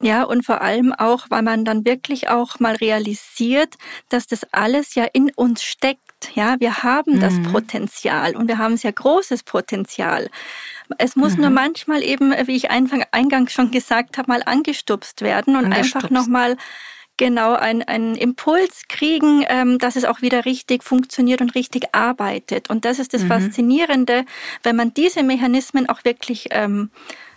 Ja, 0.03 0.25
und 0.25 0.45
vor 0.45 0.61
allem 0.61 0.93
auch, 0.93 1.27
weil 1.31 1.43
man 1.43 1.65
dann 1.65 1.87
wirklich 1.87 2.29
auch 2.29 2.61
mal 2.61 2.75
realisiert, 2.75 3.75
dass 4.11 4.27
das 4.27 4.45
alles 4.53 4.95
ja 4.95 5.05
in 5.13 5.31
uns 5.35 5.63
steckt. 5.63 6.01
Ja, 6.35 6.57
wir 6.59 6.83
haben 6.83 7.21
das 7.21 7.33
mhm. 7.35 7.53
Potenzial 7.53 8.37
und 8.37 8.49
wir 8.49 8.59
haben 8.59 8.77
sehr 8.77 8.93
großes 8.93 9.45
Potenzial. 9.45 10.29
Es 10.99 11.17
muss 11.17 11.37
mhm. 11.37 11.43
nur 11.43 11.51
manchmal 11.51 12.03
eben, 12.03 12.33
wie 12.47 12.57
ich 12.57 12.71
eingangs 12.71 13.53
schon 13.53 13.71
gesagt 13.71 14.19
habe, 14.19 14.31
mal 14.31 14.43
angestupst 14.45 15.23
werden 15.23 15.57
und 15.57 15.67
angestupst. 15.67 15.97
einfach 15.97 16.11
nochmal 16.11 16.57
genau 17.17 17.55
einen, 17.55 17.83
einen 17.83 18.15
Impuls 18.17 18.85
kriegen, 18.89 19.45
ähm, 19.49 19.79
dass 19.79 19.97
es 19.97 20.05
auch 20.05 20.23
wieder 20.23 20.45
richtig 20.45 20.83
funktioniert 20.83 21.41
und 21.41 21.55
richtig 21.55 21.95
arbeitet. 21.95 22.71
Und 22.71 22.85
das 22.85 22.99
ist 22.99 23.15
das 23.15 23.23
mhm. 23.23 23.29
Faszinierende, 23.29 24.25
wenn 24.63 24.77
man 24.77 24.95
diese 24.95 25.23
Mechanismen 25.23 25.89
auch 25.89 26.05
wirklich 26.05 26.49
ähm, 26.51 26.91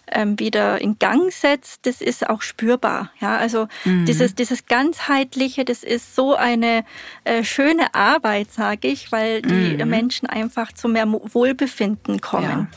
ähm, 0.10 0.40
wieder 0.40 0.80
in 0.80 1.00
Gang 1.00 1.32
setzt, 1.32 1.86
das 1.86 2.02
ist 2.02 2.30
auch 2.30 2.42
spürbar. 2.42 3.12
Ja, 3.20 3.38
also 3.38 3.68
mhm. 3.84 4.06
dieses 4.06 4.36
dieses 4.36 4.66
ganzheitliche, 4.66 5.66
das 5.66 5.84
ist 5.84 6.16
so 6.16 6.36
eine 6.36 6.86
äh, 7.24 7.44
schöne 7.44 7.94
Arbeit, 7.94 8.52
sage 8.52 8.88
ich, 8.88 9.12
weil 9.12 9.42
die 9.42 9.78
mhm. 9.78 9.90
Menschen 9.90 10.28
einfach 10.28 10.72
zu 10.72 10.88
mehr 10.88 11.08
Wohlbefinden 11.08 12.22
kommen. 12.22 12.44
Ja. 12.44 12.68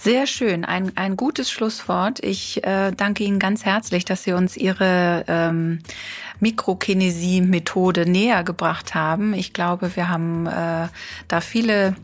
Sehr 0.00 0.28
schön, 0.28 0.64
ein, 0.64 0.92
ein 0.96 1.16
gutes 1.16 1.50
Schlusswort. 1.50 2.22
Ich 2.22 2.62
äh, 2.64 2.92
danke 2.92 3.24
Ihnen 3.24 3.40
ganz 3.40 3.64
herzlich, 3.64 4.04
dass 4.04 4.22
Sie 4.22 4.32
uns 4.32 4.56
Ihre 4.56 5.24
ähm, 5.26 5.80
Mikrokinesie-Methode 6.38 8.08
näher 8.08 8.44
gebracht 8.44 8.94
haben. 8.94 9.34
Ich 9.34 9.52
glaube, 9.52 9.96
wir 9.96 10.08
haben 10.08 10.46
äh, 10.46 10.86
da 11.26 11.40
viele 11.40 11.96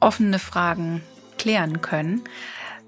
offene 0.00 0.40
Fragen 0.40 1.02
klären 1.38 1.80
können. 1.80 2.22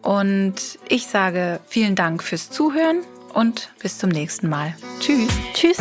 Und 0.03 0.79
ich 0.89 1.07
sage 1.07 1.61
vielen 1.69 1.95
Dank 1.95 2.25
fürs 2.25 2.51
Zuhören 2.51 3.03
und 3.33 3.71
bis 3.81 3.99
zum 3.99 4.11
nächsten 4.11 4.49
Mal. 4.49 4.75
Tschüss. 4.99 5.29
Tschüss. 5.55 5.79